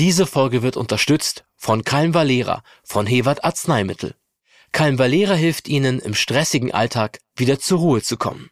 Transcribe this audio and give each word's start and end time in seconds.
Diese 0.00 0.26
Folge 0.26 0.62
wird 0.62 0.78
unterstützt 0.78 1.44
von 1.56 1.84
Calm-Valera 1.84 2.62
von 2.82 3.06
Hewart 3.06 3.44
Arzneimittel. 3.44 4.14
Calm-Valera 4.72 5.34
hilft 5.34 5.68
Ihnen 5.68 5.98
im 5.98 6.14
stressigen 6.14 6.72
Alltag 6.72 7.18
wieder 7.36 7.58
zur 7.58 7.80
Ruhe 7.80 8.00
zu 8.00 8.16
kommen. 8.16 8.48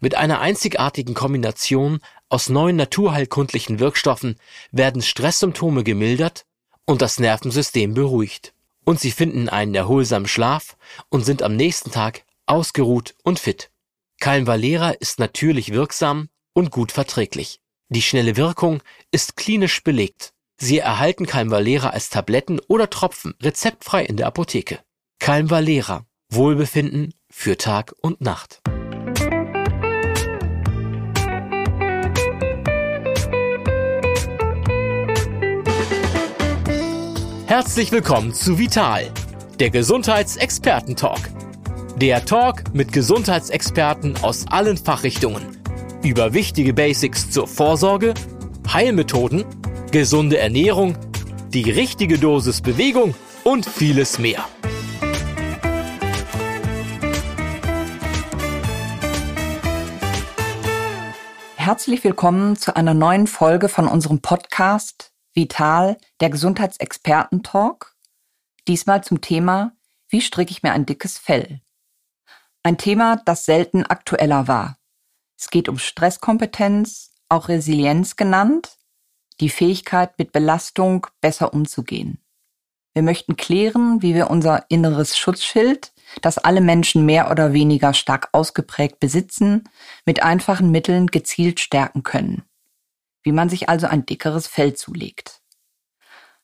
Mit 0.00 0.14
einer 0.14 0.40
einzigartigen 0.40 1.12
Kombination 1.12 2.00
aus 2.30 2.48
neuen 2.48 2.76
naturheilkundlichen 2.76 3.80
Wirkstoffen 3.80 4.36
werden 4.72 5.02
Stresssymptome 5.02 5.84
gemildert 5.84 6.46
und 6.86 7.02
das 7.02 7.20
Nervensystem 7.20 7.92
beruhigt. 7.92 8.54
Und 8.86 8.98
Sie 8.98 9.10
finden 9.10 9.50
einen 9.50 9.74
erholsamen 9.74 10.26
Schlaf 10.26 10.78
und 11.10 11.22
sind 11.22 11.42
am 11.42 11.54
nächsten 11.54 11.90
Tag 11.90 12.24
ausgeruht 12.46 13.14
und 13.22 13.38
fit. 13.38 13.70
Calm-Valera 14.20 14.92
ist 14.92 15.18
natürlich 15.18 15.70
wirksam 15.74 16.30
und 16.54 16.70
gut 16.70 16.92
verträglich. 16.92 17.60
Die 17.90 18.00
schnelle 18.00 18.38
Wirkung 18.38 18.82
ist 19.10 19.36
klinisch 19.36 19.84
belegt. 19.84 20.32
Sie 20.60 20.80
erhalten 20.80 21.24
Calm-Valera 21.24 21.90
als 21.90 22.10
Tabletten 22.10 22.58
oder 22.66 22.90
Tropfen 22.90 23.34
rezeptfrei 23.40 24.04
in 24.04 24.16
der 24.16 24.26
Apotheke. 24.26 24.80
Calm-Valera. 25.20 26.04
Wohlbefinden 26.30 27.14
für 27.30 27.56
Tag 27.56 27.94
und 28.02 28.20
Nacht. 28.20 28.60
Herzlich 37.46 37.92
willkommen 37.92 38.34
zu 38.34 38.58
Vital, 38.58 39.12
der 39.60 39.70
Gesundheitsexperten-Talk. 39.70 41.20
Der 41.98 42.24
Talk 42.24 42.74
mit 42.74 42.90
Gesundheitsexperten 42.90 44.16
aus 44.22 44.48
allen 44.48 44.76
Fachrichtungen 44.76 45.56
über 46.02 46.34
wichtige 46.34 46.74
Basics 46.74 47.30
zur 47.30 47.46
Vorsorge, 47.46 48.12
Heilmethoden, 48.72 49.44
gesunde 49.90 50.36
Ernährung, 50.36 50.98
die 51.48 51.70
richtige 51.70 52.18
Dosis 52.18 52.60
Bewegung 52.60 53.14
und 53.42 53.64
vieles 53.64 54.18
mehr. 54.18 54.46
Herzlich 61.56 62.04
willkommen 62.04 62.56
zu 62.56 62.76
einer 62.76 62.92
neuen 62.92 63.26
Folge 63.26 63.70
von 63.70 63.88
unserem 63.88 64.20
Podcast 64.20 65.12
Vital, 65.32 65.96
der 66.20 66.28
Gesundheitsexperten-Talk. 66.30 67.96
Diesmal 68.66 69.02
zum 69.02 69.22
Thema, 69.22 69.72
wie 70.10 70.20
stricke 70.20 70.50
ich 70.50 70.62
mir 70.62 70.72
ein 70.72 70.84
dickes 70.84 71.16
Fell? 71.16 71.62
Ein 72.62 72.76
Thema, 72.76 73.16
das 73.24 73.46
selten 73.46 73.86
aktueller 73.86 74.48
war. 74.48 74.76
Es 75.38 75.48
geht 75.48 75.68
um 75.68 75.78
Stresskompetenz, 75.78 77.12
auch 77.30 77.48
Resilienz 77.48 78.16
genannt, 78.16 78.77
die 79.40 79.48
Fähigkeit, 79.48 80.18
mit 80.18 80.32
Belastung 80.32 81.06
besser 81.20 81.52
umzugehen. 81.52 82.18
Wir 82.94 83.02
möchten 83.02 83.36
klären, 83.36 84.02
wie 84.02 84.14
wir 84.14 84.30
unser 84.30 84.64
inneres 84.68 85.16
Schutzschild, 85.16 85.92
das 86.22 86.38
alle 86.38 86.60
Menschen 86.60 87.04
mehr 87.04 87.30
oder 87.30 87.52
weniger 87.52 87.94
stark 87.94 88.28
ausgeprägt 88.32 88.98
besitzen, 88.98 89.68
mit 90.04 90.22
einfachen 90.22 90.70
Mitteln 90.70 91.06
gezielt 91.06 91.60
stärken 91.60 92.02
können. 92.02 92.42
Wie 93.22 93.32
man 93.32 93.48
sich 93.48 93.68
also 93.68 93.86
ein 93.86 94.06
dickeres 94.06 94.46
Fell 94.46 94.74
zulegt. 94.74 95.42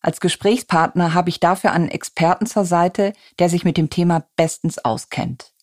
Als 0.00 0.20
Gesprächspartner 0.20 1.14
habe 1.14 1.30
ich 1.30 1.40
dafür 1.40 1.72
einen 1.72 1.88
Experten 1.88 2.46
zur 2.46 2.64
Seite, 2.64 3.14
der 3.38 3.48
sich 3.48 3.64
mit 3.64 3.76
dem 3.76 3.88
Thema 3.90 4.26
bestens 4.36 4.78
auskennt 4.78 5.54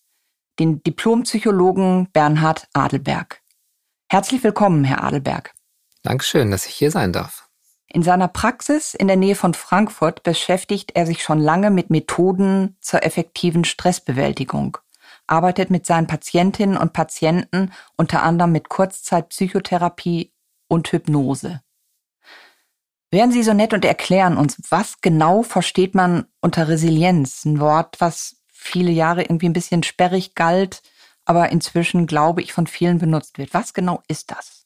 den 0.58 0.82
Diplompsychologen 0.82 2.10
Bernhard 2.12 2.68
Adelberg. 2.72 3.42
Herzlich 4.08 4.44
willkommen, 4.44 4.84
Herr 4.84 5.02
Adelberg. 5.02 5.54
Dankeschön, 6.02 6.50
dass 6.50 6.66
ich 6.66 6.74
hier 6.74 6.90
sein 6.90 7.12
darf. 7.12 7.48
In 7.86 8.02
seiner 8.02 8.28
Praxis 8.28 8.94
in 8.94 9.06
der 9.06 9.16
Nähe 9.16 9.34
von 9.34 9.54
Frankfurt 9.54 10.22
beschäftigt 10.22 10.92
er 10.94 11.06
sich 11.06 11.22
schon 11.22 11.38
lange 11.38 11.70
mit 11.70 11.90
Methoden 11.90 12.76
zur 12.80 13.04
effektiven 13.04 13.64
Stressbewältigung, 13.64 14.78
arbeitet 15.26 15.70
mit 15.70 15.84
seinen 15.84 16.06
Patientinnen 16.06 16.78
und 16.78 16.94
Patienten 16.94 17.70
unter 17.96 18.22
anderem 18.22 18.52
mit 18.52 18.70
Kurzzeitpsychotherapie 18.70 20.32
und 20.68 20.90
Hypnose. 20.90 21.60
Wären 23.10 23.30
Sie 23.30 23.42
so 23.42 23.52
nett 23.52 23.74
und 23.74 23.84
erklären 23.84 24.38
uns, 24.38 24.56
was 24.70 25.02
genau 25.02 25.42
versteht 25.42 25.94
man 25.94 26.24
unter 26.40 26.66
Resilienz? 26.66 27.44
Ein 27.44 27.60
Wort, 27.60 28.00
was 28.00 28.36
viele 28.50 28.90
Jahre 28.90 29.22
irgendwie 29.22 29.50
ein 29.50 29.52
bisschen 29.52 29.82
sperrig 29.82 30.34
galt, 30.34 30.82
aber 31.26 31.50
inzwischen, 31.50 32.06
glaube 32.06 32.40
ich, 32.40 32.54
von 32.54 32.66
vielen 32.66 32.98
benutzt 32.98 33.36
wird. 33.36 33.52
Was 33.52 33.74
genau 33.74 34.02
ist 34.08 34.30
das? 34.30 34.61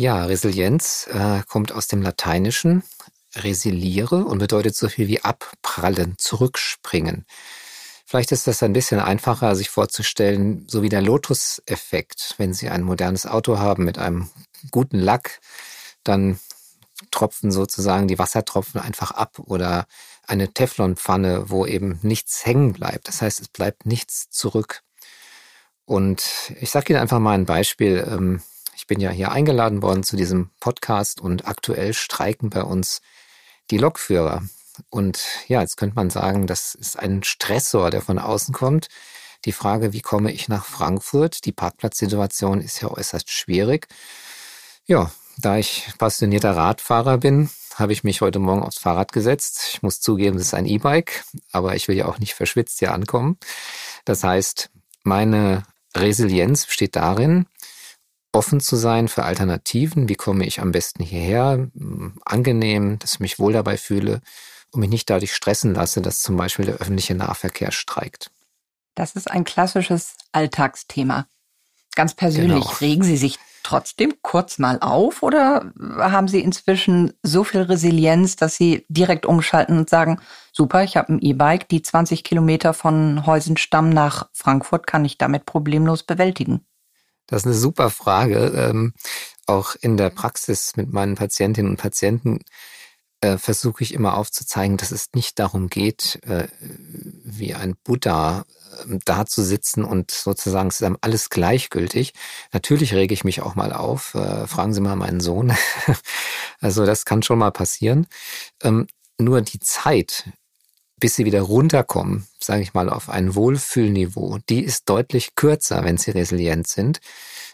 Ja, 0.00 0.26
Resilienz 0.26 1.08
äh, 1.12 1.42
kommt 1.48 1.72
aus 1.72 1.88
dem 1.88 2.02
Lateinischen 2.02 2.84
resiliere 3.34 4.24
und 4.26 4.38
bedeutet 4.38 4.76
so 4.76 4.88
viel 4.88 5.08
wie 5.08 5.24
abprallen, 5.24 6.14
zurückspringen. 6.18 7.26
Vielleicht 8.06 8.30
ist 8.30 8.46
das 8.46 8.62
ein 8.62 8.72
bisschen 8.72 9.00
einfacher, 9.00 9.56
sich 9.56 9.70
vorzustellen, 9.70 10.64
so 10.68 10.82
wie 10.82 10.88
der 10.88 11.02
Lotus-Effekt. 11.02 12.36
Wenn 12.38 12.54
Sie 12.54 12.68
ein 12.68 12.84
modernes 12.84 13.26
Auto 13.26 13.58
haben 13.58 13.84
mit 13.84 13.98
einem 13.98 14.30
guten 14.70 15.00
Lack, 15.00 15.40
dann 16.04 16.38
tropfen 17.10 17.50
sozusagen 17.50 18.06
die 18.06 18.20
Wassertropfen 18.20 18.80
einfach 18.80 19.10
ab 19.10 19.40
oder 19.46 19.88
eine 20.28 20.54
Teflonpfanne, 20.54 21.50
wo 21.50 21.66
eben 21.66 21.98
nichts 22.02 22.46
hängen 22.46 22.72
bleibt. 22.72 23.08
Das 23.08 23.20
heißt, 23.20 23.40
es 23.40 23.48
bleibt 23.48 23.84
nichts 23.84 24.30
zurück. 24.30 24.82
Und 25.86 26.22
ich 26.60 26.70
sage 26.70 26.92
Ihnen 26.92 27.02
einfach 27.02 27.18
mal 27.18 27.32
ein 27.32 27.46
Beispiel. 27.46 28.40
Ich 28.78 28.86
bin 28.86 29.00
ja 29.00 29.10
hier 29.10 29.32
eingeladen 29.32 29.82
worden 29.82 30.04
zu 30.04 30.14
diesem 30.14 30.50
Podcast 30.60 31.20
und 31.20 31.48
aktuell 31.48 31.92
streiken 31.94 32.48
bei 32.48 32.62
uns 32.62 33.00
die 33.72 33.76
Lokführer. 33.76 34.42
Und 34.88 35.20
ja, 35.48 35.60
jetzt 35.60 35.76
könnte 35.76 35.96
man 35.96 36.10
sagen, 36.10 36.46
das 36.46 36.76
ist 36.76 36.96
ein 36.96 37.24
Stressor, 37.24 37.90
der 37.90 38.02
von 38.02 38.20
außen 38.20 38.54
kommt. 38.54 38.86
Die 39.46 39.52
Frage, 39.52 39.92
wie 39.92 40.00
komme 40.00 40.30
ich 40.30 40.48
nach 40.48 40.64
Frankfurt? 40.64 41.44
Die 41.44 41.50
Parkplatzsituation 41.50 42.60
ist 42.60 42.80
ja 42.80 42.88
äußerst 42.88 43.28
schwierig. 43.32 43.88
Ja, 44.86 45.10
da 45.38 45.56
ich 45.56 45.88
passionierter 45.98 46.56
Radfahrer 46.56 47.18
bin, 47.18 47.50
habe 47.74 47.92
ich 47.92 48.04
mich 48.04 48.20
heute 48.20 48.38
Morgen 48.38 48.62
aufs 48.62 48.78
Fahrrad 48.78 49.10
gesetzt. 49.12 49.70
Ich 49.72 49.82
muss 49.82 50.00
zugeben, 50.00 50.36
es 50.36 50.44
ist 50.44 50.54
ein 50.54 50.66
E-Bike, 50.66 51.24
aber 51.50 51.74
ich 51.74 51.88
will 51.88 51.96
ja 51.96 52.06
auch 52.06 52.20
nicht 52.20 52.34
verschwitzt 52.34 52.78
hier 52.78 52.94
ankommen. 52.94 53.38
Das 54.04 54.22
heißt, 54.22 54.70
meine 55.02 55.64
Resilienz 55.96 56.66
besteht 56.66 56.94
darin, 56.94 57.46
offen 58.38 58.60
zu 58.60 58.76
sein 58.76 59.08
für 59.08 59.24
Alternativen. 59.24 60.08
Wie 60.08 60.14
komme 60.14 60.46
ich 60.46 60.60
am 60.60 60.70
besten 60.70 61.02
hierher? 61.02 61.68
Angenehm, 62.24 62.98
dass 63.00 63.14
ich 63.14 63.20
mich 63.20 63.38
wohl 63.38 63.52
dabei 63.52 63.76
fühle 63.76 64.20
und 64.70 64.80
mich 64.80 64.90
nicht 64.90 65.10
dadurch 65.10 65.34
stressen 65.34 65.74
lasse, 65.74 66.00
dass 66.00 66.22
zum 66.22 66.36
Beispiel 66.36 66.66
der 66.66 66.76
öffentliche 66.76 67.16
Nahverkehr 67.16 67.72
streikt. 67.72 68.30
Das 68.94 69.16
ist 69.16 69.30
ein 69.30 69.44
klassisches 69.44 70.14
Alltagsthema. 70.32 71.26
Ganz 71.96 72.14
persönlich, 72.14 72.64
genau. 72.64 72.76
regen 72.80 73.02
Sie 73.02 73.16
sich 73.16 73.38
trotzdem 73.64 74.14
kurz 74.22 74.58
mal 74.58 74.78
auf 74.80 75.22
oder 75.22 75.72
haben 75.98 76.28
Sie 76.28 76.40
inzwischen 76.40 77.12
so 77.22 77.42
viel 77.42 77.62
Resilienz, 77.62 78.36
dass 78.36 78.56
Sie 78.56 78.86
direkt 78.88 79.26
umschalten 79.26 79.78
und 79.78 79.90
sagen, 79.90 80.20
super, 80.52 80.84
ich 80.84 80.96
habe 80.96 81.12
ein 81.12 81.20
E-Bike, 81.20 81.68
die 81.68 81.82
20 81.82 82.22
Kilometer 82.22 82.72
von 82.72 83.26
Heusenstamm 83.26 83.90
nach 83.90 84.28
Frankfurt 84.32 84.86
kann 84.86 85.04
ich 85.04 85.18
damit 85.18 85.44
problemlos 85.44 86.04
bewältigen? 86.04 86.64
Das 87.28 87.42
ist 87.42 87.46
eine 87.46 87.54
super 87.54 87.90
Frage. 87.90 88.52
Ähm, 88.56 88.94
auch 89.46 89.76
in 89.80 89.96
der 89.96 90.10
Praxis 90.10 90.74
mit 90.76 90.92
meinen 90.92 91.14
Patientinnen 91.14 91.70
und 91.70 91.76
Patienten 91.76 92.40
äh, 93.20 93.38
versuche 93.38 93.82
ich 93.82 93.94
immer 93.94 94.16
aufzuzeigen, 94.16 94.76
dass 94.76 94.90
es 94.90 95.08
nicht 95.14 95.38
darum 95.38 95.68
geht, 95.68 96.20
äh, 96.24 96.48
wie 96.60 97.54
ein 97.54 97.76
Buddha 97.84 98.44
äh, 98.88 98.98
da 99.04 99.26
zu 99.26 99.42
sitzen 99.42 99.84
und 99.84 100.10
sozusagen 100.10 100.68
es 100.68 100.80
ist 100.80 100.92
alles 101.00 101.30
gleichgültig. 101.30 102.14
Natürlich 102.52 102.94
rege 102.94 103.14
ich 103.14 103.24
mich 103.24 103.42
auch 103.42 103.54
mal 103.54 103.72
auf. 103.72 104.14
Äh, 104.14 104.46
fragen 104.46 104.72
Sie 104.72 104.80
mal 104.80 104.96
meinen 104.96 105.20
Sohn. 105.20 105.52
also 106.60 106.86
das 106.86 107.04
kann 107.04 107.22
schon 107.22 107.38
mal 107.38 107.52
passieren. 107.52 108.06
Ähm, 108.62 108.86
nur 109.18 109.40
die 109.40 109.58
Zeit, 109.58 110.24
bis 111.00 111.16
sie 111.16 111.24
wieder 111.24 111.42
runterkommen, 111.42 112.26
sage 112.40 112.62
ich 112.62 112.74
mal, 112.74 112.88
auf 112.88 113.08
ein 113.08 113.34
Wohlfühlniveau, 113.34 114.38
die 114.48 114.64
ist 114.64 114.88
deutlich 114.88 115.34
kürzer, 115.34 115.84
wenn 115.84 115.98
sie 115.98 116.10
resilient 116.10 116.66
sind. 116.66 117.00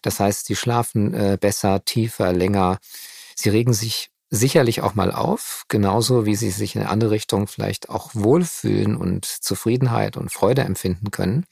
Das 0.02 0.20
heißt, 0.20 0.46
sie 0.46 0.56
schlafen 0.56 1.14
äh, 1.14 1.38
besser, 1.40 1.84
tiefer, 1.84 2.32
länger. 2.32 2.78
Sie 3.34 3.48
regen 3.48 3.72
sich 3.72 4.10
sicherlich 4.30 4.82
auch 4.82 4.94
mal 4.94 5.12
auf, 5.12 5.64
genauso 5.68 6.26
wie 6.26 6.34
sie 6.34 6.50
sich 6.50 6.74
in 6.74 6.82
eine 6.82 6.90
andere 6.90 7.12
Richtung 7.12 7.46
vielleicht 7.46 7.88
auch 7.88 8.10
wohlfühlen 8.14 8.96
und 8.96 9.24
Zufriedenheit 9.24 10.16
und 10.16 10.32
Freude 10.32 10.62
empfinden 10.62 11.10
können. 11.10 11.46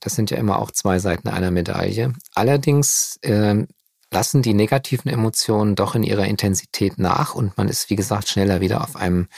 Das 0.00 0.14
sind 0.14 0.30
ja 0.30 0.36
immer 0.36 0.58
auch 0.58 0.70
zwei 0.70 0.98
Seiten 0.98 1.28
einer 1.28 1.50
Medaille. 1.50 2.12
Allerdings 2.34 3.18
äh, 3.22 3.66
lassen 4.10 4.42
die 4.42 4.54
negativen 4.54 5.10
Emotionen 5.10 5.74
doch 5.74 5.94
in 5.94 6.02
ihrer 6.02 6.26
Intensität 6.26 6.98
nach 6.98 7.34
und 7.34 7.56
man 7.56 7.68
ist, 7.68 7.90
wie 7.90 7.96
gesagt, 7.96 8.28
schneller 8.28 8.60
wieder 8.60 8.82
auf 8.82 8.94
einem 8.96 9.28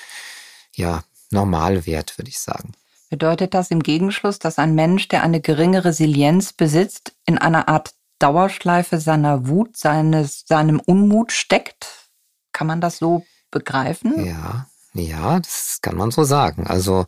ja, 0.75 1.03
Normalwert, 1.31 2.19
würde 2.19 2.31
ich 2.31 2.39
sagen. 2.39 2.73
Bedeutet 3.11 3.55
das 3.55 3.71
im 3.71 3.83
Gegenschluss, 3.83 4.39
dass 4.39 4.59
ein 4.59 4.75
Mensch, 4.75 5.09
der 5.09 5.23
eine 5.23 5.41
geringe 5.41 5.85
Resilienz 5.85 6.53
besitzt, 6.53 7.13
in 7.27 7.39
einer 7.39 7.69
Art 7.69 7.95
Dauerschleife 8.19 8.99
seiner 8.99 9.47
Wut, 9.49 9.77
seines, 9.77 10.45
seinem 10.47 10.81
Unmut 10.81 11.33
steckt? 11.33 12.11
Kann 12.53 12.67
man 12.67 12.81
das 12.81 12.99
so 12.99 13.25
begreifen? 13.51 14.25
Ja, 14.25 14.67
ja, 14.95 15.41
das 15.41 15.81
kann 15.83 15.97
man 15.97 16.11
so 16.11 16.25
sagen. 16.25 16.67
Also 16.67 17.07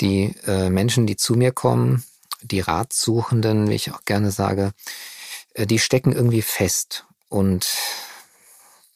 die 0.00 0.34
äh, 0.46 0.68
Menschen, 0.68 1.06
die 1.06 1.16
zu 1.16 1.34
mir 1.34 1.52
kommen, 1.52 2.04
die 2.42 2.60
Ratsuchenden, 2.60 3.70
wie 3.70 3.74
ich 3.74 3.92
auch 3.92 4.04
gerne 4.04 4.30
sage, 4.30 4.72
äh, 5.54 5.66
die 5.66 5.78
stecken 5.78 6.12
irgendwie 6.12 6.42
fest. 6.42 7.06
Und 7.28 7.76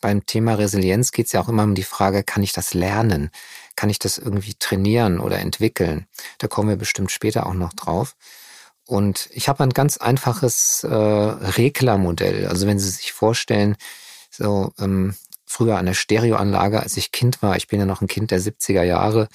beim 0.00 0.26
Thema 0.26 0.54
Resilienz 0.54 1.12
geht 1.12 1.26
es 1.26 1.32
ja 1.32 1.40
auch 1.40 1.48
immer 1.48 1.64
um 1.64 1.74
die 1.74 1.84
Frage, 1.84 2.22
kann 2.22 2.42
ich 2.42 2.52
das 2.52 2.74
lernen? 2.74 3.30
Kann 3.78 3.90
ich 3.90 4.00
das 4.00 4.19
irgendwie 4.19 4.54
trainieren 4.54 5.20
oder 5.20 5.38
entwickeln? 5.38 6.08
Da 6.38 6.48
kommen 6.48 6.69
wir 6.69 6.75
bestimmt 6.75 7.12
später 7.12 7.46
auch 7.46 7.54
noch 7.54 7.72
drauf. 7.75 8.16
Und 8.84 9.28
ich 9.30 9.48
habe 9.48 9.62
ein 9.62 9.70
ganz 9.70 9.98
einfaches 9.98 10.82
äh, 10.82 10.92
Reglermodell. 10.92 12.48
Also 12.48 12.66
wenn 12.66 12.80
Sie 12.80 12.88
sich 12.88 13.12
vorstellen, 13.12 13.76
so 14.32 14.72
ähm, 14.80 15.14
früher 15.46 15.78
an 15.78 15.86
der 15.86 15.94
Stereoanlage, 15.94 16.80
als 16.80 16.96
ich 16.96 17.12
Kind 17.12 17.40
war, 17.40 17.56
ich 17.56 17.69
bin 17.69 17.78
ja 17.78 17.86
noch 17.86 18.00
ein 18.00 18.08
Kind 18.08 18.32
der 18.32 18.40
70er 18.40 18.82
Jahre, 18.82 19.28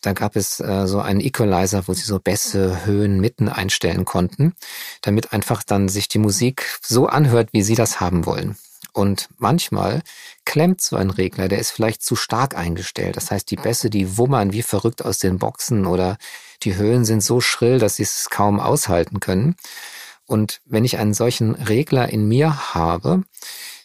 da 0.00 0.14
gab 0.14 0.36
es 0.36 0.58
äh, 0.58 0.86
so 0.86 0.98
einen 1.02 1.20
Equalizer, 1.20 1.86
wo 1.86 1.92
sie 1.92 2.00
so 2.00 2.18
Bässe, 2.18 2.86
Höhen, 2.86 3.20
Mitten 3.20 3.50
einstellen 3.50 4.06
konnten, 4.06 4.54
damit 5.02 5.34
einfach 5.34 5.62
dann 5.62 5.90
sich 5.90 6.08
die 6.08 6.18
Musik 6.18 6.78
so 6.80 7.08
anhört, 7.08 7.50
wie 7.52 7.62
sie 7.62 7.74
das 7.74 8.00
haben 8.00 8.24
wollen. 8.24 8.56
Und 8.92 9.28
manchmal 9.38 10.02
klemmt 10.44 10.82
so 10.82 10.96
ein 10.96 11.10
Regler, 11.10 11.48
der 11.48 11.58
ist 11.58 11.70
vielleicht 11.70 12.02
zu 12.02 12.14
stark 12.14 12.56
eingestellt. 12.56 13.16
Das 13.16 13.30
heißt, 13.30 13.50
die 13.50 13.56
Bässe, 13.56 13.88
die 13.88 14.18
wummern 14.18 14.52
wie 14.52 14.62
verrückt 14.62 15.04
aus 15.04 15.18
den 15.18 15.38
Boxen 15.38 15.86
oder 15.86 16.18
die 16.62 16.76
Höhen 16.76 17.04
sind 17.04 17.22
so 17.22 17.40
schrill, 17.40 17.78
dass 17.78 17.96
sie 17.96 18.02
es 18.02 18.28
kaum 18.30 18.60
aushalten 18.60 19.20
können. 19.20 19.56
Und 20.26 20.60
wenn 20.66 20.84
ich 20.84 20.98
einen 20.98 21.14
solchen 21.14 21.54
Regler 21.54 22.08
in 22.08 22.28
mir 22.28 22.74
habe, 22.74 23.22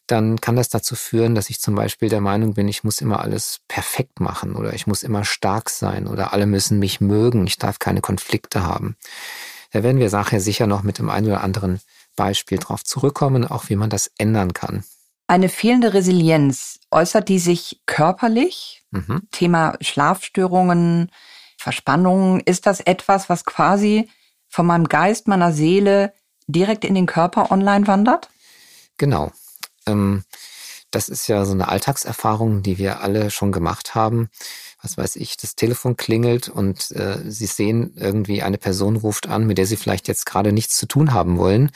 dann 0.07 0.39
kann 0.39 0.55
das 0.55 0.69
dazu 0.69 0.95
führen, 0.95 1.35
dass 1.35 1.49
ich 1.49 1.59
zum 1.59 1.75
Beispiel 1.75 2.09
der 2.09 2.21
Meinung 2.21 2.53
bin, 2.53 2.67
ich 2.67 2.83
muss 2.83 3.01
immer 3.01 3.19
alles 3.19 3.59
perfekt 3.67 4.19
machen 4.19 4.55
oder 4.55 4.73
ich 4.73 4.87
muss 4.87 5.03
immer 5.03 5.25
stark 5.25 5.69
sein 5.69 6.07
oder 6.07 6.31
alle 6.31 6.45
müssen 6.45 6.79
mich 6.79 7.01
mögen, 7.01 7.45
ich 7.45 7.57
darf 7.57 7.79
keine 7.79 8.01
Konflikte 8.01 8.63
haben. 8.63 8.95
Da 9.71 9.83
werden 9.83 9.99
wir 9.99 10.09
nachher 10.09 10.39
sicher 10.39 10.65
noch 10.65 10.83
mit 10.83 10.97
dem 10.97 11.09
einen 11.09 11.27
oder 11.27 11.43
anderen 11.43 11.81
Beispiel 12.15 12.57
drauf 12.57 12.83
zurückkommen, 12.85 13.45
auch 13.45 13.69
wie 13.69 13.75
man 13.75 13.89
das 13.89 14.09
ändern 14.17 14.53
kann. 14.53 14.83
Eine 15.27 15.49
fehlende 15.49 15.93
Resilienz, 15.93 16.79
äußert 16.89 17.27
die 17.27 17.39
sich 17.39 17.81
körperlich? 17.85 18.83
Mhm. 18.91 19.23
Thema 19.31 19.77
Schlafstörungen, 19.81 21.11
Verspannungen, 21.57 22.39
ist 22.39 22.65
das 22.65 22.79
etwas, 22.79 23.27
was 23.27 23.43
quasi 23.43 24.09
von 24.47 24.65
meinem 24.65 24.87
Geist, 24.87 25.27
meiner 25.27 25.51
Seele 25.51 26.13
direkt 26.47 26.85
in 26.85 26.95
den 26.95 27.07
Körper 27.07 27.51
online 27.51 27.87
wandert? 27.87 28.29
Genau. 28.97 29.31
Ähm, 29.85 30.23
das 30.91 31.09
ist 31.09 31.27
ja 31.27 31.43
so 31.43 31.51
eine 31.51 31.67
Alltagserfahrung, 31.67 32.63
die 32.63 32.77
wir 32.77 33.01
alle 33.01 33.29
schon 33.29 33.51
gemacht 33.51 33.95
haben. 33.95 34.29
Was 34.81 34.97
weiß 34.97 35.15
ich, 35.15 35.37
das 35.37 35.55
Telefon 35.55 35.97
klingelt 35.97 36.49
und 36.49 36.91
äh, 36.91 37.19
Sie 37.25 37.47
sehen 37.47 37.93
irgendwie 37.95 38.43
eine 38.43 38.57
Person 38.57 38.95
ruft 38.95 39.27
an, 39.27 39.47
mit 39.47 39.57
der 39.57 39.65
Sie 39.65 39.75
vielleicht 39.75 40.07
jetzt 40.07 40.25
gerade 40.25 40.51
nichts 40.51 40.77
zu 40.77 40.85
tun 40.85 41.13
haben 41.13 41.37
wollen. 41.37 41.71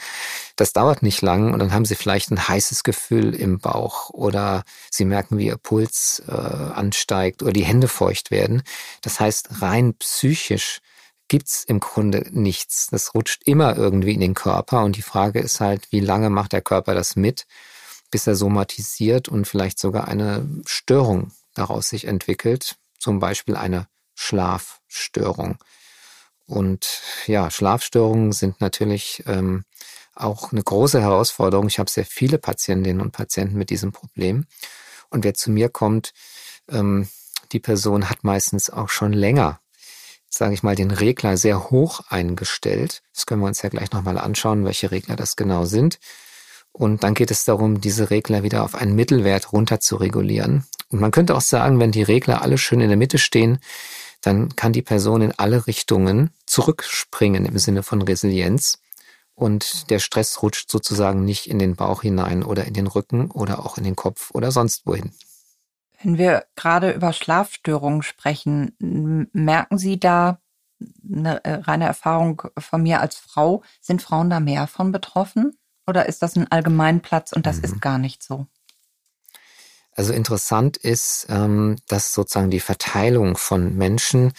Das 0.56 0.72
dauert 0.72 1.02
nicht 1.02 1.20
lang 1.20 1.52
und 1.52 1.58
dann 1.58 1.72
haben 1.72 1.84
Sie 1.84 1.96
vielleicht 1.96 2.30
ein 2.30 2.48
heißes 2.48 2.84
Gefühl 2.84 3.34
im 3.34 3.58
Bauch 3.58 4.10
oder 4.10 4.62
Sie 4.90 5.04
merken, 5.04 5.38
wie 5.38 5.46
Ihr 5.46 5.56
Puls 5.56 6.22
äh, 6.28 6.32
ansteigt 6.32 7.42
oder 7.42 7.52
die 7.52 7.64
Hände 7.64 7.88
feucht 7.88 8.30
werden. 8.30 8.62
Das 9.00 9.18
heißt, 9.18 9.62
rein 9.62 9.94
psychisch 9.94 10.78
gibt's 11.26 11.64
im 11.64 11.80
Grunde 11.80 12.26
nichts. 12.30 12.88
Das 12.90 13.14
rutscht 13.14 13.42
immer 13.44 13.76
irgendwie 13.76 14.14
in 14.14 14.20
den 14.20 14.34
Körper 14.34 14.84
und 14.84 14.96
die 14.96 15.02
Frage 15.02 15.40
ist 15.40 15.60
halt, 15.60 15.90
wie 15.90 16.00
lange 16.00 16.30
macht 16.30 16.52
der 16.52 16.62
Körper 16.62 16.94
das 16.94 17.16
mit? 17.16 17.46
bis 18.12 18.26
er 18.28 18.36
somatisiert 18.36 19.28
und 19.28 19.48
vielleicht 19.48 19.80
sogar 19.80 20.06
eine 20.06 20.46
Störung 20.66 21.32
daraus 21.54 21.88
sich 21.88 22.06
entwickelt, 22.06 22.76
zum 23.02 23.18
Beispiel 23.18 23.56
eine 23.56 23.88
Schlafstörung. 24.14 25.58
Und 26.46 27.02
ja, 27.26 27.50
Schlafstörungen 27.50 28.32
sind 28.32 28.60
natürlich 28.60 29.24
ähm, 29.26 29.64
auch 30.14 30.52
eine 30.52 30.62
große 30.62 31.00
Herausforderung. 31.00 31.66
Ich 31.66 31.78
habe 31.78 31.90
sehr 31.90 32.06
viele 32.06 32.38
Patientinnen 32.38 33.00
und 33.00 33.12
Patienten 33.12 33.58
mit 33.58 33.70
diesem 33.70 33.90
Problem. 33.90 34.46
Und 35.10 35.24
wer 35.24 35.34
zu 35.34 35.50
mir 35.50 35.68
kommt, 35.68 36.12
ähm, 36.70 37.08
die 37.50 37.60
Person 37.60 38.08
hat 38.08 38.22
meistens 38.22 38.70
auch 38.70 38.88
schon 38.88 39.12
länger, 39.12 39.60
sage 40.28 40.54
ich 40.54 40.62
mal, 40.62 40.76
den 40.76 40.90
Regler 40.90 41.36
sehr 41.36 41.70
hoch 41.70 42.00
eingestellt. 42.08 43.02
Das 43.14 43.26
können 43.26 43.40
wir 43.40 43.48
uns 43.48 43.62
ja 43.62 43.68
gleich 43.68 43.90
nochmal 43.90 44.16
anschauen, 44.16 44.64
welche 44.64 44.90
Regler 44.90 45.16
das 45.16 45.36
genau 45.36 45.64
sind. 45.64 45.98
Und 46.72 47.02
dann 47.04 47.14
geht 47.14 47.30
es 47.30 47.44
darum, 47.44 47.80
diese 47.80 48.10
Regler 48.10 48.42
wieder 48.42 48.64
auf 48.64 48.74
einen 48.74 48.94
Mittelwert 48.94 49.52
runter 49.52 49.80
zu 49.80 49.96
regulieren. 49.96 50.64
Und 50.88 51.00
man 51.00 51.10
könnte 51.10 51.34
auch 51.34 51.42
sagen, 51.42 51.78
wenn 51.80 51.92
die 51.92 52.02
Regler 52.02 52.42
alle 52.42 52.58
schön 52.58 52.80
in 52.80 52.88
der 52.88 52.96
Mitte 52.96 53.18
stehen, 53.18 53.58
dann 54.22 54.56
kann 54.56 54.72
die 54.72 54.82
Person 54.82 55.20
in 55.20 55.32
alle 55.36 55.66
Richtungen 55.66 56.30
zurückspringen 56.46 57.44
im 57.44 57.58
Sinne 57.58 57.82
von 57.82 58.00
Resilienz. 58.00 58.78
Und 59.34 59.90
der 59.90 59.98
Stress 59.98 60.42
rutscht 60.42 60.70
sozusagen 60.70 61.24
nicht 61.24 61.48
in 61.48 61.58
den 61.58 61.76
Bauch 61.76 62.02
hinein 62.02 62.42
oder 62.42 62.64
in 62.64 62.74
den 62.74 62.86
Rücken 62.86 63.30
oder 63.30 63.64
auch 63.64 63.78
in 63.78 63.84
den 63.84 63.96
Kopf 63.96 64.30
oder 64.32 64.52
sonst 64.52 64.86
wohin. 64.86 65.12
Wenn 66.02 66.18
wir 66.18 66.44
gerade 66.56 66.92
über 66.92 67.12
Schlafstörungen 67.12 68.02
sprechen, 68.02 68.76
merken 69.32 69.78
Sie 69.78 69.98
da 70.00 70.40
eine 71.08 71.44
äh, 71.44 71.54
reine 71.54 71.86
Erfahrung 71.86 72.42
von 72.58 72.82
mir 72.82 73.00
als 73.00 73.16
Frau, 73.16 73.62
sind 73.80 74.02
Frauen 74.02 74.30
da 74.30 74.40
mehr 74.40 74.66
von 74.66 74.90
betroffen? 74.90 75.56
Oder 75.86 76.06
ist 76.06 76.22
das 76.22 76.36
ein 76.36 76.50
Allgemeinplatz 76.50 77.32
und 77.32 77.46
das 77.46 77.58
mhm. 77.58 77.64
ist 77.64 77.80
gar 77.80 77.98
nicht 77.98 78.22
so? 78.22 78.46
Also 79.94 80.12
interessant 80.12 80.76
ist, 80.76 81.26
ähm, 81.28 81.76
dass 81.86 82.14
sozusagen 82.14 82.50
die 82.50 82.60
Verteilung 82.60 83.36
von 83.36 83.76
Menschen 83.76 84.32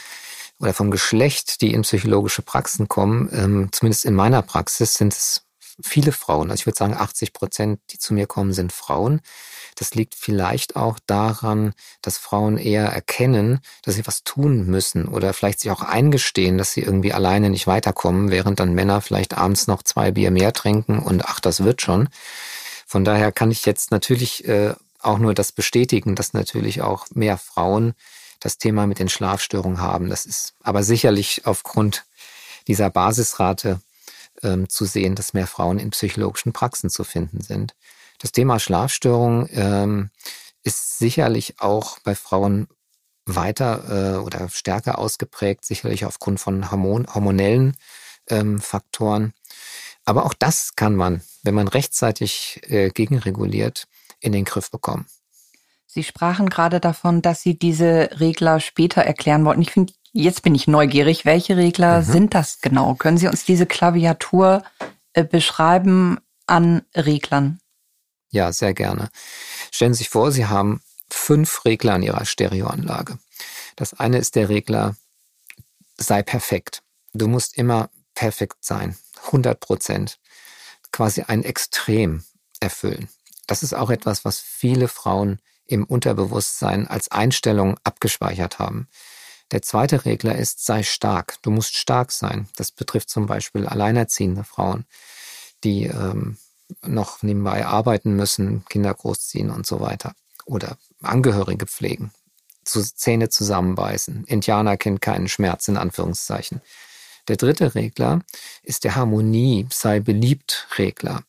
oder 0.60 0.74
vom 0.74 0.90
Geschlecht, 0.90 1.62
die 1.62 1.74
in 1.74 1.84
psychologische 1.84 2.42
Praxen 2.42 2.88
kommen, 2.88 3.30
ähm, 3.34 3.70
zumindest 3.72 4.06
in 4.06 4.16
meiner 4.16 4.42
Praxis 4.42 4.96
sind 4.96 5.14
es 5.14 5.44
viele 5.82 6.12
Frauen. 6.12 6.52
Also 6.52 6.62
ich 6.62 6.66
würde 6.66 6.78
sagen, 6.78 6.96
80 6.96 7.34
Prozent, 7.34 7.80
die 7.90 7.98
zu 7.98 8.14
mir 8.14 8.28
kommen, 8.28 8.54
sind 8.54 8.72
Frauen. 8.72 9.22
Das 9.76 9.96
liegt 9.96 10.16
vielleicht 10.16 10.76
auch 10.76 11.00
daran, 11.08 11.74
dass 12.02 12.18
Frauen 12.18 12.58
eher 12.58 12.86
erkennen, 12.86 13.60
dass 13.82 13.96
sie 13.96 14.06
was 14.06 14.24
tun 14.24 14.66
müssen 14.68 15.08
oder 15.08 15.34
vielleicht 15.34 15.62
sich 15.62 15.72
auch 15.72 15.82
eingestehen, 15.82 16.58
dass 16.58 16.74
sie 16.74 16.82
irgendwie 16.82 17.14
alleine 17.14 17.50
nicht 17.50 17.68
weiterkommen, 17.68 18.30
während 18.30 18.60
dann 18.60 18.74
Männer 18.74 19.02
vielleicht 19.02 19.36
abends 19.36 19.68
noch 19.68 19.84
zwei 19.84 20.12
Bier 20.12 20.32
mehr 20.32 20.54
trinken 20.54 21.00
und 21.00 21.26
ach, 21.26 21.40
das 21.40 21.64
wird 21.64 21.82
schon. 21.82 22.10
Von 22.86 23.04
daher 23.04 23.32
kann 23.32 23.50
ich 23.50 23.66
jetzt 23.66 23.90
natürlich 23.92 24.48
äh, 24.48 24.76
auch 25.00 25.18
nur 25.18 25.34
das 25.34 25.52
bestätigen, 25.52 26.16
dass 26.16 26.34
natürlich 26.34 26.82
auch 26.82 27.08
mehr 27.14 27.38
Frauen 27.38 27.94
das 28.40 28.58
Thema 28.58 28.88
mit 28.88 29.00
den 29.00 29.10
Schlafstörungen 29.10 29.82
haben. 29.82 30.10
Das 30.10 30.26
ist 30.26 30.54
aber 30.62 30.84
sicherlich 30.84 31.46
aufgrund 31.46 32.06
dieser 32.68 32.90
Basisrate 32.90 33.80
ähm, 34.42 34.70
zu 34.70 34.86
sehen, 34.86 35.16
dass 35.16 35.34
mehr 35.34 35.48
Frauen 35.48 35.80
in 35.80 35.92
psychologischen 35.92 36.54
Praxen 36.54 36.90
zu 36.90 37.04
finden 37.04 37.42
sind. 37.42 37.76
Das 38.20 38.32
Thema 38.32 38.60
Schlafstörung 38.60 39.48
ähm, 39.52 40.10
ist 40.64 40.98
sicherlich 40.98 41.60
auch 41.60 42.00
bei 42.00 42.16
Frauen 42.16 42.68
weiter 43.26 44.16
äh, 44.16 44.18
oder 44.18 44.50
stärker 44.50 44.98
ausgeprägt, 44.98 45.66
sicherlich 45.66 46.06
aufgrund 46.06 46.40
von 46.40 46.72
Hormon 46.72 47.08
hormonellen 47.14 47.78
ähm, 48.30 48.60
Faktoren. 48.60 49.34
Aber 50.06 50.26
auch 50.26 50.34
das 50.34 50.76
kann 50.76 50.96
man, 50.96 51.22
wenn 51.44 51.54
man 51.54 51.68
rechtzeitig 51.68 52.62
äh, 52.64 52.90
gegenreguliert, 52.90 53.88
in 54.20 54.32
den 54.32 54.46
Griff 54.46 54.72
bekommen. 54.72 55.06
Sie 55.86 56.04
sprachen 56.04 56.50
gerade 56.50 56.80
davon, 56.80 57.22
dass 57.22 57.42
Sie 57.42 57.58
diese 57.58 58.10
Regler 58.20 58.60
später 58.60 59.02
erklären 59.02 59.46
wollten. 59.46 59.62
Ich 59.62 59.72
finde, 59.72 59.94
jetzt 60.14 60.44
bin 60.44 60.56
ich 60.56 60.68
neugierig. 60.68 61.26
Welche 61.26 61.58
Regler 61.58 62.02
mhm. 62.02 62.06
sind 62.06 62.34
das 62.34 62.62
genau? 62.62 62.96
Können 62.96 63.18
Sie 63.18 63.28
uns 63.28 63.44
diese 63.44 63.66
Klaviatur 63.66 64.64
äh, 65.14 65.24
beschreiben 65.24 66.20
an 66.48 66.84
Reglern? 66.96 67.60
Ja, 68.32 68.52
sehr 68.52 68.74
gerne. 68.74 69.10
Stellen 69.72 69.94
Sie 69.94 70.00
sich 70.00 70.10
vor, 70.10 70.32
Sie 70.32 70.46
haben 70.46 70.82
fünf 71.10 71.66
Regler 71.66 71.94
an 71.94 72.04
Ihrer 72.04 72.26
Stereoanlage. 72.26 73.20
Das 73.76 73.94
eine 73.94 74.18
ist 74.18 74.36
der 74.36 74.50
Regler, 74.50 74.96
sei 75.98 76.24
perfekt. 76.24 76.82
Du 77.14 77.28
musst 77.28 77.58
immer 77.58 77.90
perfekt 78.16 78.64
sein. 78.64 78.98
100 79.28 79.60
Prozent. 79.60 80.20
Quasi 80.92 81.24
ein 81.24 81.44
Extrem 81.44 82.24
erfüllen. 82.60 83.10
Das 83.48 83.64
ist 83.64 83.74
auch 83.74 83.90
etwas, 83.90 84.26
was 84.26 84.40
viele 84.40 84.88
Frauen 84.88 85.40
im 85.66 85.84
Unterbewusstsein 85.84 86.88
als 86.88 87.10
Einstellung 87.10 87.78
abgespeichert 87.84 88.60
haben. 88.60 88.88
Der 89.52 89.62
zweite 89.62 90.06
Regler 90.06 90.36
ist, 90.36 90.66
sei 90.66 90.84
stark. 90.84 91.38
Du 91.42 91.52
musst 91.52 91.76
stark 91.76 92.12
sein. 92.12 92.48
Das 92.56 92.72
betrifft 92.72 93.10
zum 93.10 93.28
Beispiel 93.28 93.68
alleinerziehende 93.68 94.44
Frauen, 94.44 94.86
die 95.64 95.86
ähm, 95.86 96.38
noch 96.82 97.22
nebenbei 97.22 97.66
arbeiten 97.66 98.16
müssen, 98.16 98.66
Kinder 98.70 98.94
großziehen 98.94 99.50
und 99.50 99.66
so 99.66 99.80
weiter. 99.80 100.14
Oder 100.46 100.78
Angehörige 101.02 101.66
pflegen, 101.66 102.12
zu 102.64 102.82
Zähne 102.82 103.30
zusammenbeißen. 103.30 104.26
Indianer 104.26 104.78
kennt 104.78 105.02
keinen 105.02 105.28
Schmerz, 105.28 105.68
in 105.68 105.78
Anführungszeichen. 105.78 106.62
Der 107.28 107.38
dritte 107.38 107.76
Regler 107.76 108.22
ist 108.64 108.84
der 108.84 108.96
Harmonie, 108.96 109.68
sei 109.72 110.00
beliebt 110.00 110.68
Regler, 110.78 111.24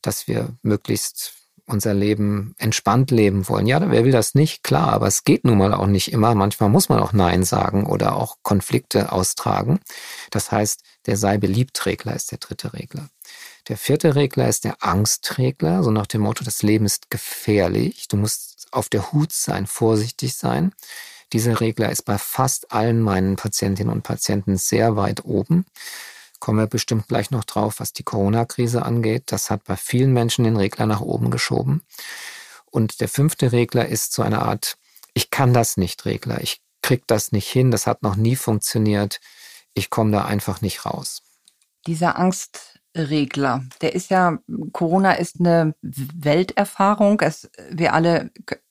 dass 0.00 0.28
wir 0.28 0.56
möglichst 0.62 1.34
unser 1.66 1.94
Leben 1.94 2.54
entspannt 2.58 3.10
leben 3.10 3.48
wollen. 3.48 3.66
Ja, 3.66 3.80
wer 3.90 4.04
will 4.04 4.12
das 4.12 4.34
nicht? 4.34 4.62
Klar, 4.62 4.92
aber 4.92 5.06
es 5.06 5.24
geht 5.24 5.44
nun 5.44 5.58
mal 5.58 5.74
auch 5.74 5.86
nicht 5.86 6.12
immer. 6.12 6.34
Manchmal 6.34 6.68
muss 6.68 6.88
man 6.88 7.00
auch 7.00 7.12
Nein 7.12 7.44
sagen 7.44 7.86
oder 7.86 8.16
auch 8.16 8.36
Konflikte 8.42 9.12
austragen. 9.12 9.80
Das 10.30 10.52
heißt, 10.52 10.82
der 11.06 11.16
sei 11.16 11.38
beliebt 11.38 11.84
Regler 11.86 12.14
ist 12.14 12.30
der 12.30 12.38
dritte 12.38 12.72
Regler. 12.72 13.08
Der 13.68 13.76
vierte 13.76 14.14
Regler 14.14 14.48
ist 14.48 14.64
der 14.64 14.84
Angstregler, 14.84 15.82
so 15.82 15.90
nach 15.90 16.06
dem 16.06 16.20
Motto, 16.20 16.44
das 16.44 16.62
Leben 16.62 16.86
ist 16.86 17.10
gefährlich. 17.10 18.06
Du 18.08 18.16
musst 18.16 18.68
auf 18.70 18.88
der 18.88 19.12
Hut 19.12 19.32
sein, 19.32 19.66
vorsichtig 19.66 20.34
sein. 20.34 20.72
Dieser 21.32 21.60
Regler 21.60 21.90
ist 21.90 22.02
bei 22.02 22.18
fast 22.18 22.70
allen 22.72 23.00
meinen 23.00 23.34
Patientinnen 23.34 23.92
und 23.92 24.02
Patienten 24.02 24.56
sehr 24.56 24.94
weit 24.94 25.24
oben. 25.24 25.66
Kommen 26.40 26.58
wir 26.58 26.66
bestimmt 26.66 27.08
gleich 27.08 27.30
noch 27.30 27.44
drauf, 27.44 27.80
was 27.80 27.92
die 27.92 28.02
Corona-Krise 28.02 28.84
angeht. 28.84 29.24
Das 29.26 29.50
hat 29.50 29.64
bei 29.64 29.76
vielen 29.76 30.12
Menschen 30.12 30.44
den 30.44 30.56
Regler 30.56 30.86
nach 30.86 31.00
oben 31.00 31.30
geschoben. 31.30 31.82
Und 32.66 33.00
der 33.00 33.08
fünfte 33.08 33.52
Regler 33.52 33.86
ist 33.86 34.12
so 34.12 34.22
eine 34.22 34.42
Art, 34.42 34.76
ich 35.14 35.30
kann 35.30 35.54
das 35.54 35.76
nicht 35.76 36.04
Regler. 36.04 36.40
Ich 36.42 36.60
krieg 36.82 37.04
das 37.06 37.32
nicht 37.32 37.48
hin. 37.48 37.70
Das 37.70 37.86
hat 37.86 38.02
noch 38.02 38.16
nie 38.16 38.36
funktioniert. 38.36 39.20
Ich 39.74 39.90
komme 39.90 40.12
da 40.12 40.24
einfach 40.24 40.60
nicht 40.60 40.84
raus. 40.84 41.22
Dieser 41.86 42.18
Angst, 42.18 42.76
Regler. 42.96 43.64
Der 43.80 43.94
ist 43.94 44.10
ja, 44.10 44.38
Corona 44.72 45.12
ist 45.12 45.38
eine 45.38 45.74
Welterfahrung. 45.82 47.20
Es, 47.20 47.50
wir 47.70 47.92
alle 47.92 48.30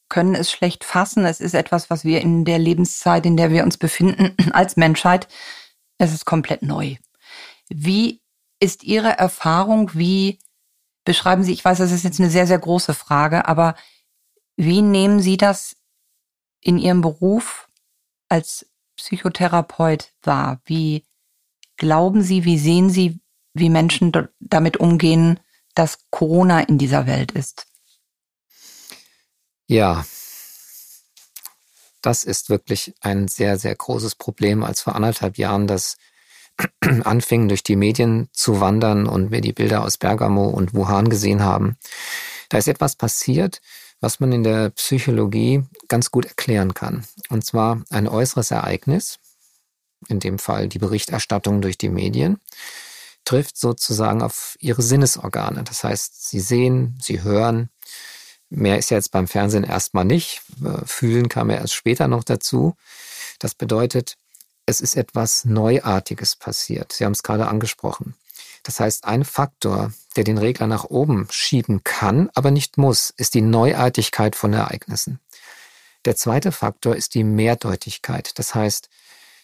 können 0.10 0.36
es 0.36 0.52
schlecht 0.52 0.84
fassen. 0.84 1.26
Es 1.26 1.40
ist 1.40 1.54
etwas, 1.54 1.90
was 1.90 2.04
wir 2.04 2.22
in 2.22 2.46
der 2.46 2.60
Lebenszeit, 2.60 3.26
in 3.26 3.38
der 3.38 3.52
wir 3.52 3.64
uns 3.64 3.78
befinden, 3.78 4.36
als 4.54 4.78
Menschheit, 4.78 5.28
es 5.98 6.14
ist 6.14 6.26
komplett 6.26 6.62
neu. 6.62 6.96
Wie 7.70 8.22
ist 8.60 8.84
Ihre 8.84 9.18
Erfahrung? 9.18 9.92
Wie 9.94 10.40
beschreiben 11.04 11.44
Sie, 11.44 11.54
ich 11.54 11.64
weiß, 11.64 11.78
das 11.78 11.92
ist 11.92 12.04
jetzt 12.04 12.20
eine 12.20 12.30
sehr, 12.30 12.48
sehr 12.48 12.60
große 12.60 12.94
Frage, 12.94 13.48
aber 13.48 13.76
wie 14.56 14.82
nehmen 14.82 15.22
Sie 15.22 15.38
das 15.38 15.76
in 16.62 16.78
Ihrem 16.78 17.02
Beruf 17.02 17.70
als 18.30 18.66
Psychotherapeut 18.96 20.14
wahr? 20.24 20.62
Wie 20.66 21.06
glauben 21.78 22.22
Sie, 22.22 22.46
wie 22.46 22.58
sehen 22.58 22.90
Sie, 22.90 23.20
wie 23.54 23.70
Menschen 23.70 24.12
damit 24.40 24.78
umgehen, 24.78 25.40
dass 25.76 26.00
Corona 26.10 26.62
in 26.62 26.78
dieser 26.78 27.06
Welt 27.06 27.32
ist. 27.32 27.68
Ja, 29.68 30.06
das 32.02 32.24
ist 32.24 32.50
wirklich 32.50 32.94
ein 33.02 33.28
sehr, 33.28 33.58
sehr 33.58 33.76
großes 33.76 34.16
Problem, 34.16 34.64
als 34.64 34.82
vor 34.82 34.96
anderthalb 34.96 35.38
Jahren 35.38 35.68
das 35.68 35.98
anfing, 37.04 37.48
durch 37.48 37.64
die 37.64 37.76
Medien 37.76 38.30
zu 38.34 38.60
wandern 38.60 39.08
und 39.08 39.32
wir 39.32 39.42
die 39.42 39.54
Bilder 39.54 39.84
aus 39.84 39.98
Bergamo 39.98 40.48
und 40.48 40.74
Wuhan 40.74 41.10
gesehen 41.10 41.44
haben. 41.44 41.78
Da 42.50 42.58
ist 42.58 42.68
etwas 42.68 42.96
passiert, 42.96 43.62
was 44.00 44.20
man 44.20 44.32
in 44.32 44.44
der 44.44 44.70
Psychologie 44.72 45.64
ganz 45.88 46.12
gut 46.12 46.26
erklären 46.26 46.74
kann. 46.74 47.06
Und 47.30 47.46
zwar 47.46 47.84
ein 47.90 48.08
äußeres 48.08 48.52
Ereignis, 48.52 49.20
in 50.08 50.20
dem 50.20 50.40
Fall 50.40 50.68
die 50.68 50.80
Berichterstattung 50.80 51.62
durch 51.62 51.78
die 51.78 51.90
Medien, 51.90 52.40
trifft 53.24 53.58
sozusagen 53.58 54.22
auf 54.22 54.56
ihre 54.60 54.82
Sinnesorgane. 54.82 55.64
Das 55.64 55.84
heißt, 55.84 56.30
sie 56.30 56.40
sehen, 56.40 56.98
sie 57.02 57.24
hören. 57.24 57.70
Mehr 58.50 58.78
ist 58.78 58.92
ja 58.92 58.98
jetzt 58.98 59.12
beim 59.12 59.28
Fernsehen 59.28 59.64
erstmal 59.64 60.06
nicht. 60.06 60.42
Fühlen 60.86 61.28
kam 61.28 61.50
ja 61.50 61.58
erst 61.58 61.74
später 61.74 62.08
noch 62.08 62.24
dazu. 62.24 62.76
Das 63.40 63.56
bedeutet, 63.56 64.18
es 64.66 64.82
ist 64.82 64.96
etwas 64.96 65.46
Neuartiges 65.46 66.36
passiert. 66.36 66.94
Sie 66.94 67.06
haben 67.06 67.14
es 67.14 67.24
gerade 67.24 67.48
angesprochen. 67.48 68.16
Das 68.64 68.80
heißt, 68.80 69.06
ein 69.06 69.24
Faktor, 69.24 69.94
der 70.16 70.24
den 70.24 70.40
Regler 70.40 70.66
nach 70.66 70.86
oben 70.86 71.28
schieben 71.30 71.84
kann, 71.84 72.30
aber 72.34 72.50
nicht 72.50 72.78
muss, 72.78 73.14
ist 73.16 73.36
die 73.36 73.42
Neuartigkeit 73.42 74.36
von 74.36 74.54
Ereignissen. 74.54 75.20
Der 76.06 76.16
zweite 76.16 76.52
Faktor 76.52 76.96
ist 76.96 77.14
die 77.14 77.24
Mehrdeutigkeit. 77.24 78.38
Das 78.40 78.56
heißt, 78.56 78.90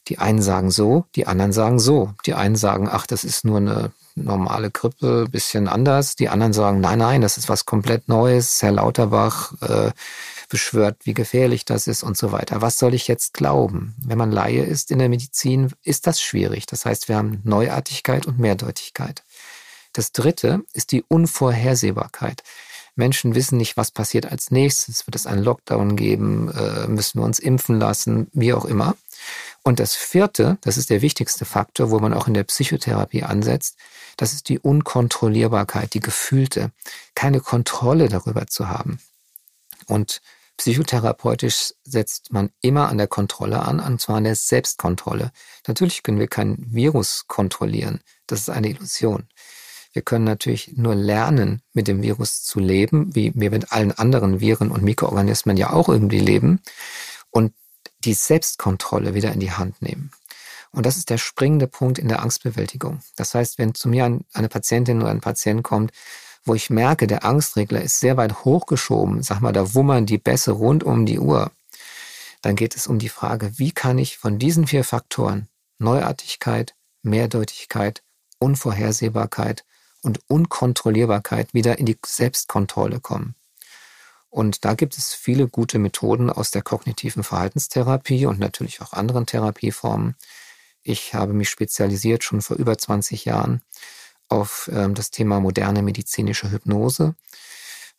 die 0.07 0.17
einen 0.17 0.41
sagen 0.41 0.71
so, 0.71 1.05
die 1.15 1.27
anderen 1.27 1.53
sagen 1.53 1.79
so. 1.79 2.13
Die 2.25 2.33
einen 2.33 2.55
sagen, 2.55 2.89
ach, 2.91 3.05
das 3.05 3.23
ist 3.23 3.45
nur 3.45 3.57
eine 3.57 3.91
normale 4.15 4.71
Grippe, 4.71 5.27
bisschen 5.29 5.67
anders. 5.67 6.15
Die 6.15 6.29
anderen 6.29 6.53
sagen, 6.53 6.81
nein, 6.81 6.99
nein, 6.99 7.21
das 7.21 7.37
ist 7.37 7.49
was 7.49 7.65
komplett 7.65 8.07
Neues. 8.07 8.61
Herr 8.61 8.71
Lauterbach 8.71 9.53
äh, 9.61 9.91
beschwört, 10.51 10.98
wie 11.05 11.13
gefährlich 11.13 11.65
das 11.65 11.88
ist 11.88 12.03
und 12.03 12.17
so 12.17 12.31
weiter. 12.31 12.62
Was 12.62 12.77
soll 12.77 12.93
ich 12.93 13.08
jetzt 13.08 13.34
glauben? 13.34 13.96
Wenn 14.03 14.17
man 14.17 14.31
Laie 14.31 14.63
ist 14.63 14.91
in 14.91 15.00
der 15.00 15.10
Medizin, 15.10 15.72
ist 15.81 16.05
das 16.05 16.22
schwierig. 16.22 16.65
Das 16.67 16.86
heißt, 16.86 17.08
wir 17.08 17.15
haben 17.15 17.39
Neuartigkeit 17.43 18.27
und 18.27 18.38
Mehrdeutigkeit. 18.38 19.24
Das 19.93 20.12
dritte 20.12 20.63
ist 20.74 20.91
die 20.91 21.03
Unvorhersehbarkeit. 21.08 22.43
Menschen 22.96 23.34
wissen 23.34 23.58
nicht, 23.58 23.77
was 23.77 23.91
passiert 23.91 24.29
als 24.29 24.51
nächstes. 24.51 25.08
Wird 25.08 25.15
es 25.15 25.25
einen 25.25 25.43
Lockdown 25.43 25.96
geben? 25.96 26.51
Äh, 26.51 26.88
müssen 26.88 27.20
wir 27.20 27.25
uns 27.25 27.39
impfen 27.39 27.79
lassen? 27.79 28.27
Wie 28.34 28.53
auch 28.53 28.65
immer. 28.65 28.96
Und 29.63 29.79
das 29.79 29.96
vierte, 29.96 30.58
das 30.62 30.77
ist 30.77 30.89
der 30.89 31.01
wichtigste 31.01 31.46
Faktor, 31.46 31.91
wo 31.91 32.00
man 32.00 32.13
auch 32.13 32.27
in 32.27 32.34
der 32.34 32.43
Psychotherapie 32.43 33.24
ansetzt, 33.24 33.77
das 34.17 34.34
ist 34.34 34.50
die 34.50 34.60
Unkontrollierbarkeit, 34.60 35.93
die 35.93 36.01
gefühlte, 36.01 36.72
keine 37.15 37.39
Kontrolle 37.39 38.10
darüber 38.10 38.48
zu 38.48 38.67
haben. 38.67 39.00
Und 39.88 40.22
psychotherapeutisch 40.58 41.74
setzt 41.84 42.31
man 42.31 42.51
immer 42.62 42.89
an 42.89 42.98
der 42.98 43.08
Kontrolle 43.08 43.62
an, 43.62 43.79
und 43.79 44.00
zwar 44.00 44.17
an 44.17 44.25
der 44.25 44.36
Selbstkontrolle. 44.36 45.31
Natürlich 45.67 46.03
können 46.03 46.20
wir 46.20 46.27
kein 46.27 46.58
Virus 46.60 47.25
kontrollieren, 47.27 48.01
das 48.27 48.41
ist 48.41 48.50
eine 48.50 48.70
Illusion. 48.70 49.27
Wir 49.93 50.01
können 50.01 50.24
natürlich 50.24 50.74
nur 50.77 50.96
lernen, 50.96 51.62
mit 51.74 51.88
dem 51.88 52.01
Virus 52.01 52.43
zu 52.43 52.60
leben, 52.60 53.13
wie 53.13 53.34
wir 53.36 53.51
mit 53.51 53.72
allen 53.74 53.91
anderen 53.91 54.39
Viren 54.39 54.72
und 54.72 54.84
Mikroorganismen 54.84 55.58
ja 55.58 55.72
auch 55.72 55.89
irgendwie 55.89 56.20
leben. 56.20 56.62
Und 57.29 57.53
die 58.03 58.13
Selbstkontrolle 58.13 59.13
wieder 59.13 59.31
in 59.34 59.39
die 59.39 59.51
Hand 59.51 59.81
nehmen. 59.81 60.12
Und 60.72 60.86
das 60.86 60.98
ist 60.98 61.10
der 61.10 61.17
springende 61.17 61.67
Punkt 61.67 62.00
in 62.00 62.08
der 62.08 62.22
Angstbewältigung. 62.22 63.01
Das 63.17 63.36
heißt, 63.36 63.58
wenn 63.58 63.75
zu 63.75 63.89
mir 63.89 64.20
eine 64.34 64.50
Patientin 64.50 65.01
oder 65.01 65.12
ein 65.12 65.22
Patient 65.22 65.63
kommt, 65.63 65.91
wo 66.43 66.55
ich 66.55 66.69
merke, 66.69 67.07
der 67.07 67.24
Angstregler 67.24 67.81
ist 67.81 68.00
sehr 68.00 68.17
weit 68.17 68.43
hochgeschoben, 68.45 69.24
sag 69.24 69.41
mal, 69.41 69.53
da 69.53 69.74
wummern 69.74 70.05
die 70.05 70.17
Bässe 70.17 70.51
rund 70.51 70.83
um 70.83 71.05
die 71.05 71.19
Uhr, 71.19 71.51
dann 72.41 72.55
geht 72.55 72.75
es 72.75 72.88
um 72.88 73.00
die 73.00 73.10
Frage, 73.10 73.57
wie 73.57 73.71
kann 73.71 73.98
ich 73.98 74.17
von 74.17 74.39
diesen 74.39 74.67
vier 74.67 74.83
Faktoren 74.83 75.48
Neuartigkeit, 75.77 76.75
Mehrdeutigkeit, 77.03 78.03
Unvorhersehbarkeit 78.39 79.63
und 80.01 80.19
Unkontrollierbarkeit 80.27 81.53
wieder 81.53 81.79
in 81.79 81.86
die 81.86 81.98
Selbstkontrolle 82.05 83.00
kommen. 83.00 83.36
Und 84.29 84.63
da 84.63 84.75
gibt 84.75 84.98
es 84.98 85.13
viele 85.13 85.48
gute 85.48 85.77
Methoden 85.77 86.29
aus 86.29 86.51
der 86.51 86.62
kognitiven 86.62 87.24
Verhaltenstherapie 87.24 88.25
und 88.25 88.39
natürlich 88.39 88.81
auch 88.81 88.93
anderen 88.93 89.25
Therapieformen. 89.25 90.15
Ich 90.83 91.13
habe 91.13 91.33
mich 91.33 91.50
spezialisiert 91.50 92.24
schon 92.24 92.41
vor 92.41 92.57
über 92.57 92.77
20 92.77 93.25
Jahren 93.25 93.62
auf 94.31 94.69
ähm, 94.73 94.95
das 94.95 95.11
Thema 95.11 95.39
moderne 95.39 95.81
medizinische 95.81 96.51
Hypnose, 96.51 97.15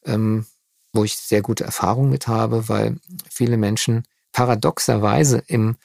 ähm, 0.05 0.47
wo 0.93 1.05
ich 1.05 1.17
sehr 1.17 1.43
gute 1.43 1.65
Erfahrungen 1.65 2.11
mit 2.11 2.27
habe, 2.27 2.69
weil 2.69 2.99
viele 3.31 3.57
Menschen 3.57 4.05
paradoxerweise 4.33 5.43
im 5.47 5.77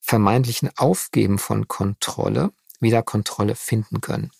vermeintlichen 0.00 0.70
Aufgeben 0.76 1.38
von 1.38 1.68
Kontrolle 1.68 2.52
wieder 2.80 3.02
Kontrolle 3.02 3.54
finden 3.54 4.00
können. 4.00 4.30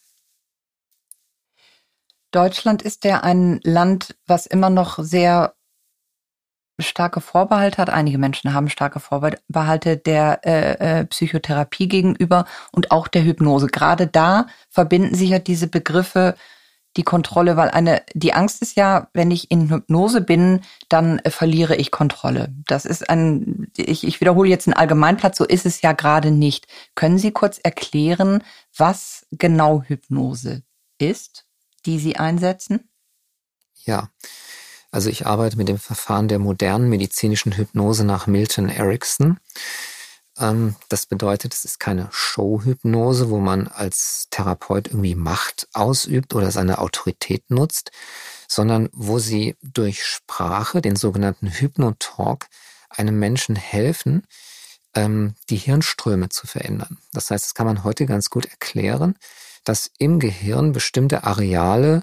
Deutschland 2.30 2.82
ist 2.82 3.04
ja 3.04 3.20
ein 3.20 3.60
Land, 3.64 4.16
was 4.26 4.46
immer 4.46 4.70
noch 4.70 4.98
sehr 5.02 5.54
starke 6.78 7.20
Vorbehalte 7.20 7.78
hat. 7.78 7.90
Einige 7.90 8.18
Menschen 8.18 8.54
haben 8.54 8.68
starke 8.68 9.00
Vorbehalte 9.00 9.96
der 9.96 10.40
äh, 10.44 11.00
äh, 11.00 11.04
Psychotherapie 11.06 11.88
gegenüber 11.88 12.46
und 12.72 12.90
auch 12.90 13.08
der 13.08 13.24
Hypnose. 13.24 13.66
Gerade 13.66 14.06
da 14.06 14.46
verbinden 14.70 15.14
sich 15.14 15.30
ja 15.30 15.38
diese 15.38 15.68
Begriffe 15.68 16.34
die 16.96 17.02
Kontrolle, 17.02 17.56
weil 17.56 17.68
eine 17.68 18.02
die 18.14 18.32
Angst 18.32 18.62
ist 18.62 18.76
ja, 18.76 19.08
wenn 19.12 19.30
ich 19.30 19.50
in 19.50 19.70
Hypnose 19.70 20.20
bin, 20.20 20.62
dann 20.88 21.18
äh, 21.20 21.30
verliere 21.30 21.76
ich 21.76 21.90
Kontrolle. 21.90 22.52
Das 22.66 22.84
ist 22.84 23.08
ein 23.10 23.70
ich, 23.76 24.06
ich 24.06 24.20
wiederhole 24.20 24.48
jetzt 24.48 24.66
einen 24.66 24.74
Allgemeinplatz, 24.74 25.38
so 25.38 25.44
ist 25.44 25.66
es 25.66 25.82
ja 25.82 25.92
gerade 25.92 26.30
nicht. 26.30 26.66
Können 26.94 27.18
Sie 27.18 27.30
kurz 27.30 27.58
erklären, 27.58 28.42
was 28.76 29.26
genau 29.30 29.82
Hypnose 29.82 30.62
ist? 30.98 31.48
die 31.86 31.98
Sie 31.98 32.16
einsetzen? 32.16 32.88
Ja, 33.84 34.10
also 34.98 35.10
ich 35.10 35.26
arbeite 35.26 35.56
mit 35.56 35.68
dem 35.68 35.78
Verfahren 35.78 36.26
der 36.26 36.40
modernen 36.40 36.88
medizinischen 36.88 37.56
Hypnose 37.56 38.02
nach 38.02 38.26
Milton 38.26 38.68
Erickson. 38.68 39.38
Ähm, 40.36 40.74
das 40.88 41.06
bedeutet, 41.06 41.54
es 41.54 41.64
ist 41.64 41.78
keine 41.78 42.08
Showhypnose, 42.10 43.30
wo 43.30 43.38
man 43.38 43.68
als 43.68 44.26
Therapeut 44.32 44.88
irgendwie 44.88 45.14
Macht 45.14 45.68
ausübt 45.72 46.34
oder 46.34 46.50
seine 46.50 46.78
Autorität 46.78 47.48
nutzt, 47.48 47.92
sondern 48.48 48.88
wo 48.90 49.20
sie 49.20 49.54
durch 49.62 50.04
Sprache, 50.04 50.82
den 50.82 50.96
sogenannten 50.96 51.46
Hypnotalk, 51.48 52.48
einem 52.90 53.20
Menschen 53.20 53.54
helfen, 53.54 54.26
ähm, 54.94 55.36
die 55.48 55.58
Hirnströme 55.58 56.28
zu 56.28 56.48
verändern. 56.48 56.98
Das 57.12 57.30
heißt, 57.30 57.44
das 57.44 57.54
kann 57.54 57.66
man 57.66 57.84
heute 57.84 58.04
ganz 58.04 58.30
gut 58.30 58.46
erklären, 58.46 59.14
dass 59.62 59.92
im 59.98 60.18
Gehirn 60.18 60.72
bestimmte 60.72 61.22
Areale 61.22 62.02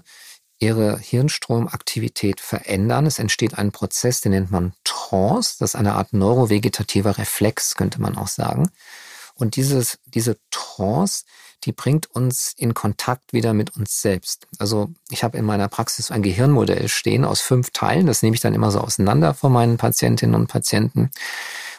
ihre 0.58 0.98
Hirnstromaktivität 0.98 2.40
verändern. 2.40 3.06
Es 3.06 3.18
entsteht 3.18 3.58
ein 3.58 3.72
Prozess, 3.72 4.20
den 4.20 4.32
nennt 4.32 4.50
man 4.50 4.72
Trance. 4.84 5.56
Das 5.58 5.70
ist 5.70 5.76
eine 5.76 5.94
Art 5.94 6.12
neurovegetativer 6.12 7.18
Reflex, 7.18 7.74
könnte 7.74 8.00
man 8.00 8.16
auch 8.16 8.28
sagen. 8.28 8.70
Und 9.34 9.56
dieses, 9.56 9.98
diese 10.06 10.38
Trance, 10.50 11.24
die 11.64 11.72
bringt 11.72 12.10
uns 12.10 12.54
in 12.56 12.74
Kontakt 12.74 13.32
wieder 13.32 13.52
mit 13.52 13.76
uns 13.76 14.00
selbst. 14.00 14.46
Also 14.58 14.90
ich 15.10 15.24
habe 15.24 15.36
in 15.36 15.44
meiner 15.44 15.68
Praxis 15.68 16.10
ein 16.10 16.22
Gehirnmodell 16.22 16.88
stehen 16.88 17.24
aus 17.24 17.40
fünf 17.40 17.70
Teilen. 17.70 18.06
Das 18.06 18.22
nehme 18.22 18.34
ich 18.34 18.40
dann 18.40 18.54
immer 18.54 18.70
so 18.70 18.80
auseinander 18.80 19.34
von 19.34 19.52
meinen 19.52 19.76
Patientinnen 19.76 20.34
und 20.34 20.46
Patienten. 20.46 21.10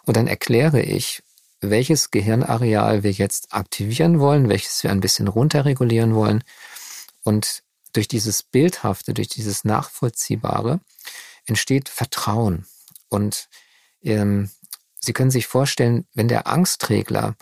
Und 0.05 0.17
dann 0.17 0.27
erkläre 0.27 0.81
ich, 0.81 1.24
welches 1.62 2.12
Gehirnareal 2.12 3.01
wir 3.01 3.12
jetzt 3.12 3.53
aktivieren 3.53 4.19
wollen, 4.19 4.50
welches 4.50 4.84
wir 4.84 4.91
ein 4.91 5.00
bisschen 5.00 5.27
runterregulieren 5.27 6.13
wollen. 6.13 6.43
Und 7.24 7.63
durch 7.94 8.08
dieses 8.08 8.44
Bildhafte, 8.44 9.13
durch 9.13 9.27
dieses 9.27 9.63
Nachvollziehbare 9.63 10.79
entsteht 11.46 11.89
Vertrauen. 11.89 12.65
Und 13.10 13.48
ähm, 14.01 14.50
Sie 15.00 15.13
können 15.13 15.32
sich 15.32 15.48
vorstellen, 15.48 16.06
wenn 16.13 16.27
der 16.27 16.48
Angstregler 16.48 17.36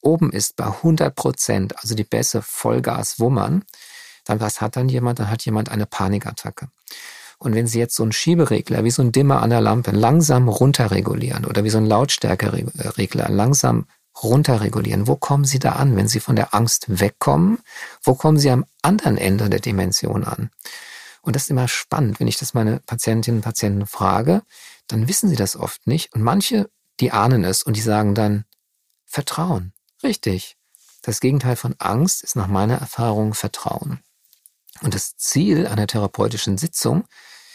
oben 0.00 0.32
ist 0.32 0.56
bei 0.56 0.64
100 0.64 1.14
Prozent, 1.14 1.78
also 1.78 1.94
die 1.94 2.04
Bässe 2.04 2.42
Vollgas 2.42 3.20
wummern, 3.20 3.64
dann 4.24 4.40
was 4.40 4.60
hat 4.60 4.76
dann 4.76 4.88
jemand? 4.88 5.18
Dann 5.18 5.30
hat 5.30 5.44
jemand 5.44 5.68
eine 5.68 5.86
Panikattacke. 5.86 6.68
Und 7.38 7.54
wenn 7.54 7.66
Sie 7.66 7.78
jetzt 7.78 7.96
so 7.96 8.02
einen 8.02 8.12
Schieberegler 8.12 8.84
wie 8.84 8.90
so 8.90 9.02
ein 9.02 9.12
Dimmer 9.12 9.42
an 9.42 9.50
der 9.50 9.60
Lampe 9.60 9.90
langsam 9.90 10.48
runterregulieren 10.48 11.44
oder 11.44 11.64
wie 11.64 11.70
so 11.70 11.78
ein 11.78 11.86
Lautstärkeregler 11.86 13.28
langsam 13.28 13.86
runterregulieren, 14.20 15.06
wo 15.06 15.16
kommen 15.16 15.44
Sie 15.44 15.58
da 15.58 15.72
an, 15.72 15.96
wenn 15.96 16.08
Sie 16.08 16.20
von 16.20 16.36
der 16.36 16.54
Angst 16.54 17.00
wegkommen? 17.00 17.58
Wo 18.02 18.14
kommen 18.14 18.38
Sie 18.38 18.50
am 18.50 18.64
anderen 18.82 19.18
Ende 19.18 19.48
der 19.48 19.60
Dimension 19.60 20.24
an? 20.24 20.50
Und 21.22 21.36
das 21.36 21.44
ist 21.44 21.50
immer 21.50 21.68
spannend, 21.68 22.20
wenn 22.20 22.26
ich 22.26 22.36
das 22.36 22.52
meine 22.52 22.80
Patientinnen 22.80 23.38
und 23.38 23.44
Patienten 23.44 23.86
frage, 23.86 24.42
dann 24.88 25.08
wissen 25.08 25.28
sie 25.28 25.36
das 25.36 25.56
oft 25.56 25.86
nicht. 25.86 26.12
Und 26.14 26.22
manche, 26.22 26.68
die 27.00 27.12
ahnen 27.12 27.44
es 27.44 27.62
und 27.62 27.76
die 27.76 27.80
sagen 27.80 28.14
dann, 28.14 28.44
Vertrauen. 29.06 29.72
Richtig. 30.02 30.56
Das 31.02 31.20
Gegenteil 31.20 31.56
von 31.56 31.74
Angst 31.78 32.22
ist 32.22 32.34
nach 32.34 32.48
meiner 32.48 32.78
Erfahrung 32.78 33.34
Vertrauen. 33.34 34.00
Und 34.80 34.94
das 34.94 35.16
Ziel 35.16 35.66
einer 35.66 35.86
therapeutischen 35.86 36.58
Sitzung 36.58 37.04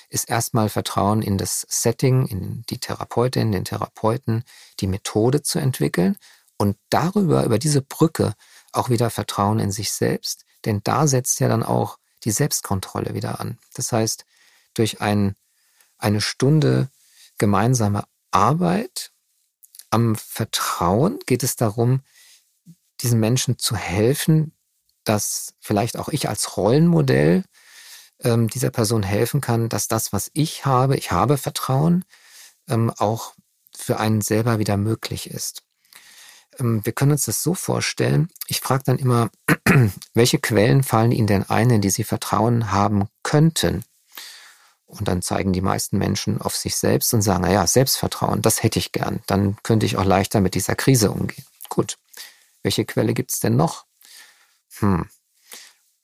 ist 0.10 0.30
erstmal 0.30 0.70
Vertrauen 0.70 1.22
in 1.22 1.38
das 1.38 1.66
Setting, 1.68 2.26
in 2.26 2.64
die 2.70 2.78
Therapeutin, 2.78 3.52
den 3.52 3.66
Therapeuten, 3.66 4.46
die 4.80 4.88
Methode 4.88 5.42
zu 5.42 5.60
entwickeln 5.60 6.18
und 6.58 6.78
darüber, 6.90 7.44
über 7.44 7.60
diese 7.60 7.82
Brücke 7.82 8.34
auch 8.72 8.90
wieder 8.90 9.10
Vertrauen 9.10 9.60
in 9.60 9.72
sich 9.72 9.92
selbst. 9.92 10.46
Denn 10.66 10.82
da 10.84 11.08
setzt 11.08 11.40
ja 11.40 11.48
dann 11.48 11.64
auch 11.64 11.98
die 12.24 12.32
Selbstkontrolle 12.32 13.14
wieder 13.14 13.40
an. 13.40 13.58
Das 13.74 13.92
heißt, 13.92 14.26
durch 14.74 15.02
ein, 15.02 15.36
eine 15.98 16.22
Stunde 16.22 16.90
gemeinsame 17.38 18.04
Arbeit 18.32 19.12
am 19.90 20.16
Vertrauen 20.16 21.20
geht 21.26 21.44
es 21.44 21.56
darum, 21.56 22.02
diesen 23.02 23.20
Menschen 23.20 23.58
zu 23.58 23.76
helfen, 23.76 24.54
dass 25.04 25.54
vielleicht 25.60 25.98
auch 25.98 26.10
ich 26.10 26.28
als 26.28 26.58
Rollenmodell 26.58 27.44
ähm, 28.24 28.48
dieser 28.50 28.72
Person 28.72 29.04
helfen 29.04 29.42
kann, 29.42 29.70
dass 29.70 29.88
das, 29.88 30.12
was 30.12 30.30
ich 30.34 30.66
habe, 30.66 30.98
ich 30.98 31.12
habe 31.12 31.38
Vertrauen, 31.38 32.04
ähm, 32.68 32.92
auch 32.98 33.34
für 33.76 34.00
einen 34.00 34.22
selber 34.22 34.60
wieder 34.60 34.76
möglich 34.76 35.30
ist. 35.30 35.64
Ähm, 36.60 36.86
wir 36.86 36.94
können 36.94 37.12
uns 37.12 37.26
das 37.26 37.44
so 37.44 37.54
vorstellen, 37.54 38.30
ich 38.48 38.60
frage 38.60 38.84
dann 38.86 38.98
immer, 38.98 39.30
welche 40.14 40.40
Quellen 40.40 40.84
fallen 40.84 41.12
Ihnen 41.12 41.28
denn 41.28 41.50
ein, 41.50 41.70
in 41.70 41.82
die 41.82 41.90
Sie 41.90 42.04
Vertrauen 42.04 42.72
haben 42.72 43.08
könnten? 43.24 43.84
Und 44.86 45.10
dann 45.10 45.22
zeigen 45.22 45.52
die 45.52 45.62
meisten 45.62 45.98
Menschen 45.98 46.42
auf 46.42 46.56
sich 46.56 46.78
selbst 46.78 47.14
und 47.14 47.22
sagen, 47.22 47.42
naja, 47.42 47.68
Selbstvertrauen, 47.68 48.42
das 48.42 48.64
hätte 48.64 48.80
ich 48.80 48.94
gern. 48.94 49.22
Dann 49.28 49.58
könnte 49.62 49.86
ich 49.86 49.98
auch 49.98 50.06
leichter 50.06 50.40
mit 50.40 50.56
dieser 50.56 50.76
Krise 50.76 51.12
umgehen. 51.12 51.46
Gut. 51.68 51.98
Welche 52.64 52.86
Quelle 52.86 53.14
gibt 53.14 53.34
es 53.34 53.40
denn 53.40 53.58
noch? 53.58 53.86
Hm. 54.80 55.10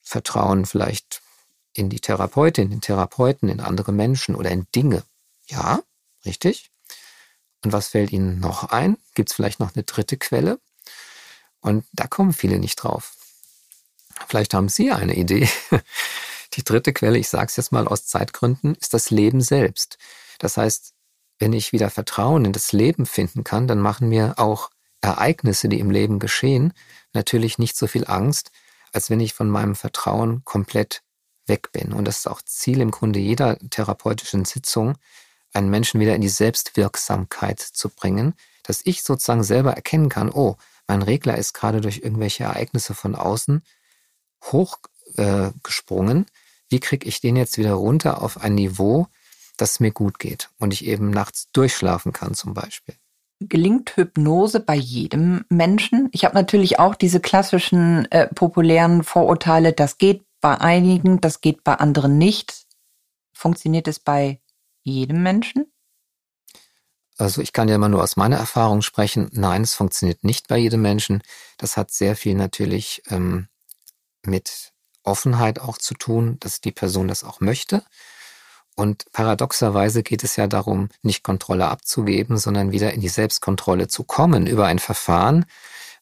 Vertrauen 0.01 0.65
vielleicht 0.65 1.21
in 1.73 1.89
die 1.89 2.01
Therapeutin, 2.01 2.65
in 2.65 2.71
den 2.71 2.81
Therapeuten, 2.81 3.47
in 3.47 3.61
andere 3.61 3.93
Menschen 3.93 4.35
oder 4.35 4.51
in 4.51 4.67
Dinge. 4.75 5.03
Ja, 5.47 5.81
richtig. 6.25 6.72
Und 7.63 7.73
was 7.73 7.89
fällt 7.89 8.11
Ihnen 8.11 8.39
noch 8.39 8.65
ein? 8.65 8.97
Gibt 9.15 9.29
es 9.29 9.35
vielleicht 9.35 9.59
noch 9.59 9.75
eine 9.75 9.83
dritte 9.83 10.17
Quelle? 10.17 10.59
Und 11.61 11.85
da 11.93 12.07
kommen 12.07 12.33
viele 12.33 12.59
nicht 12.59 12.75
drauf. 12.75 13.15
Vielleicht 14.27 14.53
haben 14.53 14.69
Sie 14.69 14.91
eine 14.91 15.15
Idee. 15.15 15.49
Die 16.53 16.63
dritte 16.63 16.93
Quelle, 16.93 17.17
ich 17.17 17.29
sage 17.29 17.47
es 17.47 17.55
jetzt 17.55 17.71
mal 17.71 17.87
aus 17.87 18.05
Zeitgründen, 18.05 18.75
ist 18.75 18.93
das 18.93 19.09
Leben 19.09 19.41
selbst. 19.41 19.97
Das 20.39 20.57
heißt, 20.57 20.93
wenn 21.39 21.53
ich 21.53 21.71
wieder 21.71 21.89
Vertrauen 21.89 22.45
in 22.45 22.53
das 22.53 22.73
Leben 22.73 23.05
finden 23.05 23.43
kann, 23.43 23.67
dann 23.67 23.79
machen 23.79 24.09
mir 24.09 24.35
auch 24.37 24.69
Ereignisse, 25.01 25.67
die 25.67 25.79
im 25.79 25.89
Leben 25.89 26.19
geschehen, 26.19 26.73
natürlich 27.13 27.57
nicht 27.57 27.75
so 27.75 27.87
viel 27.87 28.05
Angst, 28.07 28.51
als 28.91 29.09
wenn 29.09 29.19
ich 29.19 29.33
von 29.33 29.49
meinem 29.49 29.75
Vertrauen 29.75 30.43
komplett 30.45 31.01
weg 31.47 31.71
bin. 31.71 31.91
Und 31.91 32.05
das 32.05 32.19
ist 32.19 32.27
auch 32.27 32.41
Ziel 32.41 32.81
im 32.81 32.91
Grunde 32.91 33.19
jeder 33.19 33.57
therapeutischen 33.69 34.45
Sitzung, 34.45 34.97
einen 35.53 35.69
Menschen 35.69 35.99
wieder 35.99 36.15
in 36.15 36.21
die 36.21 36.29
Selbstwirksamkeit 36.29 37.59
zu 37.59 37.89
bringen, 37.89 38.33
dass 38.63 38.81
ich 38.83 39.03
sozusagen 39.03 39.43
selber 39.43 39.73
erkennen 39.73 40.09
kann, 40.09 40.29
oh, 40.31 40.57
mein 40.87 41.01
Regler 41.01 41.37
ist 41.37 41.53
gerade 41.53 41.81
durch 41.81 41.99
irgendwelche 41.99 42.43
Ereignisse 42.43 42.93
von 42.93 43.15
außen 43.15 43.63
hochgesprungen. 44.51 46.23
Äh, 46.23 46.25
Wie 46.69 46.79
kriege 46.79 47.07
ich 47.07 47.21
den 47.21 47.35
jetzt 47.35 47.57
wieder 47.57 47.73
runter 47.73 48.21
auf 48.21 48.41
ein 48.41 48.55
Niveau, 48.55 49.07
das 49.57 49.79
mir 49.79 49.91
gut 49.91 50.19
geht 50.19 50.49
und 50.59 50.73
ich 50.73 50.85
eben 50.85 51.09
nachts 51.09 51.49
durchschlafen 51.53 52.11
kann 52.11 52.33
zum 52.33 52.53
Beispiel? 52.53 52.95
Gelingt 53.39 53.95
Hypnose 53.97 54.59
bei 54.59 54.75
jedem 54.75 55.45
Menschen? 55.49 56.09
Ich 56.11 56.25
habe 56.25 56.35
natürlich 56.35 56.79
auch 56.79 56.95
diese 56.95 57.19
klassischen 57.19 58.09
äh, 58.11 58.27
populären 58.27 59.03
Vorurteile, 59.03 59.73
das 59.73 59.97
geht 59.97 60.23
bei 60.41 60.59
einigen, 60.59 61.21
das 61.21 61.41
geht 61.41 61.63
bei 61.63 61.75
anderen 61.75 62.17
nicht. 62.17 62.65
Funktioniert 63.33 63.87
es 63.87 63.99
bei 63.99 64.39
jedem 64.83 65.23
Menschen? 65.23 65.71
Also 67.17 67.41
ich 67.41 67.53
kann 67.53 67.67
ja 67.67 67.75
immer 67.75 67.89
nur 67.89 68.03
aus 68.03 68.15
meiner 68.15 68.37
Erfahrung 68.37 68.81
sprechen. 68.81 69.29
Nein, 69.33 69.61
es 69.61 69.75
funktioniert 69.75 70.23
nicht 70.23 70.47
bei 70.47 70.57
jedem 70.57 70.81
Menschen. 70.81 71.21
Das 71.57 71.77
hat 71.77 71.91
sehr 71.91 72.15
viel 72.15 72.35
natürlich 72.35 73.03
ähm, 73.09 73.47
mit 74.25 74.73
Offenheit 75.03 75.59
auch 75.59 75.77
zu 75.77 75.93
tun, 75.93 76.37
dass 76.39 76.61
die 76.61 76.71
Person 76.71 77.07
das 77.07 77.23
auch 77.23 77.39
möchte. 77.39 77.83
Und 78.75 79.05
paradoxerweise 79.11 80.01
geht 80.01 80.23
es 80.23 80.35
ja 80.35 80.47
darum, 80.47 80.89
nicht 81.03 81.23
Kontrolle 81.23 81.67
abzugeben, 81.67 82.37
sondern 82.37 82.71
wieder 82.71 82.93
in 82.93 83.01
die 83.01 83.09
Selbstkontrolle 83.09 83.87
zu 83.87 84.03
kommen 84.03 84.47
über 84.47 84.65
ein 84.65 84.79
Verfahren, 84.79 85.45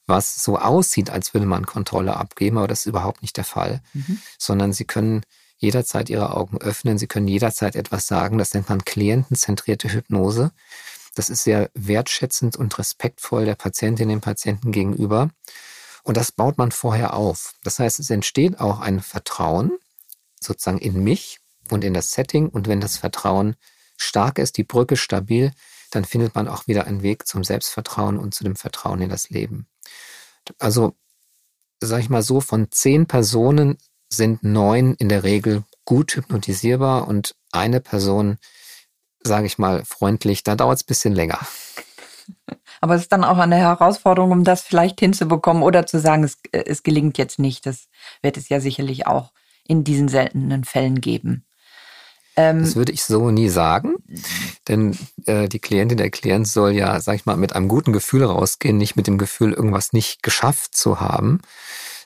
was 0.08 0.42
so 0.42 0.58
aussieht, 0.58 1.10
als 1.10 1.34
würde 1.34 1.48
man 1.48 1.66
Kontrolle 1.66 2.16
abgeben, 2.16 2.58
aber 2.58 2.68
das 2.68 2.82
ist 2.82 2.86
überhaupt 2.86 3.22
nicht 3.22 3.36
der 3.36 3.44
Fall, 3.44 3.82
mhm. 3.94 4.22
sondern 4.38 4.72
Sie 4.72 4.86
können 4.86 5.24
jederzeit 5.62 6.10
Ihre 6.10 6.36
Augen 6.36 6.58
öffnen, 6.58 6.98
Sie 6.98 7.08
können 7.08 7.28
jederzeit 7.28 7.76
etwas 7.76 8.08
sagen, 8.08 8.38
das 8.38 8.54
nennt 8.54 8.68
man 8.68 8.84
klientenzentrierte 8.84 9.94
Hypnose. 9.94 10.52
Das 11.16 11.30
ist 11.30 11.44
sehr 11.44 11.70
wertschätzend 11.74 12.56
und 12.56 12.78
respektvoll 12.78 13.46
der 13.46 13.56
Patientin 13.56 14.10
dem 14.10 14.22
Patienten 14.22 14.72
gegenüber. 14.72 15.30
Und 16.04 16.18
das 16.18 16.32
baut 16.32 16.58
man 16.58 16.72
vorher 16.72 17.14
auf. 17.14 17.54
Das 17.64 17.80
heißt, 17.80 18.00
es 18.00 18.10
entsteht 18.10 18.60
auch 18.60 18.80
ein 18.80 19.02
Vertrauen 19.02 19.78
sozusagen 20.40 20.80
in 20.80 21.04
mich 21.04 21.40
und 21.70 21.84
in 21.84 21.94
das 21.94 22.14
Setting. 22.14 22.50
Und 22.50 22.68
wenn 22.68 22.82
das 22.82 22.98
Vertrauen 22.98 23.56
stark 23.98 24.40
ist, 24.40 24.58
die 24.58 24.64
Brücke 24.64 24.98
stabil, 24.98 25.52
dann 25.92 26.06
findet 26.06 26.34
man 26.34 26.48
auch 26.48 26.68
wieder 26.68 26.88
einen 26.88 27.04
Weg 27.04 27.28
zum 27.28 27.44
Selbstvertrauen 27.44 28.18
und 28.18 28.34
zu 28.34 28.44
dem 28.44 28.56
Vertrauen 28.56 29.02
in 29.02 29.10
das 29.10 29.30
Leben. 29.30 29.68
Also, 30.58 30.96
sag 31.82 32.00
ich 32.00 32.10
mal 32.10 32.24
so, 32.24 32.42
von 32.42 32.72
zehn 32.72 33.06
Personen 33.06 33.78
sind 34.14 34.44
neun 34.44 34.96
in 34.96 35.10
der 35.10 35.24
Regel 35.24 35.64
gut 35.86 36.16
hypnotisierbar 36.16 37.08
und 37.08 37.36
eine 37.52 37.80
Person, 37.80 38.38
sage 39.24 39.46
ich 39.46 39.58
mal 39.58 39.84
freundlich, 39.86 40.44
da 40.44 40.56
dauert 40.56 40.78
es 40.78 40.84
ein 40.84 40.88
bisschen 40.88 41.16
länger. 41.16 41.40
Aber 42.82 42.96
es 42.96 43.04
ist 43.04 43.12
dann 43.12 43.24
auch 43.24 43.38
eine 43.38 43.58
Herausforderung, 43.58 44.32
um 44.32 44.44
das 44.44 44.62
vielleicht 44.62 45.00
hinzubekommen 45.00 45.64
oder 45.64 45.86
zu 45.86 46.00
sagen, 46.00 46.24
es, 46.24 46.38
es 46.52 46.84
gelingt 46.84 47.18
jetzt 47.18 47.38
nicht. 47.38 47.66
Das 47.66 47.88
wird 48.22 48.38
es 48.38 48.50
ja 48.50 48.60
sicherlich 48.60 49.06
auch 49.06 49.32
in 49.68 49.84
diesen 49.84 50.08
seltenen 50.08 50.64
Fällen 50.64 51.00
geben. 51.00 51.46
Ähm, 52.36 52.60
das 52.60 52.76
würde 52.76 52.92
ich 52.92 53.04
so 53.04 53.30
nie 53.30 53.50
sagen, 53.50 53.96
denn 54.68 54.98
äh, 55.26 55.48
die 55.48 55.60
Klientin, 55.60 55.98
der 55.98 56.10
Klient 56.10 56.48
soll 56.48 56.72
ja, 56.72 57.00
sag 57.00 57.16
ich 57.16 57.26
mal, 57.26 57.38
mit 57.38 57.56
einem 57.56 57.68
guten 57.68 57.94
Gefühl 57.94 58.24
rausgehen, 58.24 58.78
nicht 58.78 58.96
mit 58.96 59.08
dem 59.08 59.18
Gefühl, 59.18 59.54
irgendwas 59.54 59.94
nicht 59.94 60.24
geschafft 60.24 60.76
zu 60.76 61.00
haben, 61.00 61.42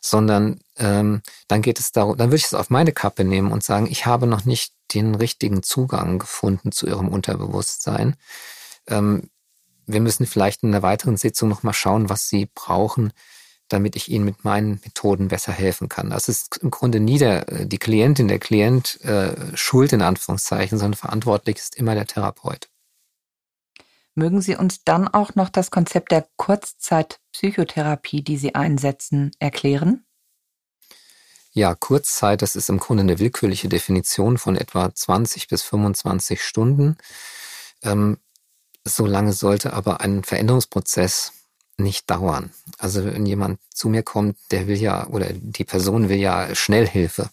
sondern 0.05 0.59
ähm, 0.77 1.21
dann 1.47 1.61
geht 1.61 1.79
es 1.79 1.91
darum, 1.91 2.15
dann 2.17 2.27
würde 2.27 2.37
ich 2.37 2.45
es 2.45 2.53
auf 2.53 2.69
meine 2.69 2.91
Kappe 2.91 3.23
nehmen 3.23 3.51
und 3.51 3.63
sagen, 3.63 3.87
ich 3.89 4.05
habe 4.05 4.27
noch 4.27 4.45
nicht 4.45 4.73
den 4.93 5.15
richtigen 5.15 5.63
Zugang 5.63 6.19
gefunden 6.19 6.71
zu 6.71 6.85
ihrem 6.85 7.07
Unterbewusstsein. 7.07 8.15
Ähm, 8.87 9.29
wir 9.87 10.01
müssen 10.01 10.27
vielleicht 10.27 10.63
in 10.63 10.69
einer 10.69 10.83
weiteren 10.83 11.17
Sitzung 11.17 11.49
nochmal 11.49 11.73
schauen, 11.73 12.09
was 12.09 12.29
sie 12.29 12.47
brauchen, 12.53 13.13
damit 13.67 13.95
ich 13.95 14.09
ihnen 14.09 14.25
mit 14.25 14.43
meinen 14.43 14.79
Methoden 14.83 15.27
besser 15.27 15.51
helfen 15.51 15.89
kann. 15.89 16.11
Das 16.11 16.29
ist 16.29 16.57
im 16.57 16.69
Grunde 16.69 16.99
nie 16.99 17.17
der, 17.17 17.65
die 17.65 17.79
Klientin, 17.79 18.27
der 18.27 18.39
Klient 18.39 19.01
äh, 19.01 19.35
schuld 19.55 19.91
in 19.91 20.03
Anführungszeichen, 20.03 20.77
sondern 20.77 20.97
verantwortlich 20.97 21.57
ist 21.57 21.75
immer 21.75 21.95
der 21.95 22.05
Therapeut. 22.05 22.69
Mögen 24.15 24.41
Sie 24.41 24.56
uns 24.56 24.84
dann 24.86 25.10
auch 25.10 25.36
noch 25.36 25.49
das 25.49 25.71
Konzept 25.71 26.12
der 26.12 26.25
Kurzzeitpsychotherapie, 26.38 28.23
die 28.23 28.38
Sie 28.38 28.56
einsetzen, 28.56 29.32
erklären? 29.39 30.06
Ja, 31.51 31.75
Kurzzeit, 31.75 32.41
das 32.41 32.56
ist 32.56 32.69
im 32.69 32.80
Grunde 32.80 33.04
eine 33.04 33.19
willkürliche 33.19 33.69
Definition 33.69 34.38
von 34.38 34.56
etwa 34.56 34.93
20 34.93 35.47
bis 35.47 35.63
25 35.63 36.41
Stunden. 36.41 36.97
Ähm, 37.82 38.17
so 38.86 39.06
lange 39.06 39.34
sollte 39.34 39.73
aber 39.73 40.01
ein 40.01 40.23
Veränderungsprozess 40.23 41.34
nicht 41.78 42.10
dauern. 42.10 42.51
Also 42.78 43.04
wenn 43.06 43.25
jemand 43.25 43.60
zu 43.73 43.89
mir 43.89 44.04
kommt, 44.04 44.38
der 44.51 44.67
will 44.67 44.78
ja, 44.78 45.08
oder 45.08 45.28
die 45.34 45.63
Person 45.65 46.08
will 46.08 46.17
ja 46.19 46.54
Schnellhilfe 46.56 47.30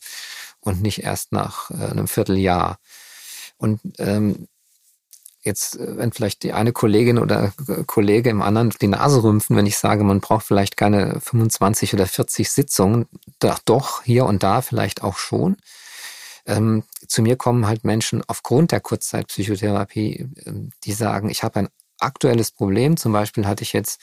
und 0.60 0.82
nicht 0.82 1.02
erst 1.02 1.32
nach 1.32 1.70
äh, 1.70 1.74
einem 1.74 2.08
Vierteljahr. 2.08 2.78
Und 3.56 3.80
ähm, 3.98 4.48
jetzt, 5.42 5.78
äh, 5.78 5.96
wenn 5.96 6.12
vielleicht 6.12 6.42
die 6.42 6.52
eine 6.52 6.72
Kollegin 6.72 7.18
oder 7.18 7.52
Kollege 7.86 8.30
im 8.30 8.42
anderen 8.42 8.70
die 8.70 8.88
Nase 8.88 9.22
rümpfen, 9.22 9.56
wenn 9.56 9.66
ich 9.66 9.78
sage, 9.78 10.04
man 10.04 10.20
braucht 10.20 10.46
vielleicht 10.46 10.76
keine 10.76 11.20
25 11.20 11.94
oder 11.94 12.06
40 12.06 12.50
Sitzungen, 12.50 13.06
doch, 13.38 13.58
doch 13.58 14.02
hier 14.02 14.26
und 14.26 14.42
da 14.42 14.62
vielleicht 14.62 15.02
auch 15.02 15.16
schon. 15.16 15.56
Ähm, 16.46 16.82
zu 17.06 17.22
mir 17.22 17.36
kommen 17.36 17.66
halt 17.66 17.84
Menschen 17.84 18.22
aufgrund 18.26 18.72
der 18.72 18.80
Kurzzeitpsychotherapie, 18.80 20.28
ähm, 20.44 20.70
die 20.84 20.92
sagen, 20.92 21.30
ich 21.30 21.42
habe 21.42 21.60
ein 21.60 21.68
aktuelles 22.00 22.50
Problem. 22.50 22.96
Zum 22.96 23.12
Beispiel 23.12 23.46
hatte 23.46 23.62
ich 23.62 23.72
jetzt 23.72 24.00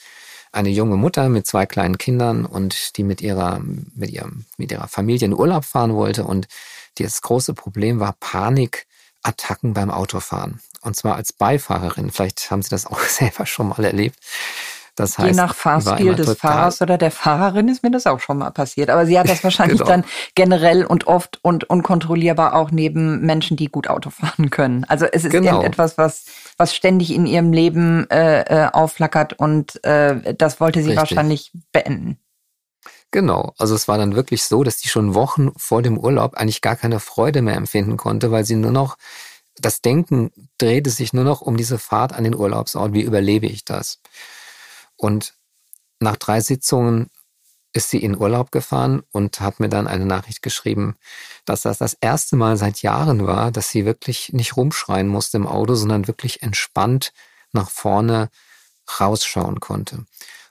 eine 0.52 0.70
junge 0.70 0.96
Mutter 0.96 1.28
mit 1.28 1.46
zwei 1.46 1.66
kleinen 1.66 1.98
Kindern 1.98 2.44
und 2.44 2.96
die 2.96 3.04
mit 3.04 3.20
ihrer, 3.20 3.60
mit 3.60 4.10
ihrem, 4.10 4.46
mit 4.56 4.72
ihrer 4.72 4.88
Familie 4.88 5.26
in 5.26 5.34
Urlaub 5.34 5.64
fahren 5.64 5.94
wollte 5.94 6.24
und 6.24 6.48
das 6.98 7.22
große 7.22 7.54
Problem 7.54 8.00
war 8.00 8.14
Panikattacken 9.22 9.74
beim 9.74 9.90
Autofahren. 9.90 10.60
Und 10.82 10.96
zwar 10.96 11.16
als 11.16 11.32
Beifahrerin. 11.32 12.10
Vielleicht 12.10 12.50
haben 12.50 12.62
Sie 12.62 12.70
das 12.70 12.86
auch 12.86 13.00
selber 13.00 13.46
schon 13.46 13.68
mal 13.68 13.84
erlebt. 13.84 14.16
Das 14.96 15.16
heißt, 15.18 15.30
Je 15.30 15.36
nach 15.36 15.54
Fahrstil 15.54 16.14
des 16.14 16.36
Fahrers 16.36 16.82
oder 16.82 16.98
der 16.98 17.12
Fahrerin 17.12 17.68
ist 17.68 17.82
mir 17.82 17.90
das 17.90 18.06
auch 18.06 18.20
schon 18.20 18.38
mal 18.38 18.50
passiert. 18.50 18.90
Aber 18.90 19.06
sie 19.06 19.18
hat 19.18 19.28
das 19.30 19.42
wahrscheinlich 19.44 19.78
genau. 19.78 19.88
dann 19.88 20.04
generell 20.34 20.84
und 20.84 21.06
oft 21.06 21.38
und 21.42 21.64
unkontrollierbar 21.64 22.54
auch 22.54 22.70
neben 22.70 23.20
Menschen, 23.24 23.56
die 23.56 23.66
gut 23.66 23.88
Auto 23.88 24.10
fahren 24.10 24.50
können. 24.50 24.84
Also 24.84 25.06
es 25.06 25.24
ist 25.24 25.30
genau. 25.30 25.52
irgendetwas, 25.52 25.96
was, 25.96 26.24
was 26.58 26.74
ständig 26.74 27.14
in 27.14 27.24
ihrem 27.24 27.52
Leben 27.52 28.10
äh, 28.10 28.42
äh, 28.42 28.70
aufflackert 28.72 29.32
und 29.34 29.82
äh, 29.84 30.34
das 30.34 30.60
wollte 30.60 30.80
sie 30.80 30.90
Richtig. 30.90 30.98
wahrscheinlich 30.98 31.52
beenden. 31.72 32.18
Genau, 33.12 33.54
also 33.58 33.74
es 33.74 33.88
war 33.88 33.98
dann 33.98 34.14
wirklich 34.14 34.44
so, 34.44 34.62
dass 34.62 34.78
sie 34.78 34.88
schon 34.88 35.14
Wochen 35.14 35.50
vor 35.56 35.82
dem 35.82 35.98
Urlaub 35.98 36.34
eigentlich 36.34 36.60
gar 36.60 36.76
keine 36.76 37.00
Freude 37.00 37.42
mehr 37.42 37.56
empfinden 37.56 37.96
konnte, 37.96 38.30
weil 38.30 38.44
sie 38.44 38.54
nur 38.54 38.70
noch 38.70 38.96
das 39.56 39.80
Denken 39.82 40.30
drehte 40.58 40.90
sich 40.90 41.12
nur 41.12 41.24
noch 41.24 41.40
um 41.40 41.56
diese 41.56 41.78
Fahrt 41.78 42.12
an 42.12 42.24
den 42.24 42.34
Urlaubsort. 42.34 42.92
Wie 42.92 43.02
überlebe 43.02 43.46
ich 43.46 43.64
das? 43.64 44.00
Und 44.96 45.34
nach 45.98 46.16
drei 46.16 46.40
Sitzungen 46.40 47.10
ist 47.72 47.90
sie 47.90 48.02
in 48.02 48.16
Urlaub 48.18 48.50
gefahren 48.52 49.02
und 49.12 49.40
hat 49.40 49.60
mir 49.60 49.68
dann 49.68 49.86
eine 49.86 50.06
Nachricht 50.06 50.42
geschrieben, 50.42 50.96
dass 51.44 51.62
das 51.62 51.78
das 51.78 51.94
erste 51.94 52.36
Mal 52.36 52.56
seit 52.56 52.82
Jahren 52.82 53.26
war, 53.26 53.52
dass 53.52 53.70
sie 53.70 53.84
wirklich 53.84 54.32
nicht 54.32 54.56
rumschreien 54.56 55.08
musste 55.08 55.36
im 55.36 55.46
Auto, 55.46 55.74
sondern 55.74 56.08
wirklich 56.08 56.42
entspannt 56.42 57.12
nach 57.52 57.70
vorne 57.70 58.30
rausschauen 59.00 59.60
konnte. 59.60 60.04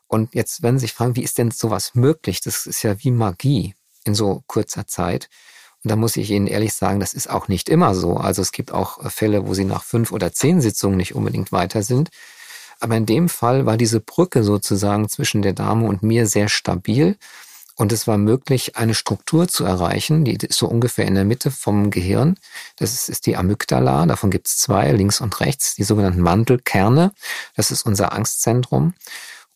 Und 0.10 0.34
jetzt 0.34 0.64
werden 0.64 0.80
Sie 0.80 0.88
sich 0.88 0.94
fragen, 0.94 1.16
wie 1.16 1.24
ist 1.24 1.38
denn 1.38 1.52
sowas 1.52 1.94
möglich? 1.94 2.42
Das 2.42 2.66
ist 2.66 2.82
ja 2.84 3.02
wie 3.04 3.12
Magie 3.12 3.76
in 4.06 4.16
so 4.16 4.44
kurzer 4.48 4.88
Zeit. 4.88 5.30
Und 5.84 5.92
da 5.92 5.96
muss 5.96 6.18
ich 6.18 6.32
Ihnen 6.32 6.48
ehrlich 6.48 6.74
sagen, 6.74 7.00
das 7.00 7.14
ist 7.14 7.30
auch 7.30 7.48
nicht 7.48 7.70
immer 7.70 7.94
so. 7.94 8.18
Also 8.18 8.42
es 8.42 8.52
gibt 8.52 8.74
auch 8.74 9.10
Fälle, 9.12 9.48
wo 9.48 9.54
Sie 9.54 9.66
nach 9.66 9.84
fünf 9.84 10.12
oder 10.12 10.34
zehn 10.34 10.62
Sitzungen 10.62 10.98
nicht 10.98 11.14
unbedingt 11.14 11.52
weiter 11.52 11.84
sind. 11.84 12.10
Aber 12.80 12.98
in 12.98 13.06
dem 13.06 13.30
Fall 13.30 13.68
war 13.68 13.78
diese 13.78 14.00
Brücke 14.00 14.44
sozusagen 14.44 15.08
zwischen 15.10 15.44
der 15.44 15.54
Dame 15.54 15.88
und 15.88 16.02
mir 16.02 16.26
sehr 16.26 16.50
stabil. 16.50 17.16
Und 17.76 17.94
es 17.94 18.08
war 18.08 18.18
möglich, 18.18 18.78
eine 18.78 18.96
Struktur 18.96 19.48
zu 19.48 19.64
erreichen, 19.64 20.26
die 20.26 20.34
ist 20.36 20.58
so 20.58 20.68
ungefähr 20.68 21.06
in 21.06 21.16
der 21.16 21.24
Mitte 21.24 21.52
vom 21.52 21.92
Gehirn. 21.92 22.36
Das 22.76 23.08
ist, 23.08 23.26
die 23.26 23.38
Amygdala, 23.38 24.06
davon 24.06 24.32
gibt 24.32 24.48
es 24.48 24.58
zwei, 24.58 24.92
links 24.92 25.22
und 25.22 25.40
rechts, 25.40 25.76
die 25.76 25.84
sogenannten 25.84 26.20
Mandelkerne. 26.20 27.14
Das 27.56 27.72
ist 27.72 27.86
unser 27.86 28.12
Angstzentrum. 28.12 28.96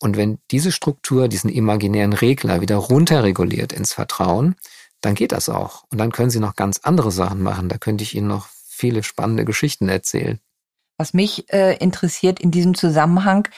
Und 0.00 0.16
wenn 0.16 0.38
diese 0.50 0.72
Struktur 0.72 1.28
diesen 1.28 1.50
imaginären 1.50 2.12
Regler 2.12 2.60
wieder 2.60 2.76
runterreguliert 2.76 3.72
ins 3.72 3.92
Vertrauen, 3.92 4.56
dann 5.00 5.14
geht 5.14 5.32
das 5.32 5.48
auch. 5.48 5.84
Und 5.90 5.98
dann 5.98 6.12
können 6.12 6.30
Sie 6.30 6.40
noch 6.40 6.56
ganz 6.56 6.80
andere 6.82 7.10
Sachen 7.10 7.42
machen. 7.42 7.68
Da 7.68 7.78
könnte 7.78 8.04
ich 8.04 8.14
Ihnen 8.14 8.28
noch 8.28 8.48
viele 8.66 9.02
spannende 9.02 9.44
Geschichten 9.44 9.88
erzählen. 9.88 10.40
Was 10.98 11.14
mich 11.14 11.52
äh, 11.52 11.76
interessiert 11.76 12.40
in 12.40 12.50
diesem 12.50 12.74
Zusammenhang, 12.74 13.48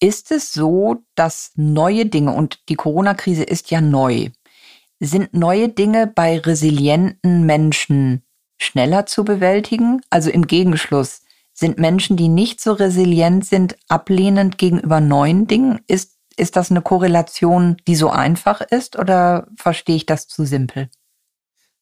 ist 0.00 0.32
es 0.32 0.52
so, 0.52 1.04
dass 1.14 1.52
neue 1.54 2.06
Dinge, 2.06 2.32
und 2.32 2.68
die 2.68 2.74
Corona-Krise 2.74 3.44
ist 3.44 3.70
ja 3.70 3.80
neu, 3.80 4.30
sind 5.00 5.34
neue 5.34 5.68
Dinge 5.68 6.06
bei 6.06 6.38
resilienten 6.38 7.44
Menschen 7.44 8.22
schneller 8.60 9.06
zu 9.06 9.24
bewältigen? 9.24 10.00
Also 10.10 10.30
im 10.30 10.46
Gegenschluss, 10.46 11.22
sind 11.52 11.78
Menschen, 11.78 12.16
die 12.16 12.28
nicht 12.28 12.60
so 12.60 12.72
resilient 12.72 13.46
sind, 13.46 13.76
ablehnend 13.88 14.58
gegenüber 14.58 15.00
neuen 15.00 15.46
Dingen? 15.46 15.80
Ist, 15.86 16.16
ist 16.36 16.56
das 16.56 16.70
eine 16.70 16.82
Korrelation, 16.82 17.76
die 17.86 17.96
so 17.96 18.10
einfach 18.10 18.60
ist 18.60 18.98
oder 18.98 19.48
verstehe 19.56 19.96
ich 19.96 20.06
das 20.06 20.26
zu 20.28 20.44
simpel? 20.44 20.88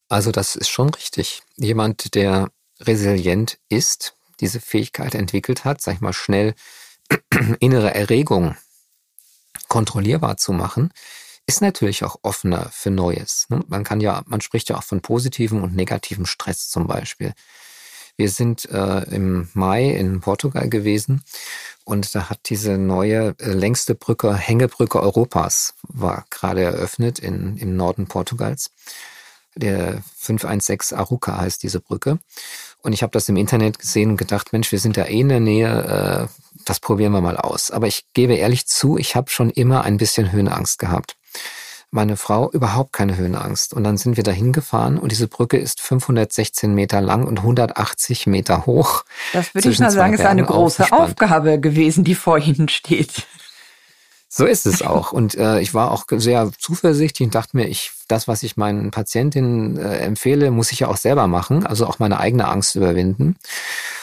Also 0.09 0.33
das 0.33 0.56
ist 0.56 0.68
schon 0.68 0.90
richtig. 0.90 1.42
Jemand, 1.56 2.14
der 2.14 2.50
resilient 2.80 3.59
ist, 3.68 4.16
diese 4.40 4.61
Fähigkeit 4.61 5.14
entwickelt 5.14 5.64
hat, 5.64 5.80
sag 5.80 5.94
ich 5.94 6.00
mal, 6.00 6.12
schnell 6.12 6.54
innere 7.61 7.94
Erregung 7.94 8.56
kontrollierbar 9.68 10.37
zu 10.37 10.52
machen, 10.52 10.92
ist 11.46 11.62
natürlich 11.62 12.04
auch 12.04 12.16
offener 12.22 12.68
für 12.72 12.90
Neues. 12.90 13.46
Ne? 13.48 13.62
Man 13.68 13.85
kann 13.85 14.00
ja, 14.00 14.22
man 14.26 14.40
spricht 14.40 14.68
ja 14.68 14.78
auch 14.78 14.83
von 14.83 15.00
positivem 15.00 15.62
und 15.62 15.74
negativem 15.74 16.26
Stress 16.26 16.68
zum 16.68 16.87
Beispiel. 16.87 17.33
Wir 18.20 18.28
sind 18.28 18.68
äh, 18.70 19.04
im 19.14 19.48
Mai 19.54 19.88
in 19.92 20.20
Portugal 20.20 20.68
gewesen 20.68 21.24
und 21.85 22.14
da 22.14 22.28
hat 22.28 22.50
diese 22.50 22.76
neue 22.76 23.35
äh, 23.38 23.52
längste 23.52 23.94
Brücke, 23.94 24.35
Hängebrücke 24.35 25.00
Europas, 25.00 25.72
war 25.85 26.26
gerade 26.28 26.61
eröffnet 26.61 27.18
in, 27.18 27.56
im 27.56 27.76
Norden 27.76 28.09
Portugals. 28.09 28.72
Der 29.54 30.02
516 30.18 30.98
Aruca 30.98 31.38
heißt 31.38 31.62
diese 31.62 31.80
Brücke. 31.80 32.18
Und 32.83 32.92
ich 32.92 33.02
habe 33.02 33.12
das 33.12 33.26
im 33.30 33.38
Internet 33.38 33.78
gesehen 33.78 34.11
und 34.11 34.16
gedacht, 34.18 34.52
Mensch, 34.52 34.70
wir 34.70 34.80
sind 34.80 34.98
da 34.98 35.06
eh 35.06 35.20
in 35.20 35.30
der 35.30 35.40
Nähe, 35.40 36.28
äh, 36.28 36.42
das 36.66 36.78
probieren 36.78 37.12
wir 37.12 37.22
mal 37.22 37.38
aus. 37.38 37.70
Aber 37.70 37.87
ich 37.87 38.04
gebe 38.12 38.35
ehrlich 38.35 38.66
zu, 38.66 38.98
ich 38.98 39.16
habe 39.16 39.30
schon 39.30 39.48
immer 39.48 39.85
ein 39.85 39.96
bisschen 39.96 40.30
Höhenangst 40.30 40.78
gehabt. 40.78 41.16
Meine 41.92 42.16
Frau 42.16 42.50
überhaupt 42.53 42.92
keine 42.92 43.16
Höhenangst. 43.16 43.74
Und 43.74 43.83
dann 43.85 43.96
sind 43.96 44.16
wir 44.16 44.22
da 44.22 44.31
hingefahren 44.31 44.98
und 44.98 45.11
diese 45.11 45.26
Brücke 45.26 45.57
ist 45.57 45.81
516 45.81 46.72
Meter 46.72 47.00
lang 47.00 47.26
und 47.26 47.38
180 47.38 48.26
Meter 48.26 48.66
hoch. 48.66 49.05
Das 49.33 49.55
würde 49.55 49.70
ich 49.70 49.79
mal 49.81 49.90
sagen, 49.90 50.14
ist 50.14 50.24
eine 50.24 50.44
große 50.44 50.92
Aufgabe 50.92 51.59
gewesen, 51.61 52.05
die 52.05 52.14
vor 52.14 52.38
Ihnen 52.38 52.68
steht. 52.68 53.26
So 54.33 54.46
ist 54.46 54.64
es 54.64 54.83
auch. 54.83 55.11
Und 55.20 55.35
äh, 55.35 55.61
ich 55.61 55.74
war 55.74 55.90
auch 55.90 56.05
sehr 56.09 56.53
zuversichtlich 56.57 57.26
und 57.26 57.35
dachte 57.35 57.57
mir, 57.57 57.66
ich, 57.66 57.90
das, 58.07 58.29
was 58.29 58.44
ich 58.44 58.57
meinen 58.57 58.92
Patientinnen 58.92 59.76
äh, 59.76 59.98
empfehle, 59.98 60.53
muss 60.53 60.70
ich 60.70 60.81
ja 60.81 60.88
auch 60.88 60.96
selber 60.96 61.26
machen, 61.26 61.66
also 61.66 61.85
auch 61.87 61.98
meine 61.98 62.20
eigene 62.20 62.46
Angst 62.46 62.76
überwinden. 62.76 63.37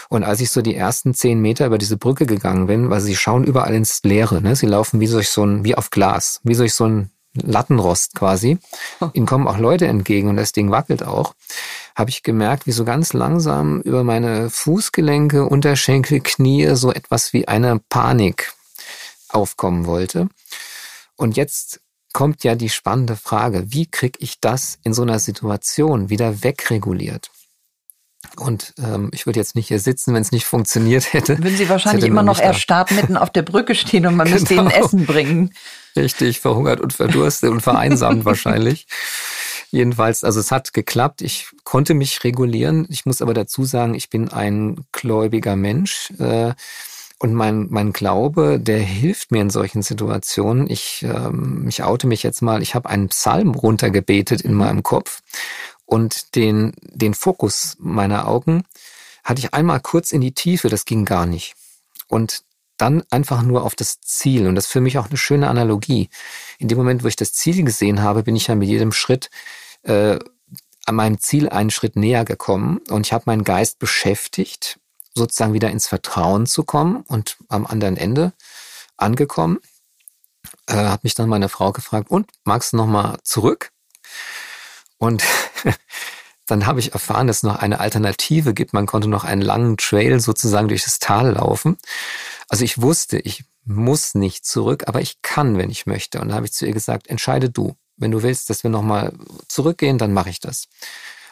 Und 0.10 0.23
als 0.23 0.41
ich 0.41 0.52
so 0.52 0.62
die 0.62 0.76
ersten 0.76 1.13
zehn 1.13 1.39
Meter 1.39 1.65
über 1.65 1.78
diese 1.78 1.95
Brücke 1.95 2.26
gegangen 2.26 2.67
bin, 2.67 2.89
weil 2.89 3.00
sie 3.00 3.15
schauen 3.15 3.45
überall 3.45 3.73
ins 3.73 4.04
Leere, 4.04 4.41
ne? 4.41 4.56
Sie 4.56 4.65
laufen 4.65 5.00
wie 5.00 5.08
durch 5.08 5.30
so 5.30 5.45
ein, 5.45 5.63
wie 5.63 5.76
auf 5.76 5.89
Glas, 5.91 6.41
wie 6.43 6.56
durch 6.56 6.73
so 6.73 6.86
ein 6.86 7.10
Lattenrost 7.43 8.15
quasi. 8.15 8.58
Ihnen 9.13 9.26
kommen 9.26 9.47
auch 9.47 9.58
Leute 9.58 9.88
entgegen 9.88 10.30
und 10.30 10.38
das 10.38 10.52
Ding 10.52 10.71
wackelt 10.71 11.04
auch. 11.04 11.34
Habe 11.95 12.10
ich 12.10 12.23
gemerkt, 12.23 12.67
wie 12.67 12.71
so 12.71 12.86
ganz 12.86 13.13
langsam 13.13 13.82
über 13.82 14.04
meine 14.04 14.50
Fußgelenke, 14.50 15.45
Unterschenkel, 15.45 16.19
Knie 16.21 16.76
so 16.76 16.91
etwas 16.91 17.34
wie 17.34 17.47
eine 17.47 17.80
Panik 17.89 18.54
aufkommen 19.30 19.86
wollte. 19.86 20.30
Und 21.15 21.36
jetzt 21.38 21.82
kommt 22.13 22.43
ja 22.43 22.56
die 22.56 22.69
spannende 22.69 23.15
Frage, 23.15 23.65
wie 23.71 23.86
kriege 23.86 24.19
ich 24.21 24.39
das 24.39 24.80
in 24.84 24.93
so 24.93 25.02
einer 25.02 25.19
Situation 25.19 26.10
wieder 26.10 26.43
wegreguliert? 26.43 27.30
Und 28.39 28.73
ähm, 28.78 29.10
ich 29.13 29.26
würde 29.26 29.39
jetzt 29.39 29.56
nicht 29.56 29.67
hier 29.67 29.80
sitzen, 29.80 30.13
wenn 30.13 30.21
es 30.21 30.32
nicht 30.32 30.45
funktioniert 30.45 31.13
hätte. 31.13 31.38
Würden 31.38 31.58
Sie 31.58 31.69
wahrscheinlich 31.69 32.06
immer 32.06 32.23
noch 32.23 32.39
erstarrt 32.39 32.91
mitten 32.91 33.17
auf 33.17 33.30
der 33.32 33.41
Brücke 33.41 33.76
stehen 33.76 34.06
und 34.06 34.15
man 34.15 34.28
genau. 34.28 34.39
müsste 34.39 34.54
ihnen 34.54 34.69
Essen 34.69 35.06
bringen. 35.06 35.54
Richtig, 35.95 36.39
verhungert 36.39 36.80
und 36.80 36.93
verdurstet 36.93 37.50
und 37.50 37.62
vereinsamt 37.62 38.26
wahrscheinlich. 38.26 38.88
Jedenfalls, 39.71 40.23
also 40.23 40.39
es 40.39 40.52
hat 40.52 40.71
geklappt. 40.73 41.21
Ich 41.21 41.50
konnte 41.63 41.93
mich 41.93 42.23
regulieren. 42.23 42.86
Ich 42.89 43.06
muss 43.06 43.21
aber 43.21 43.34
dazu 43.34 43.65
sagen, 43.65 43.95
ich 43.95 44.10
bin 44.10 44.30
ein 44.30 44.86
gläubiger 44.91 45.56
Mensch. 45.56 46.12
Äh, 46.19 46.54
Und 47.19 47.34
mein, 47.34 47.65
mein 47.71 47.93
Glaube, 47.93 48.60
der 48.60 48.80
hilft 48.80 49.32
mir 49.32 49.41
in 49.41 49.50
solchen 49.50 49.82
Situationen. 49.82 50.69
Ich, 50.69 51.04
ähm, 51.04 51.65
ich 51.67 51.82
oute 51.82 52.06
mich 52.06 52.21
jetzt 52.21 52.43
mal, 52.43 52.62
ich 52.62 52.76
habe 52.76 52.88
einen 52.89 53.10
Psalm 53.10 53.56
runtergebetet 53.56 54.41
in 54.41 54.54
meinem 54.54 54.84
Kopf 54.84 55.23
und 55.88 56.36
den, 56.36 56.73
den 56.82 57.15
Fokus 57.15 57.78
meiner 57.80 58.28
Augen 58.28 58.63
hatte 59.23 59.39
ich 59.39 59.54
einmal 59.54 59.80
kurz 59.80 60.12
in 60.12 60.21
die 60.21 60.34
Tiefe, 60.34 60.69
das 60.69 60.86
ging 60.86 61.06
gar 61.06 61.26
nicht. 61.26 61.56
Und 62.08 62.43
dann 62.78 63.04
einfach 63.10 63.41
nur 63.41 63.63
auf 63.63 63.73
das 63.73 64.00
Ziel. 64.02 64.47
Und 64.47 64.56
das 64.56 64.65
ist 64.65 64.71
für 64.71 64.82
mich 64.82 65.00
auch 65.00 65.08
eine 65.08 65.17
schöne 65.17 65.50
Analogie. 65.50 66.10
In 66.60 66.67
dem 66.67 66.78
Moment, 66.78 67.04
wo 67.04 67.08
ich 67.08 67.15
das 67.15 67.34
Ziel 67.34 67.63
gesehen 67.63 68.04
habe, 68.04 68.21
bin 68.21 68.36
ich 68.36 68.47
ja 68.47 68.56
mit 68.56 68.67
jedem 68.67 68.91
Schritt 68.91 69.32
äh, 69.84 70.19
an 70.86 70.95
meinem 70.95 71.19
Ziel 71.19 71.50
einen 71.50 71.71
Schritt 71.71 71.95
näher 71.95 72.23
gekommen. 72.23 72.82
Und 72.89 73.08
ich 73.08 73.13
habe 73.13 73.23
meinen 73.26 73.43
Geist 73.43 73.80
beschäftigt 73.80 74.80
sozusagen 75.15 75.54
wieder 75.54 75.71
ins 75.71 75.88
Vertrauen 75.88 76.45
zu 76.45 76.63
kommen 76.63 77.04
und 77.08 77.38
am 77.47 77.65
anderen 77.65 77.97
Ende 77.97 78.34
angekommen, 78.97 79.60
äh, 80.67 80.76
hat 80.76 81.04
mich 81.04 81.15
dann 81.15 81.30
meine 81.30 81.50
Frau 81.50 81.71
gefragt, 81.71 82.12
und 82.12 82.30
magst 82.43 82.73
du 82.73 82.78
noch 82.78 82.88
mal 82.88 83.17
zurück? 83.23 83.71
Und 84.97 85.23
dann 86.45 86.65
habe 86.65 86.79
ich 86.79 86.93
erfahren, 86.93 87.27
dass 87.27 87.38
es 87.38 87.43
noch 87.43 87.57
eine 87.57 87.79
Alternative 87.79 88.53
gibt. 88.53 88.73
Man 88.73 88.86
konnte 88.86 89.07
noch 89.07 89.23
einen 89.23 89.41
langen 89.41 89.77
Trail 89.77 90.19
sozusagen 90.19 90.67
durch 90.67 90.83
das 90.83 90.99
Tal 90.99 91.33
laufen. 91.33 91.77
Also 92.49 92.63
ich 92.63 92.81
wusste, 92.81 93.19
ich 93.19 93.43
muss 93.65 94.15
nicht 94.15 94.45
zurück, 94.45 94.86
aber 94.88 95.01
ich 95.01 95.21
kann, 95.21 95.57
wenn 95.57 95.69
ich 95.69 95.86
möchte. 95.86 96.21
Und 96.21 96.29
da 96.29 96.36
habe 96.36 96.45
ich 96.45 96.53
zu 96.53 96.65
ihr 96.65 96.73
gesagt, 96.73 97.07
entscheide 97.07 97.49
du. 97.49 97.75
Wenn 97.97 98.12
du 98.12 98.23
willst, 98.23 98.49
dass 98.49 98.63
wir 98.63 98.69
nochmal 98.69 99.13
zurückgehen, 99.47 99.97
dann 99.97 100.13
mache 100.13 100.29
ich 100.29 100.39
das. 100.39 100.67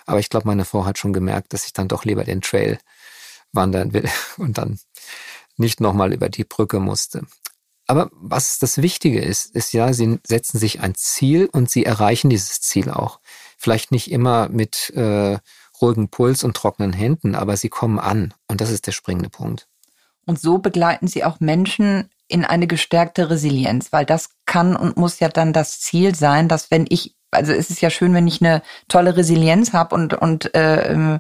Aber 0.05 0.19
ich 0.19 0.29
glaube, 0.29 0.47
meine 0.47 0.65
Frau 0.65 0.85
hat 0.85 0.97
schon 0.97 1.13
gemerkt, 1.13 1.53
dass 1.53 1.65
ich 1.65 1.73
dann 1.73 1.87
doch 1.87 2.05
lieber 2.05 2.23
den 2.23 2.41
Trail 2.41 2.79
wandern 3.53 3.93
will 3.93 4.09
und 4.37 4.57
dann 4.57 4.79
nicht 5.57 5.79
nochmal 5.79 6.13
über 6.13 6.29
die 6.29 6.43
Brücke 6.43 6.79
musste. 6.79 7.25
Aber 7.87 8.09
was 8.13 8.57
das 8.59 8.81
Wichtige 8.81 9.21
ist, 9.21 9.55
ist 9.55 9.71
ja, 9.73 9.93
sie 9.93 10.19
setzen 10.25 10.57
sich 10.59 10.79
ein 10.79 10.95
Ziel 10.95 11.47
und 11.51 11.69
sie 11.69 11.85
erreichen 11.85 12.29
dieses 12.29 12.59
Ziel 12.61 12.89
auch. 12.89 13.19
Vielleicht 13.65 13.91
nicht 13.91 14.11
immer 14.11 14.47
mit 14.49 14.91
äh, 14.91 15.39
ruhigem 15.81 16.09
Puls 16.09 16.43
und 16.43 16.55
trockenen 16.55 16.93
Händen, 16.93 17.33
aber 17.33 17.57
sie 17.57 17.69
kommen 17.69 17.97
an 17.97 18.31
und 18.47 18.61
das 18.61 18.69
ist 18.69 18.85
der 18.85 18.91
springende 18.91 19.31
Punkt. 19.31 19.67
Und 20.27 20.39
so 20.39 20.59
begleiten 20.59 21.07
sie 21.07 21.23
auch 21.23 21.39
Menschen 21.39 22.11
in 22.27 22.45
eine 22.45 22.67
gestärkte 22.67 23.31
Resilienz, 23.31 23.91
weil 23.91 24.05
das 24.05 24.29
kann 24.45 24.75
und 24.75 24.97
muss 24.97 25.19
ja 25.19 25.29
dann 25.29 25.51
das 25.51 25.79
Ziel 25.79 26.13
sein, 26.13 26.47
dass 26.47 26.69
wenn 26.69 26.85
ich, 26.87 27.15
also 27.31 27.53
es 27.53 27.71
ist 27.71 27.81
ja 27.81 27.89
schön, 27.89 28.13
wenn 28.13 28.27
ich 28.27 28.39
eine 28.39 28.61
tolle 28.87 29.17
Resilienz 29.17 29.73
habe 29.73 29.95
und, 29.95 30.13
und 30.13 30.53
äh, 30.53 31.17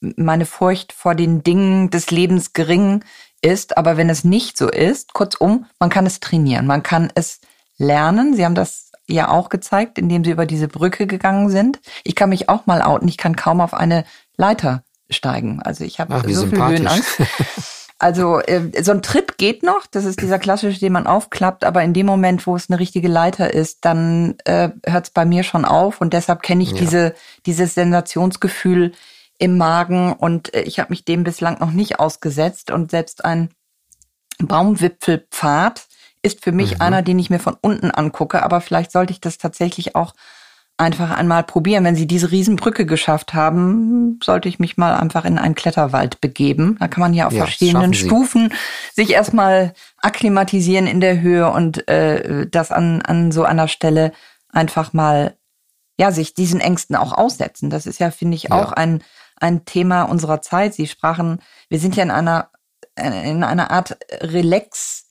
meine 0.00 0.46
Furcht 0.46 0.92
vor 0.92 1.16
den 1.16 1.42
Dingen 1.42 1.90
des 1.90 2.12
Lebens 2.12 2.52
gering 2.52 3.04
ist. 3.42 3.76
Aber 3.76 3.96
wenn 3.96 4.08
es 4.08 4.22
nicht 4.22 4.56
so 4.56 4.70
ist, 4.70 5.14
kurzum, 5.14 5.66
man 5.80 5.90
kann 5.90 6.06
es 6.06 6.20
trainieren, 6.20 6.64
man 6.64 6.84
kann 6.84 7.10
es 7.16 7.40
lernen. 7.76 8.36
Sie 8.36 8.44
haben 8.44 8.54
das 8.54 8.87
ja 9.08 9.28
auch 9.28 9.48
gezeigt, 9.48 9.98
indem 9.98 10.24
Sie 10.24 10.30
über 10.30 10.46
diese 10.46 10.68
Brücke 10.68 11.06
gegangen 11.06 11.50
sind. 11.50 11.80
Ich 12.04 12.14
kann 12.14 12.28
mich 12.28 12.48
auch 12.48 12.66
mal 12.66 12.82
outen, 12.82 13.08
ich 13.08 13.16
kann 13.16 13.36
kaum 13.36 13.60
auf 13.60 13.74
eine 13.74 14.04
Leiter 14.36 14.84
steigen. 15.10 15.60
Also 15.62 15.84
ich 15.84 16.00
habe 16.00 16.22
so 16.32 16.46
viel 16.46 16.62
Höhenangst. 16.62 17.22
Also 18.00 18.38
äh, 18.38 18.80
so 18.80 18.92
ein 18.92 19.02
Tritt 19.02 19.38
geht 19.38 19.64
noch, 19.64 19.84
das 19.86 20.04
ist 20.04 20.22
dieser 20.22 20.38
klassische, 20.38 20.78
den 20.78 20.92
man 20.92 21.08
aufklappt, 21.08 21.64
aber 21.64 21.82
in 21.82 21.92
dem 21.92 22.06
Moment, 22.06 22.46
wo 22.46 22.54
es 22.54 22.70
eine 22.70 22.78
richtige 22.78 23.08
Leiter 23.08 23.52
ist, 23.52 23.84
dann 23.84 24.36
äh, 24.44 24.70
hört 24.86 25.06
es 25.06 25.10
bei 25.10 25.24
mir 25.24 25.42
schon 25.42 25.64
auf 25.64 26.00
und 26.00 26.12
deshalb 26.12 26.42
kenne 26.42 26.62
ich 26.62 26.70
ja. 26.70 26.76
diese 26.78 27.14
dieses 27.44 27.74
Sensationsgefühl 27.74 28.92
im 29.38 29.56
Magen 29.56 30.12
und 30.12 30.54
äh, 30.54 30.62
ich 30.62 30.78
habe 30.78 30.90
mich 30.90 31.04
dem 31.04 31.24
bislang 31.24 31.58
noch 31.58 31.72
nicht 31.72 31.98
ausgesetzt 31.98 32.70
und 32.70 32.92
selbst 32.92 33.24
ein 33.24 33.50
Baumwipfelpfad 34.38 35.87
ist 36.22 36.42
für 36.42 36.52
mich 36.52 36.76
mhm. 36.76 36.80
einer, 36.80 37.02
den 37.02 37.18
ich 37.18 37.30
mir 37.30 37.38
von 37.38 37.56
unten 37.60 37.90
angucke, 37.90 38.42
aber 38.42 38.60
vielleicht 38.60 38.92
sollte 38.92 39.12
ich 39.12 39.20
das 39.20 39.38
tatsächlich 39.38 39.94
auch 39.94 40.14
einfach 40.78 41.10
einmal 41.10 41.42
probieren. 41.42 41.84
Wenn 41.84 41.96
Sie 41.96 42.06
diese 42.06 42.30
Riesenbrücke 42.30 42.86
geschafft 42.86 43.34
haben, 43.34 44.20
sollte 44.22 44.48
ich 44.48 44.60
mich 44.60 44.76
mal 44.76 44.94
einfach 44.94 45.24
in 45.24 45.36
einen 45.36 45.56
Kletterwald 45.56 46.20
begeben. 46.20 46.76
Da 46.78 46.86
kann 46.86 47.00
man 47.00 47.14
ja 47.14 47.26
auf 47.26 47.32
ja, 47.32 47.40
verschiedenen 47.44 47.94
Stufen 47.94 48.54
sich 48.94 49.10
erstmal 49.10 49.74
akklimatisieren 49.98 50.86
in 50.86 51.00
der 51.00 51.20
Höhe 51.20 51.50
und 51.50 51.88
äh, 51.88 52.46
das 52.48 52.70
an, 52.70 53.02
an 53.02 53.32
so 53.32 53.42
einer 53.42 53.66
Stelle 53.66 54.12
einfach 54.50 54.92
mal, 54.92 55.36
ja, 55.98 56.12
sich 56.12 56.32
diesen 56.34 56.60
Ängsten 56.60 56.94
auch 56.94 57.12
aussetzen. 57.12 57.70
Das 57.70 57.86
ist 57.86 57.98
ja, 57.98 58.12
finde 58.12 58.36
ich, 58.36 58.52
auch 58.52 58.70
ja. 58.70 58.76
ein, 58.76 59.02
ein 59.36 59.64
Thema 59.64 60.04
unserer 60.04 60.42
Zeit. 60.42 60.74
Sie 60.74 60.86
sprachen, 60.86 61.40
wir 61.68 61.80
sind 61.80 61.96
ja 61.96 62.04
in 62.04 62.12
einer, 62.12 62.50
in 62.96 63.42
einer 63.42 63.72
Art 63.72 63.98
Relax 64.20 65.07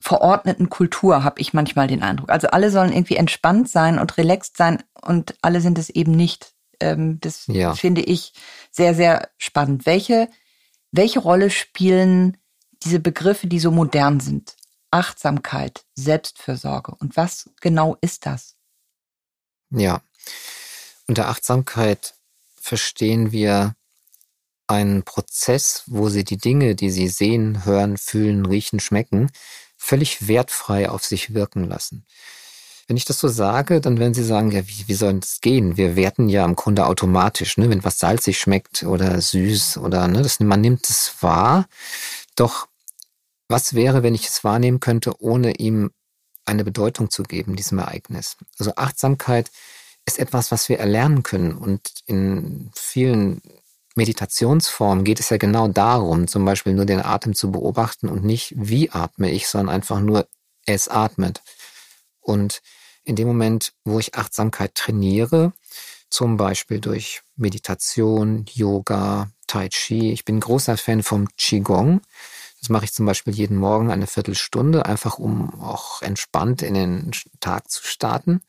verordneten 0.00 0.70
Kultur, 0.70 1.22
habe 1.22 1.40
ich 1.40 1.52
manchmal 1.52 1.86
den 1.86 2.02
Eindruck. 2.02 2.30
Also 2.30 2.48
alle 2.48 2.70
sollen 2.70 2.92
irgendwie 2.92 3.16
entspannt 3.16 3.68
sein 3.68 3.98
und 3.98 4.16
relaxed 4.16 4.56
sein 4.56 4.82
und 5.02 5.34
alle 5.42 5.60
sind 5.60 5.78
es 5.78 5.90
eben 5.90 6.12
nicht. 6.12 6.54
Ähm, 6.80 7.18
das 7.20 7.46
ja. 7.46 7.74
finde 7.74 8.00
ich 8.00 8.32
sehr, 8.70 8.94
sehr 8.94 9.28
spannend. 9.36 9.84
Welche, 9.84 10.28
welche 10.90 11.20
Rolle 11.20 11.50
spielen 11.50 12.38
diese 12.82 12.98
Begriffe, 12.98 13.46
die 13.46 13.60
so 13.60 13.70
modern 13.70 14.20
sind? 14.20 14.56
Achtsamkeit, 14.90 15.84
Selbstfürsorge. 15.94 16.94
Und 16.98 17.16
was 17.16 17.50
genau 17.60 17.96
ist 18.00 18.26
das? 18.26 18.56
Ja, 19.70 20.00
unter 21.06 21.28
Achtsamkeit 21.28 22.14
verstehen 22.56 23.32
wir 23.32 23.76
einen 24.66 25.02
Prozess, 25.02 25.82
wo 25.86 26.08
sie 26.08 26.24
die 26.24 26.38
Dinge, 26.38 26.74
die 26.74 26.90
sie 26.90 27.08
sehen, 27.08 27.64
hören, 27.64 27.98
fühlen, 27.98 28.46
riechen, 28.46 28.80
schmecken, 28.80 29.30
völlig 29.80 30.28
wertfrei 30.28 30.90
auf 30.90 31.04
sich 31.04 31.32
wirken 31.32 31.64
lassen. 31.64 32.04
Wenn 32.86 32.96
ich 32.96 33.06
das 33.06 33.18
so 33.18 33.28
sage, 33.28 33.80
dann 33.80 33.98
werden 33.98 34.14
Sie 34.14 34.24
sagen, 34.24 34.50
ja, 34.50 34.66
wie, 34.66 34.88
wie 34.88 34.94
soll 34.94 35.14
das 35.14 35.40
gehen? 35.40 35.76
Wir 35.76 35.96
werten 35.96 36.28
ja 36.28 36.44
im 36.44 36.54
Grunde 36.54 36.86
automatisch, 36.86 37.56
ne? 37.56 37.70
wenn 37.70 37.82
was 37.82 37.98
salzig 37.98 38.38
schmeckt 38.38 38.82
oder 38.82 39.20
süß 39.20 39.78
oder 39.78 40.06
ne, 40.06 40.22
das, 40.22 40.38
man 40.40 40.60
nimmt 40.60 40.88
es 40.88 41.14
wahr. 41.20 41.66
Doch 42.36 42.68
was 43.48 43.74
wäre, 43.74 44.02
wenn 44.02 44.14
ich 44.14 44.26
es 44.26 44.44
wahrnehmen 44.44 44.80
könnte, 44.80 45.20
ohne 45.20 45.54
ihm 45.56 45.90
eine 46.44 46.64
Bedeutung 46.64 47.10
zu 47.10 47.22
geben, 47.22 47.56
diesem 47.56 47.78
Ereignis? 47.78 48.36
Also 48.58 48.72
Achtsamkeit 48.76 49.50
ist 50.04 50.18
etwas, 50.18 50.50
was 50.50 50.68
wir 50.68 50.78
erlernen 50.78 51.22
können. 51.22 51.56
Und 51.56 52.02
in 52.06 52.70
vielen 52.74 53.40
Meditationsformen 53.96 55.04
geht 55.04 55.20
es 55.20 55.30
ja 55.30 55.36
genau 55.36 55.68
darum, 55.68 56.28
zum 56.28 56.44
Beispiel 56.44 56.74
nur 56.74 56.84
den 56.84 57.00
Atem 57.00 57.34
zu 57.34 57.50
beobachten 57.50 58.08
und 58.08 58.24
nicht, 58.24 58.54
wie 58.56 58.90
atme 58.90 59.30
ich, 59.30 59.48
sondern 59.48 59.74
einfach 59.74 60.00
nur, 60.00 60.28
es 60.66 60.88
atmet. 60.88 61.42
Und 62.20 62.62
in 63.02 63.16
dem 63.16 63.26
Moment, 63.26 63.72
wo 63.84 63.98
ich 63.98 64.14
Achtsamkeit 64.14 64.74
trainiere, 64.74 65.52
zum 66.10 66.36
Beispiel 66.36 66.80
durch 66.80 67.22
Meditation, 67.36 68.44
Yoga, 68.52 69.30
Tai 69.46 69.68
Chi, 69.68 70.12
ich 70.12 70.24
bin 70.24 70.40
großer 70.40 70.76
Fan 70.76 71.02
vom 71.02 71.28
Qigong. 71.36 72.00
Das 72.60 72.68
mache 72.68 72.84
ich 72.84 72.92
zum 72.92 73.06
Beispiel 73.06 73.32
jeden 73.32 73.56
Morgen 73.56 73.90
eine 73.90 74.06
Viertelstunde, 74.06 74.86
einfach 74.86 75.18
um 75.18 75.60
auch 75.60 76.02
entspannt 76.02 76.62
in 76.62 76.74
den 76.74 77.10
Tag 77.40 77.70
zu 77.70 77.84
starten 77.84 78.42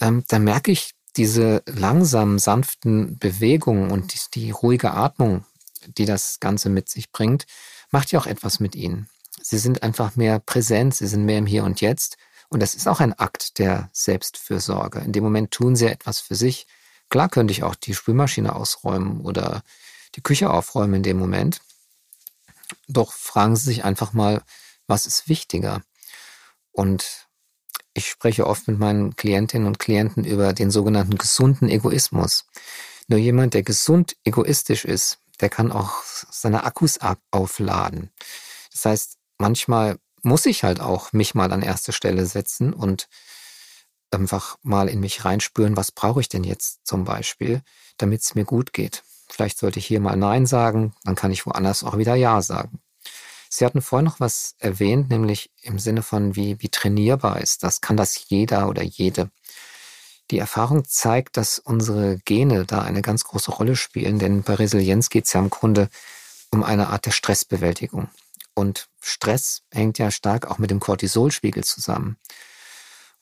ähm, 0.00 0.24
dann 0.28 0.44
merke 0.44 0.70
ich 0.70 0.94
diese 1.16 1.62
langsamen, 1.66 2.38
sanften 2.38 3.18
Bewegungen 3.18 3.90
und 3.90 4.14
die, 4.14 4.18
die 4.34 4.50
ruhige 4.50 4.92
Atmung, 4.92 5.44
die 5.86 6.04
das 6.04 6.40
Ganze 6.40 6.68
mit 6.68 6.88
sich 6.88 7.12
bringt, 7.12 7.46
macht 7.90 8.12
ja 8.12 8.18
auch 8.18 8.26
etwas 8.26 8.60
mit 8.60 8.74
ihnen. 8.74 9.08
Sie 9.40 9.58
sind 9.58 9.82
einfach 9.82 10.16
mehr 10.16 10.38
präsent, 10.40 10.94
sie 10.94 11.06
sind 11.06 11.24
mehr 11.24 11.38
im 11.38 11.46
Hier 11.46 11.64
und 11.64 11.80
Jetzt. 11.80 12.16
Und 12.48 12.60
das 12.60 12.74
ist 12.74 12.88
auch 12.88 13.00
ein 13.00 13.12
Akt 13.12 13.58
der 13.58 13.90
Selbstfürsorge. 13.92 15.00
In 15.00 15.12
dem 15.12 15.24
Moment 15.24 15.50
tun 15.50 15.76
sie 15.76 15.86
etwas 15.86 16.20
für 16.20 16.34
sich. 16.34 16.66
Klar 17.10 17.28
könnte 17.28 17.52
ich 17.52 17.62
auch 17.62 17.74
die 17.74 17.94
Spülmaschine 17.94 18.54
ausräumen 18.54 19.20
oder 19.20 19.62
die 20.14 20.22
Küche 20.22 20.50
aufräumen 20.50 20.94
in 20.94 21.02
dem 21.02 21.18
Moment. 21.18 21.60
Doch 22.88 23.12
fragen 23.12 23.56
Sie 23.56 23.64
sich 23.64 23.84
einfach 23.84 24.12
mal, 24.12 24.42
was 24.86 25.06
ist 25.06 25.28
wichtiger? 25.28 25.82
Und 26.72 27.23
ich 27.94 28.08
spreche 28.08 28.46
oft 28.46 28.68
mit 28.68 28.78
meinen 28.78 29.16
Klientinnen 29.16 29.66
und 29.66 29.78
Klienten 29.78 30.24
über 30.24 30.52
den 30.52 30.70
sogenannten 30.70 31.16
gesunden 31.16 31.68
Egoismus. 31.68 32.46
Nur 33.06 33.18
jemand, 33.18 33.54
der 33.54 33.62
gesund 33.62 34.16
egoistisch 34.24 34.84
ist, 34.84 35.18
der 35.40 35.48
kann 35.48 35.72
auch 35.72 36.02
seine 36.02 36.64
Akkus 36.64 36.98
aufladen. 37.30 38.10
Das 38.72 38.84
heißt, 38.84 39.18
manchmal 39.38 39.98
muss 40.22 40.46
ich 40.46 40.64
halt 40.64 40.80
auch 40.80 41.12
mich 41.12 41.34
mal 41.34 41.52
an 41.52 41.62
erste 41.62 41.92
Stelle 41.92 42.26
setzen 42.26 42.72
und 42.72 43.08
einfach 44.10 44.56
mal 44.62 44.88
in 44.88 45.00
mich 45.00 45.24
reinspüren, 45.24 45.76
was 45.76 45.92
brauche 45.92 46.20
ich 46.20 46.28
denn 46.28 46.44
jetzt 46.44 46.86
zum 46.86 47.04
Beispiel, 47.04 47.62
damit 47.96 48.22
es 48.22 48.34
mir 48.34 48.44
gut 48.44 48.72
geht. 48.72 49.02
Vielleicht 49.28 49.58
sollte 49.58 49.80
ich 49.80 49.86
hier 49.86 50.00
mal 50.00 50.16
Nein 50.16 50.46
sagen, 50.46 50.94
dann 51.02 51.16
kann 51.16 51.32
ich 51.32 51.46
woanders 51.46 51.82
auch 51.82 51.98
wieder 51.98 52.14
Ja 52.14 52.40
sagen. 52.40 52.80
Sie 53.56 53.64
hatten 53.64 53.82
vorhin 53.82 54.06
noch 54.06 54.18
was 54.18 54.56
erwähnt, 54.58 55.10
nämlich 55.10 55.52
im 55.62 55.78
Sinne 55.78 56.02
von, 56.02 56.34
wie, 56.34 56.60
wie 56.60 56.70
trainierbar 56.70 57.40
ist 57.40 57.62
das. 57.62 57.80
Kann 57.80 57.96
das 57.96 58.28
jeder 58.28 58.68
oder 58.68 58.82
jede? 58.82 59.30
Die 60.32 60.40
Erfahrung 60.40 60.84
zeigt, 60.86 61.36
dass 61.36 61.60
unsere 61.60 62.18
Gene 62.24 62.64
da 62.64 62.82
eine 62.82 63.00
ganz 63.00 63.22
große 63.22 63.52
Rolle 63.52 63.76
spielen, 63.76 64.18
denn 64.18 64.42
bei 64.42 64.54
Resilienz 64.54 65.08
geht 65.08 65.26
es 65.26 65.34
ja 65.34 65.40
im 65.40 65.50
Grunde 65.50 65.88
um 66.50 66.64
eine 66.64 66.88
Art 66.88 67.06
der 67.06 67.12
Stressbewältigung. 67.12 68.08
Und 68.54 68.88
Stress 69.00 69.62
hängt 69.70 69.98
ja 69.98 70.10
stark 70.10 70.50
auch 70.50 70.58
mit 70.58 70.72
dem 70.72 70.80
Cortisolspiegel 70.80 71.62
zusammen. 71.62 72.16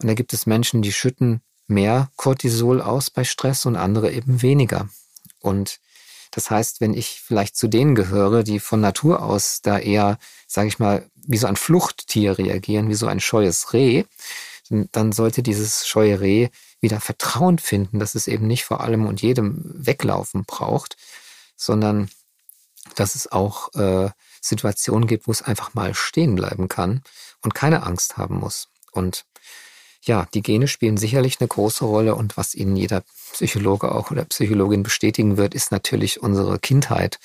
Und 0.00 0.08
da 0.08 0.14
gibt 0.14 0.32
es 0.32 0.46
Menschen, 0.46 0.80
die 0.80 0.94
schütten 0.94 1.42
mehr 1.66 2.10
Cortisol 2.16 2.80
aus 2.80 3.10
bei 3.10 3.24
Stress 3.24 3.66
und 3.66 3.76
andere 3.76 4.10
eben 4.10 4.40
weniger. 4.40 4.88
Und 5.40 5.78
das 6.32 6.50
heißt, 6.50 6.80
wenn 6.80 6.94
ich 6.94 7.20
vielleicht 7.20 7.56
zu 7.56 7.68
denen 7.68 7.94
gehöre, 7.94 8.42
die 8.42 8.58
von 8.58 8.80
Natur 8.80 9.22
aus 9.22 9.60
da 9.62 9.78
eher, 9.78 10.18
sage 10.48 10.68
ich 10.68 10.78
mal, 10.78 11.08
wie 11.14 11.36
so 11.36 11.46
ein 11.46 11.56
Fluchttier 11.56 12.38
reagieren, 12.38 12.88
wie 12.88 12.94
so 12.94 13.06
ein 13.06 13.20
scheues 13.20 13.72
Reh, 13.74 14.04
dann 14.70 15.12
sollte 15.12 15.42
dieses 15.42 15.86
scheue 15.86 16.20
Reh 16.20 16.48
wieder 16.80 17.00
Vertrauen 17.00 17.58
finden, 17.58 17.98
dass 17.98 18.14
es 18.14 18.26
eben 18.26 18.46
nicht 18.46 18.64
vor 18.64 18.80
allem 18.80 19.06
und 19.06 19.20
jedem 19.20 19.60
weglaufen 19.74 20.44
braucht, 20.44 20.96
sondern 21.54 22.10
dass 22.96 23.14
es 23.14 23.30
auch 23.30 23.72
äh, 23.74 24.10
Situationen 24.40 25.06
gibt, 25.06 25.28
wo 25.28 25.32
es 25.32 25.42
einfach 25.42 25.74
mal 25.74 25.94
stehen 25.94 26.34
bleiben 26.34 26.68
kann 26.68 27.02
und 27.42 27.54
keine 27.54 27.82
Angst 27.82 28.16
haben 28.16 28.38
muss. 28.38 28.68
Und 28.90 29.26
ja, 30.04 30.26
die 30.34 30.42
Gene 30.42 30.66
spielen 30.66 30.96
sicherlich 30.96 31.40
eine 31.40 31.48
große 31.48 31.84
Rolle 31.84 32.16
und 32.16 32.36
was 32.36 32.54
Ihnen 32.54 32.76
jeder 32.76 33.02
Psychologe 33.32 33.92
auch 33.92 34.10
oder 34.10 34.24
Psychologin 34.24 34.82
bestätigen 34.82 35.36
wird, 35.36 35.54
ist 35.54 35.70
natürlich 35.70 36.22
unsere 36.22 36.58
Kindheit, 36.58 37.20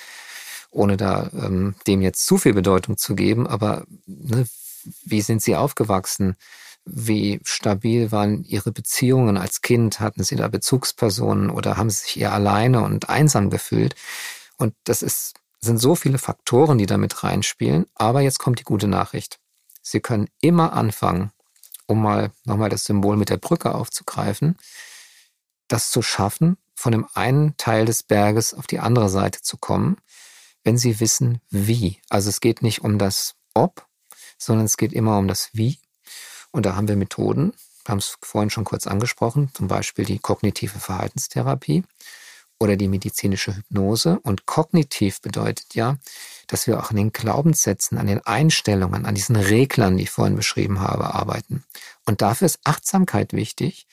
ohne 0.69 0.95
da 0.95 1.29
ähm, 1.33 1.75
dem 1.87 2.01
jetzt 2.01 2.25
zu 2.25 2.37
viel 2.37 2.53
Bedeutung 2.53 2.97
zu 2.97 3.15
geben. 3.15 3.47
Aber 3.47 3.85
ne, 4.05 4.45
wie 5.03 5.21
sind 5.21 5.41
Sie 5.41 5.55
aufgewachsen? 5.55 6.35
Wie 6.85 7.39
stabil 7.43 8.11
waren 8.11 8.43
Ihre 8.43 8.71
Beziehungen 8.71 9.37
als 9.37 9.61
Kind? 9.61 9.99
Hatten 9.99 10.23
Sie 10.23 10.35
da 10.35 10.47
Bezugspersonen 10.47 11.49
oder 11.49 11.77
haben 11.77 11.89
Sie 11.89 12.03
sich 12.03 12.19
eher 12.19 12.33
alleine 12.33 12.83
und 12.83 13.09
einsam 13.09 13.49
gefühlt? 13.49 13.95
Und 14.57 14.75
das 14.83 15.01
ist, 15.01 15.33
sind 15.59 15.79
so 15.79 15.95
viele 15.95 16.19
Faktoren, 16.19 16.77
die 16.77 16.85
damit 16.85 17.23
reinspielen. 17.23 17.87
Aber 17.95 18.21
jetzt 18.21 18.37
kommt 18.37 18.59
die 18.59 18.63
gute 18.63 18.87
Nachricht. 18.87 19.39
Sie 19.81 19.99
können 19.99 20.27
immer 20.41 20.73
anfangen, 20.73 21.31
um 21.87 22.01
mal 22.01 22.31
nochmal 22.45 22.69
das 22.69 22.85
Symbol 22.85 23.17
mit 23.17 23.29
der 23.29 23.37
Brücke 23.37 23.73
aufzugreifen, 23.73 24.57
das 25.67 25.89
zu 25.89 26.01
schaffen, 26.01 26.57
von 26.75 26.91
dem 26.91 27.07
einen 27.13 27.57
Teil 27.57 27.85
des 27.85 28.03
Berges 28.03 28.53
auf 28.53 28.67
die 28.67 28.79
andere 28.79 29.09
Seite 29.09 29.41
zu 29.41 29.57
kommen, 29.57 29.97
wenn 30.63 30.77
sie 30.77 30.99
wissen, 30.99 31.41
wie. 31.49 31.99
Also 32.09 32.29
es 32.29 32.39
geht 32.39 32.61
nicht 32.61 32.81
um 32.83 32.99
das 32.99 33.35
Ob, 33.53 33.87
sondern 34.37 34.65
es 34.65 34.77
geht 34.77 34.93
immer 34.93 35.17
um 35.17 35.27
das 35.27 35.49
Wie. 35.53 35.79
Und 36.51 36.65
da 36.65 36.75
haben 36.75 36.87
wir 36.87 36.95
Methoden, 36.95 37.53
wir 37.87 37.93
haben 37.93 37.99
es 37.99 38.17
vorhin 38.21 38.49
schon 38.49 38.65
kurz 38.65 38.85
angesprochen, 38.85 39.49
zum 39.53 39.69
Beispiel 39.69 40.03
die 40.03 40.19
kognitive 40.19 40.77
Verhaltenstherapie 40.77 41.83
oder 42.59 42.75
die 42.75 42.89
medizinische 42.89 43.55
Hypnose. 43.55 44.19
Und 44.23 44.45
kognitiv 44.45 45.21
bedeutet 45.21 45.73
ja, 45.73 45.97
dass 46.47 46.67
wir 46.67 46.79
auch 46.79 46.89
an 46.89 46.95
den 46.95 47.11
Glaubenssätzen, 47.11 47.97
an 47.97 48.07
den 48.07 48.25
Einstellungen, 48.25 49.05
an 49.05 49.15
diesen 49.15 49.35
Reglern, 49.35 49.97
die 49.97 50.03
ich 50.03 50.09
vorhin 50.09 50.35
beschrieben 50.35 50.79
habe, 50.79 51.13
arbeiten. 51.13 51.63
Und 52.05 52.21
dafür 52.21 52.45
ist 52.45 52.59
Achtsamkeit 52.63 53.33
wichtig, 53.33 53.85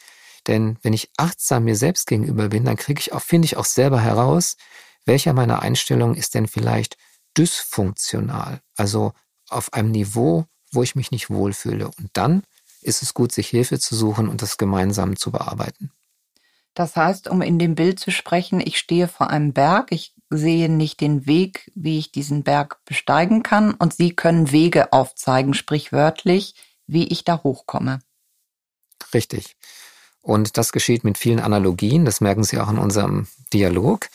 denn 0.46 0.78
wenn 0.82 0.92
ich 0.92 1.10
achtsam 1.16 1.64
mir 1.64 1.76
selbst 1.76 2.06
gegenüber 2.06 2.48
bin, 2.48 2.64
dann 2.64 2.76
kriege 2.76 3.00
ich 3.00 3.12
auch, 3.12 3.22
finde 3.22 3.46
ich 3.46 3.56
auch 3.56 3.64
selber 3.64 4.00
heraus, 4.00 4.56
welcher 5.04 5.32
meiner 5.32 5.62
Einstellungen 5.62 6.16
ist 6.16 6.34
denn 6.34 6.48
vielleicht 6.48 6.96
dysfunktional, 7.36 8.60
also 8.76 9.12
auf 9.48 9.72
einem 9.72 9.90
Niveau, 9.90 10.46
wo 10.70 10.82
ich 10.82 10.94
mich 10.94 11.10
nicht 11.10 11.30
wohlfühle. 11.30 11.88
Und 11.88 12.10
dann 12.12 12.42
ist 12.80 13.02
es 13.02 13.14
gut, 13.14 13.32
sich 13.32 13.48
Hilfe 13.48 13.78
zu 13.78 13.96
suchen 13.96 14.28
und 14.28 14.42
das 14.42 14.56
gemeinsam 14.56 15.16
zu 15.16 15.30
bearbeiten. 15.30 15.90
Das 16.74 16.96
heißt, 16.96 17.28
um 17.28 17.40
in 17.40 17.58
dem 17.58 17.76
Bild 17.76 18.00
zu 18.00 18.10
sprechen, 18.10 18.60
ich 18.60 18.78
stehe 18.78 19.06
vor 19.08 19.30
einem 19.30 19.52
Berg, 19.52 19.92
ich 19.92 20.12
sehe 20.28 20.68
nicht 20.68 21.00
den 21.00 21.26
Weg, 21.26 21.70
wie 21.74 21.98
ich 21.98 22.10
diesen 22.10 22.42
Berg 22.42 22.84
besteigen 22.84 23.42
kann 23.42 23.74
und 23.74 23.94
Sie 23.94 24.14
können 24.14 24.50
Wege 24.50 24.92
aufzeigen, 24.92 25.54
sprichwörtlich, 25.54 26.54
wie 26.86 27.06
ich 27.06 27.24
da 27.24 27.42
hochkomme. 27.42 28.00
Richtig. 29.12 29.56
Und 30.20 30.56
das 30.56 30.72
geschieht 30.72 31.04
mit 31.04 31.18
vielen 31.18 31.38
Analogien, 31.38 32.04
das 32.04 32.20
merken 32.20 32.44
Sie 32.44 32.58
auch 32.58 32.70
in 32.70 32.78
unserem 32.78 33.28
Dialog, 33.52 34.08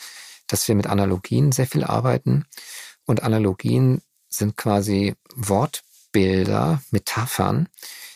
dass 0.46 0.66
wir 0.68 0.74
mit 0.74 0.86
Analogien 0.86 1.52
sehr 1.52 1.66
viel 1.66 1.84
arbeiten. 1.84 2.46
Und 3.06 3.22
Analogien 3.22 4.02
sind 4.28 4.56
quasi 4.56 5.14
Wortbilder, 5.34 6.82
Metaphern, 6.90 7.68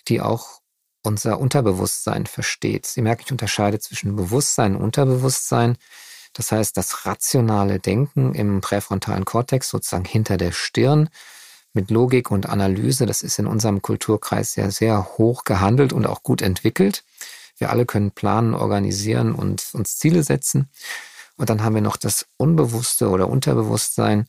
die 0.09 0.21
auch 0.21 0.61
unser 1.05 1.39
Unterbewusstsein 1.39 2.27
versteht. 2.27 2.87
Sie 2.87 3.03
merken, 3.03 3.23
ich 3.27 3.33
unterscheide 3.33 3.79
zwischen 3.79 4.17
Bewusstsein 4.17 4.75
und 4.75 4.83
Unterbewusstsein. 4.83 5.77
Das 6.33 6.51
heißt, 6.51 6.77
das 6.77 7.07
rationale 7.07 7.79
Denken 7.79 8.35
im 8.35 8.61
präfrontalen 8.61 9.25
Kortex, 9.25 9.69
sozusagen 9.69 10.05
hinter 10.05 10.37
der 10.37 10.53
Stirn, 10.53 11.09
mit 11.75 11.91
Logik 11.91 12.31
und 12.31 12.49
Analyse, 12.49 13.05
das 13.05 13.23
ist 13.23 13.39
in 13.39 13.47
unserem 13.47 13.83
Kulturkreis 13.83 14.53
sehr, 14.53 14.71
sehr 14.71 15.19
hoch 15.19 15.45
gehandelt 15.45 15.93
und 15.93 16.07
auch 16.07 16.23
gut 16.23 16.41
entwickelt. 16.41 17.05
Wir 17.59 17.71
alle 17.71 17.85
können 17.85 18.13
planen, 18.13 18.55
organisieren 18.55 19.35
und 19.35 19.71
uns 19.75 19.99
Ziele 19.99 20.23
setzen. 20.23 20.69
Und 21.37 21.51
dann 21.51 21.63
haben 21.63 21.75
wir 21.75 21.83
noch 21.83 21.97
das 21.97 22.27
Unbewusste 22.37 23.09
oder 23.11 23.29
Unterbewusstsein, 23.29 24.27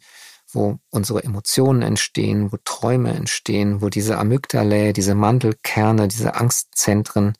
wo 0.55 0.79
unsere 0.89 1.23
Emotionen 1.23 1.81
entstehen, 1.81 2.51
wo 2.51 2.57
Träume 2.63 3.13
entstehen, 3.13 3.81
wo 3.81 3.89
diese 3.89 4.17
Amygdalae, 4.17 4.93
diese 4.93 5.13
Mandelkerne, 5.13 6.07
diese 6.07 6.35
Angstzentren 6.35 7.33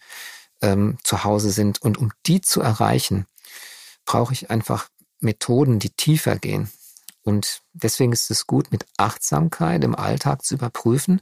ähm, 0.62 0.98
zu 1.04 1.24
Hause 1.24 1.50
sind. 1.50 1.82
Und 1.82 1.98
um 1.98 2.12
die 2.26 2.42
zu 2.42 2.62
erreichen, 2.62 3.26
brauche 4.06 4.34
ich 4.34 4.52
einfach 4.52 4.90
Methoden, 5.20 5.80
die 5.80 5.90
tiefer 5.90 6.38
gehen. 6.38 6.70
Und 7.24 7.62
deswegen 7.74 8.12
ist 8.12 8.30
es 8.30 8.46
gut, 8.46 8.72
mit 8.72 8.86
Achtsamkeit 8.98 9.84
im 9.84 9.96
Alltag 9.96 10.46
zu 10.46 10.54
überprüfen, 10.54 11.22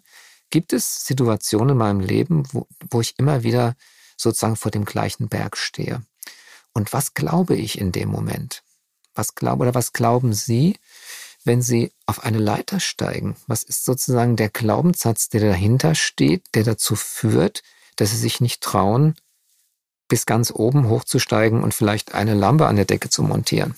gibt 0.49 0.73
es 0.73 1.05
Situationen 1.05 1.71
in 1.71 1.77
meinem 1.77 1.99
Leben, 2.01 2.43
wo, 2.51 2.67
wo 2.89 2.99
ich 3.01 3.17
immer 3.17 3.43
wieder 3.43 3.75
sozusagen 4.17 4.55
vor 4.55 4.71
dem 4.71 4.85
gleichen 4.85 5.29
Berg 5.29 5.57
stehe. 5.57 6.03
Und 6.73 6.91
was 6.91 7.13
glaube 7.13 7.55
ich 7.55 7.77
in 7.79 7.91
dem 7.91 8.09
Moment? 8.09 8.63
Was 9.15 9.35
glaube 9.35 9.63
oder 9.63 9.75
was 9.75 9.93
glauben 9.93 10.33
Sie, 10.33 10.77
wenn 11.45 11.61
Sie 11.61 11.91
auf 12.05 12.23
eine 12.23 12.39
Leiter 12.39 12.79
steigen? 12.79 13.35
Was 13.47 13.63
ist 13.63 13.85
sozusagen 13.85 14.35
der 14.35 14.49
Glaubenssatz, 14.49 15.29
der 15.29 15.41
dahinter 15.41 15.95
steht, 15.95 16.43
der 16.53 16.63
dazu 16.63 16.95
führt, 16.95 17.63
dass 17.95 18.11
Sie 18.11 18.17
sich 18.17 18.41
nicht 18.41 18.61
trauen, 18.61 19.15
bis 20.07 20.25
ganz 20.25 20.51
oben 20.51 20.89
hochzusteigen 20.89 21.63
und 21.63 21.73
vielleicht 21.73 22.13
eine 22.13 22.33
Lampe 22.33 22.67
an 22.67 22.75
der 22.75 22.85
Decke 22.85 23.09
zu 23.09 23.23
montieren? 23.23 23.75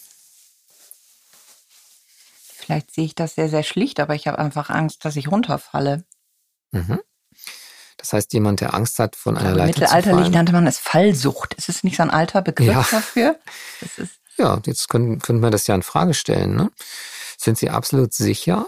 Vielleicht 2.65 2.93
sehe 2.93 3.05
ich 3.05 3.15
das 3.15 3.35
sehr, 3.35 3.49
sehr 3.49 3.63
schlicht, 3.63 3.99
aber 3.99 4.15
ich 4.15 4.27
habe 4.27 4.39
einfach 4.39 4.69
Angst, 4.69 5.05
dass 5.05 5.15
ich 5.15 5.29
runterfalle. 5.29 6.03
Mhm. 6.71 6.99
Das 7.97 8.13
heißt, 8.13 8.33
jemand, 8.33 8.61
der 8.61 8.73
Angst 8.73 8.99
hat, 8.99 9.15
von 9.15 9.37
einer 9.37 9.51
Leiter 9.51 9.67
Mittelalterlich 9.67 10.03
zu 10.03 10.09
fallen. 10.09 10.31
nannte 10.31 10.51
man 10.51 10.67
es 10.67 10.79
Fallsucht. 10.79 11.53
Ist 11.55 11.69
es 11.69 11.83
nicht 11.83 11.97
so 11.97 12.03
ein 12.03 12.09
alter 12.09 12.41
Begriff 12.41 12.67
ja. 12.67 12.87
dafür? 12.91 13.39
ja, 14.37 14.61
jetzt 14.65 14.89
können, 14.89 15.19
können 15.19 15.41
wir 15.41 15.51
das 15.51 15.67
ja 15.67 15.75
in 15.75 15.83
Frage 15.83 16.13
stellen. 16.13 16.55
Ne? 16.55 16.71
Sind 17.45 17.59
Sie 17.59 17.69
absolut 17.69 18.11
sicher, 18.11 18.67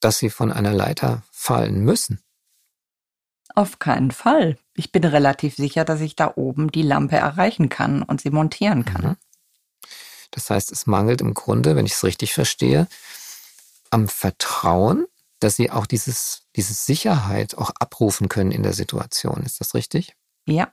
dass 0.00 0.18
Sie 0.18 0.28
von 0.28 0.52
einer 0.52 0.74
Leiter 0.74 1.22
fallen 1.30 1.80
müssen? 1.82 2.22
Auf 3.54 3.78
keinen 3.78 4.10
Fall. 4.10 4.58
Ich 4.74 4.92
bin 4.92 5.02
relativ 5.04 5.56
sicher, 5.56 5.86
dass 5.86 6.02
ich 6.02 6.14
da 6.14 6.30
oben 6.36 6.70
die 6.70 6.82
Lampe 6.82 7.16
erreichen 7.16 7.70
kann 7.70 8.02
und 8.02 8.20
sie 8.20 8.28
montieren 8.28 8.84
kann. 8.84 9.02
Mhm. 9.02 9.16
Das 10.30 10.50
heißt, 10.50 10.72
es 10.72 10.86
mangelt 10.86 11.22
im 11.22 11.32
Grunde, 11.32 11.74
wenn 11.74 11.86
ich 11.86 11.92
es 11.92 12.04
richtig 12.04 12.34
verstehe, 12.34 12.86
am 13.88 14.08
Vertrauen, 14.08 15.06
dass 15.40 15.56
Sie 15.56 15.70
auch 15.70 15.86
dieses, 15.86 16.42
diese 16.54 16.74
Sicherheit 16.74 17.56
auch 17.56 17.70
abrufen 17.80 18.28
können 18.28 18.52
in 18.52 18.62
der 18.62 18.74
Situation. 18.74 19.42
Ist 19.42 19.58
das 19.58 19.74
richtig? 19.74 20.14
Ja. 20.44 20.70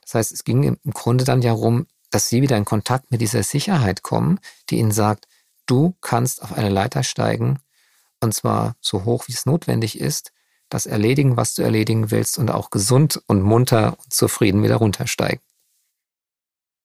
Das 0.00 0.14
heißt, 0.14 0.32
es 0.32 0.44
ging 0.44 0.62
im 0.62 0.92
Grunde 0.94 1.26
dann 1.26 1.42
ja 1.42 1.52
darum, 1.52 1.88
dass 2.08 2.30
Sie 2.30 2.40
wieder 2.40 2.56
in 2.56 2.64
Kontakt 2.64 3.10
mit 3.10 3.20
dieser 3.20 3.42
Sicherheit 3.42 4.02
kommen, 4.02 4.40
die 4.70 4.78
Ihnen 4.78 4.92
sagt, 4.92 5.26
Du 5.70 5.94
kannst 6.00 6.42
auf 6.42 6.58
eine 6.58 6.68
Leiter 6.68 7.04
steigen, 7.04 7.60
und 8.20 8.34
zwar 8.34 8.74
so 8.80 9.04
hoch, 9.04 9.28
wie 9.28 9.32
es 9.32 9.46
notwendig 9.46 10.00
ist, 10.00 10.32
das 10.68 10.84
erledigen, 10.84 11.36
was 11.36 11.54
du 11.54 11.62
erledigen 11.62 12.10
willst, 12.10 12.38
und 12.38 12.50
auch 12.50 12.70
gesund 12.70 13.22
und 13.28 13.40
munter 13.40 13.96
und 13.98 14.12
zufrieden 14.12 14.64
wieder 14.64 14.76
runtersteigen. 14.76 15.38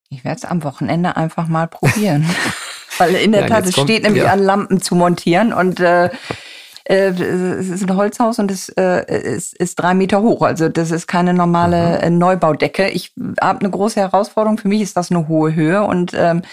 Ich 0.10 0.24
werde 0.24 0.38
es 0.38 0.46
am 0.46 0.64
Wochenende 0.64 1.18
einfach 1.18 1.48
mal 1.48 1.68
probieren. 1.68 2.30
Weil 3.00 3.16
in 3.16 3.32
der 3.32 3.42
ja, 3.42 3.48
Tat, 3.48 3.66
es 3.66 3.74
steht 3.74 4.04
nämlich 4.04 4.24
ja. 4.24 4.32
an, 4.32 4.40
Lampen 4.40 4.80
zu 4.80 4.94
montieren 4.94 5.52
und 5.52 5.80
äh, 5.80 6.12
äh, 6.84 7.10
es 7.10 7.70
ist 7.70 7.90
ein 7.90 7.96
Holzhaus 7.96 8.38
und 8.38 8.52
es 8.52 8.70
äh, 8.70 9.36
ist, 9.36 9.56
ist 9.56 9.80
drei 9.80 9.96
Meter 9.96 10.22
hoch. 10.22 10.44
Also 10.44 10.70
das 10.70 10.92
ist 10.92 11.08
keine 11.08 11.34
normale 11.34 11.98
mhm. 11.98 12.04
Äh, 12.04 12.10
Neubaudecke. 12.12 12.90
Ich 12.90 13.14
habe 13.42 13.62
eine 13.62 13.72
große 13.72 14.00
Herausforderung. 14.00 14.60
Für 14.60 14.68
mich 14.68 14.82
ist 14.82 14.96
das 14.96 15.10
eine 15.10 15.28
hohe 15.28 15.56
Höhe 15.56 15.84
und 15.84 16.14
ähm, 16.14 16.44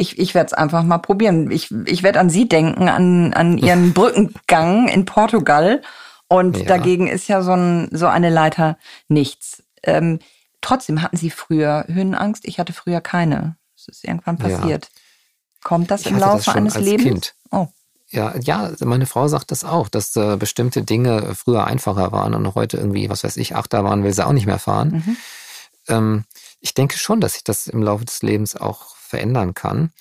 ich, 0.00 0.18
ich 0.18 0.34
werde 0.34 0.46
es 0.46 0.52
einfach 0.52 0.82
mal 0.82 0.98
probieren. 0.98 1.50
Ich, 1.50 1.70
ich 1.84 2.02
werde 2.02 2.20
an 2.20 2.30
Sie 2.30 2.48
denken, 2.48 2.88
an, 2.88 3.34
an 3.34 3.58
Ihren 3.58 3.92
Brückengang 3.94 4.88
in 4.88 5.04
Portugal. 5.04 5.82
Und 6.28 6.58
ja. 6.58 6.64
dagegen 6.64 7.06
ist 7.06 7.28
ja 7.28 7.42
so, 7.42 7.52
ein, 7.52 7.88
so 7.92 8.06
eine 8.06 8.30
Leiter 8.30 8.78
nichts. 9.08 9.62
Ähm, 9.82 10.20
trotzdem 10.60 11.02
hatten 11.02 11.16
Sie 11.16 11.30
früher 11.30 11.84
Höhenangst. 11.88 12.44
Ich 12.46 12.58
hatte 12.58 12.72
früher 12.72 13.00
keine. 13.00 13.56
Es 13.76 13.88
ist 13.88 14.04
irgendwann 14.04 14.38
passiert. 14.38 14.86
Ja. 14.86 15.00
Kommt 15.62 15.90
das 15.90 16.02
ich 16.02 16.08
im 16.08 16.18
Laufe 16.18 16.44
das 16.46 16.56
eines 16.56 16.78
Lebens? 16.78 17.04
Kind. 17.04 17.34
Oh. 17.50 17.68
Ja, 18.08 18.34
ja, 18.40 18.72
meine 18.80 19.06
Frau 19.06 19.28
sagt 19.28 19.52
das 19.52 19.62
auch, 19.62 19.88
dass 19.88 20.16
äh, 20.16 20.36
bestimmte 20.36 20.82
Dinge 20.82 21.34
früher 21.34 21.66
einfacher 21.66 22.10
waren 22.10 22.34
und 22.34 22.54
heute 22.56 22.76
irgendwie, 22.76 23.08
was 23.08 23.22
weiß 23.22 23.36
ich, 23.36 23.54
Achterbahn 23.54 24.02
will 24.02 24.12
sie 24.12 24.26
auch 24.26 24.32
nicht 24.32 24.46
mehr 24.46 24.58
fahren. 24.58 25.04
Mhm. 25.06 25.16
Ähm, 25.88 26.24
ich 26.60 26.74
denke 26.74 26.98
schon, 26.98 27.20
dass 27.20 27.34
sich 27.34 27.44
das 27.44 27.68
im 27.68 27.82
Laufe 27.82 28.04
des 28.04 28.22
Lebens 28.22 28.56
auch 28.56 28.96
verändern 29.10 29.54
kann. 29.54 29.92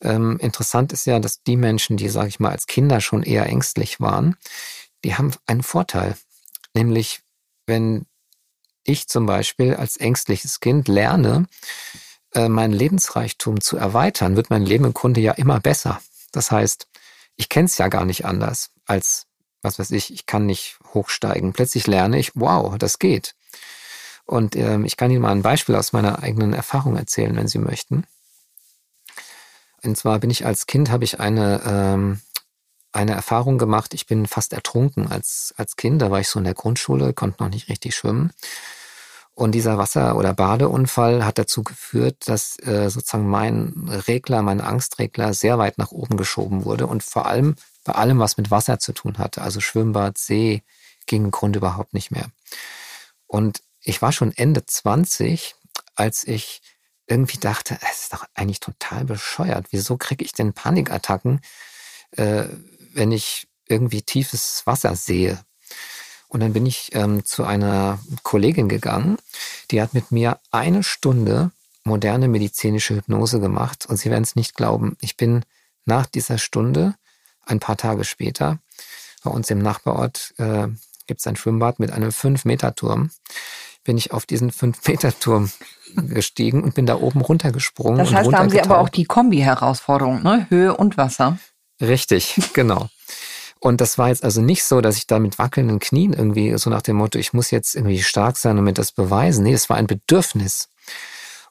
Ähm, 0.00 0.38
interessant 0.38 0.92
ist 0.92 1.06
ja, 1.06 1.20
dass 1.20 1.42
die 1.42 1.56
Menschen, 1.56 1.96
die, 1.96 2.08
sage 2.08 2.28
ich 2.28 2.40
mal, 2.40 2.50
als 2.50 2.66
Kinder 2.66 3.00
schon 3.00 3.22
eher 3.22 3.46
ängstlich 3.46 4.00
waren, 4.00 4.36
die 5.04 5.14
haben 5.14 5.32
einen 5.46 5.62
Vorteil. 5.62 6.16
Nämlich, 6.74 7.20
wenn 7.66 8.06
ich 8.84 9.08
zum 9.08 9.26
Beispiel 9.26 9.74
als 9.74 9.96
ängstliches 9.96 10.60
Kind 10.60 10.88
lerne, 10.88 11.46
äh, 12.34 12.48
meinen 12.48 12.72
Lebensreichtum 12.72 13.60
zu 13.60 13.76
erweitern, 13.76 14.36
wird 14.36 14.50
mein 14.50 14.64
Leben 14.64 14.84
im 14.84 14.94
Grunde 14.94 15.20
ja 15.20 15.32
immer 15.32 15.60
besser. 15.60 16.00
Das 16.32 16.50
heißt, 16.50 16.86
ich 17.36 17.48
kenne 17.48 17.66
es 17.66 17.78
ja 17.78 17.88
gar 17.88 18.04
nicht 18.04 18.24
anders 18.24 18.70
als, 18.84 19.26
was 19.62 19.78
weiß 19.78 19.90
ich, 19.92 20.12
ich 20.12 20.26
kann 20.26 20.46
nicht 20.46 20.78
hochsteigen. 20.94 21.52
Plötzlich 21.52 21.86
lerne 21.86 22.18
ich, 22.18 22.32
wow, 22.34 22.76
das 22.78 22.98
geht. 22.98 23.34
Und 24.24 24.56
ähm, 24.56 24.84
ich 24.84 24.96
kann 24.96 25.10
Ihnen 25.10 25.22
mal 25.22 25.32
ein 25.32 25.42
Beispiel 25.42 25.76
aus 25.76 25.92
meiner 25.92 26.22
eigenen 26.22 26.52
Erfahrung 26.52 26.96
erzählen, 26.96 27.36
wenn 27.36 27.48
Sie 27.48 27.58
möchten. 27.58 28.04
Und 29.86 29.96
zwar 29.96 30.18
bin 30.18 30.30
ich 30.30 30.44
als 30.44 30.66
Kind, 30.66 30.90
habe 30.90 31.04
ich 31.04 31.20
eine, 31.20 31.62
ähm, 31.64 32.20
eine 32.92 33.12
Erfahrung 33.12 33.58
gemacht. 33.58 33.94
Ich 33.94 34.06
bin 34.06 34.26
fast 34.26 34.52
ertrunken 34.52 35.10
als, 35.10 35.54
als 35.56 35.76
Kind. 35.76 36.02
Da 36.02 36.10
war 36.10 36.20
ich 36.20 36.28
so 36.28 36.38
in 36.38 36.44
der 36.44 36.54
Grundschule, 36.54 37.12
konnte 37.12 37.42
noch 37.42 37.50
nicht 37.50 37.68
richtig 37.68 37.94
schwimmen. 37.94 38.32
Und 39.34 39.52
dieser 39.52 39.76
Wasser- 39.76 40.16
oder 40.16 40.32
Badeunfall 40.32 41.24
hat 41.24 41.36
dazu 41.36 41.62
geführt, 41.62 42.16
dass 42.26 42.58
äh, 42.60 42.88
sozusagen 42.88 43.28
mein 43.28 43.86
Regler, 44.08 44.40
mein 44.40 44.62
Angstregler 44.62 45.34
sehr 45.34 45.58
weit 45.58 45.76
nach 45.76 45.92
oben 45.92 46.16
geschoben 46.16 46.64
wurde 46.64 46.86
und 46.86 47.02
vor 47.02 47.26
allem 47.26 47.54
bei 47.84 47.92
allem, 47.92 48.18
was 48.18 48.38
mit 48.38 48.50
Wasser 48.50 48.78
zu 48.78 48.92
tun 48.92 49.18
hatte, 49.18 49.42
also 49.42 49.60
Schwimmbad, 49.60 50.16
See, 50.18 50.62
ging 51.06 51.24
im 51.26 51.30
Grunde 51.30 51.58
überhaupt 51.58 51.92
nicht 51.92 52.10
mehr. 52.10 52.30
Und 53.26 53.62
ich 53.80 54.00
war 54.00 54.10
schon 54.10 54.32
Ende 54.32 54.64
20, 54.64 55.54
als 55.94 56.26
ich 56.26 56.62
irgendwie 57.06 57.38
dachte, 57.38 57.78
es 57.90 58.02
ist 58.02 58.12
doch 58.12 58.24
eigentlich 58.34 58.60
total 58.60 59.04
bescheuert. 59.04 59.66
Wieso 59.70 59.96
kriege 59.96 60.24
ich 60.24 60.32
denn 60.32 60.52
Panikattacken, 60.52 61.40
äh, 62.12 62.44
wenn 62.94 63.12
ich 63.12 63.48
irgendwie 63.66 64.02
tiefes 64.02 64.62
Wasser 64.66 64.96
sehe? 64.96 65.38
Und 66.28 66.40
dann 66.40 66.52
bin 66.52 66.66
ich 66.66 66.94
ähm, 66.94 67.24
zu 67.24 67.44
einer 67.44 68.00
Kollegin 68.22 68.68
gegangen, 68.68 69.16
die 69.70 69.80
hat 69.80 69.94
mit 69.94 70.10
mir 70.10 70.40
eine 70.50 70.82
Stunde 70.82 71.52
moderne 71.84 72.28
medizinische 72.28 72.96
Hypnose 72.96 73.40
gemacht. 73.40 73.86
Und 73.86 73.96
Sie 73.96 74.10
werden 74.10 74.24
es 74.24 74.34
nicht 74.34 74.54
glauben, 74.54 74.96
ich 75.00 75.16
bin 75.16 75.44
nach 75.84 76.06
dieser 76.06 76.38
Stunde, 76.38 76.94
ein 77.44 77.60
paar 77.60 77.76
Tage 77.76 78.04
später, 78.04 78.58
bei 79.22 79.30
uns 79.30 79.50
im 79.50 79.60
Nachbarort 79.60 80.34
äh, 80.38 80.68
gibt 81.06 81.20
es 81.20 81.26
ein 81.26 81.36
Schwimmbad 81.36 81.78
mit 81.78 81.92
einem 81.92 82.10
5-Meter-Turm, 82.10 83.10
bin 83.86 83.96
ich 83.96 84.12
auf 84.12 84.26
diesen 84.26 84.50
5-Meter-Turm 84.50 85.50
gestiegen 85.94 86.62
und 86.62 86.74
bin 86.74 86.86
da 86.86 86.96
oben 86.96 87.20
runtergesprungen. 87.20 87.98
Das 87.98 88.12
heißt, 88.12 88.32
da 88.32 88.38
haben 88.38 88.50
Sie 88.50 88.60
aber 88.60 88.78
auch 88.78 88.88
die 88.88 89.04
Kombi-Herausforderung, 89.04 90.22
ne? 90.22 90.46
Höhe 90.50 90.76
und 90.76 90.96
Wasser. 90.96 91.38
Richtig, 91.80 92.38
genau. 92.52 92.88
Und 93.58 93.80
das 93.80 93.96
war 93.98 94.08
jetzt 94.08 94.22
also 94.22 94.42
nicht 94.42 94.64
so, 94.64 94.80
dass 94.80 94.96
ich 94.96 95.06
da 95.06 95.18
mit 95.18 95.38
wackelnden 95.38 95.78
Knien 95.78 96.12
irgendwie 96.12 96.56
so 96.58 96.68
nach 96.70 96.82
dem 96.82 96.96
Motto, 96.96 97.18
ich 97.18 97.32
muss 97.32 97.50
jetzt 97.50 97.74
irgendwie 97.74 98.02
stark 98.02 98.36
sein 98.36 98.58
und 98.58 98.64
mir 98.64 98.74
das 98.74 98.92
beweisen. 98.92 99.44
Nee, 99.44 99.54
es 99.54 99.70
war 99.70 99.76
ein 99.76 99.86
Bedürfnis. 99.86 100.68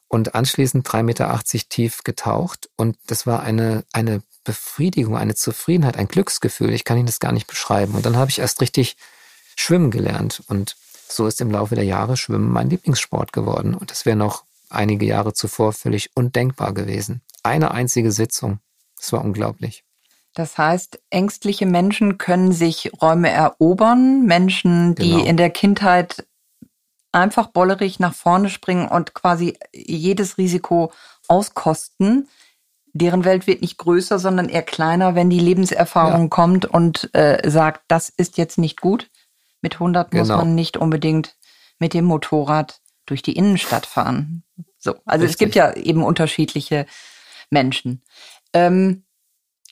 Und 0.08 0.34
anschließend 0.34 0.88
3,80 0.88 1.02
Meter 1.02 1.40
tief 1.68 2.04
getaucht. 2.04 2.68
Und 2.76 2.96
das 3.08 3.26
war 3.26 3.42
eine, 3.42 3.84
eine 3.92 4.22
Befriedigung, 4.44 5.16
eine 5.16 5.34
Zufriedenheit, 5.34 5.96
ein 5.96 6.06
Glücksgefühl. 6.06 6.72
Ich 6.72 6.84
kann 6.84 6.96
Ihnen 6.96 7.06
das 7.06 7.18
gar 7.18 7.32
nicht 7.32 7.48
beschreiben. 7.48 7.94
Und 7.94 8.06
dann 8.06 8.16
habe 8.16 8.30
ich 8.30 8.38
erst 8.38 8.60
richtig 8.60 8.96
schwimmen 9.56 9.90
gelernt. 9.90 10.42
Und 10.46 10.76
so 11.08 11.26
ist 11.26 11.40
im 11.40 11.50
Laufe 11.50 11.74
der 11.74 11.84
Jahre 11.84 12.16
Schwimmen 12.16 12.50
mein 12.50 12.70
Lieblingssport 12.70 13.32
geworden. 13.32 13.74
Und 13.74 13.90
das 13.90 14.06
wäre 14.06 14.16
noch 14.16 14.44
einige 14.70 15.06
Jahre 15.06 15.32
zuvor 15.32 15.72
völlig 15.72 16.10
undenkbar 16.14 16.74
gewesen. 16.74 17.22
Eine 17.42 17.70
einzige 17.70 18.12
Sitzung. 18.12 18.58
Das 18.96 19.12
war 19.12 19.24
unglaublich. 19.24 19.84
Das 20.34 20.58
heißt, 20.58 21.00
ängstliche 21.10 21.64
Menschen 21.64 22.18
können 22.18 22.52
sich 22.52 22.90
Räume 23.00 23.30
erobern, 23.30 24.26
Menschen, 24.26 24.94
die 24.94 25.12
genau. 25.12 25.24
in 25.24 25.36
der 25.38 25.50
Kindheit 25.50 26.26
einfach 27.10 27.46
bollerig 27.46 27.98
nach 28.00 28.14
vorne 28.14 28.50
springen 28.50 28.86
und 28.86 29.14
quasi 29.14 29.56
jedes 29.72 30.36
Risiko 30.36 30.92
auskosten. 31.28 32.28
Deren 32.92 33.24
Welt 33.24 33.46
wird 33.46 33.62
nicht 33.62 33.78
größer, 33.78 34.18
sondern 34.18 34.50
eher 34.50 34.62
kleiner, 34.62 35.14
wenn 35.14 35.30
die 35.30 35.40
Lebenserfahrung 35.40 36.22
ja. 36.24 36.28
kommt 36.28 36.66
und 36.66 37.08
äh, 37.14 37.48
sagt, 37.48 37.84
das 37.88 38.10
ist 38.10 38.36
jetzt 38.36 38.58
nicht 38.58 38.80
gut. 38.80 39.08
Mit 39.66 39.74
100 39.74 40.12
genau. 40.12 40.22
muss 40.22 40.28
man 40.28 40.54
nicht 40.54 40.76
unbedingt 40.76 41.36
mit 41.80 41.92
dem 41.92 42.04
Motorrad 42.04 42.80
durch 43.04 43.22
die 43.22 43.32
Innenstadt 43.32 43.84
fahren. 43.84 44.44
So, 44.78 44.94
also 45.04 45.24
Richtig. 45.24 45.30
es 45.30 45.38
gibt 45.38 45.54
ja 45.56 45.72
eben 45.74 46.04
unterschiedliche 46.04 46.86
Menschen. 47.50 48.04
Ähm, 48.52 49.02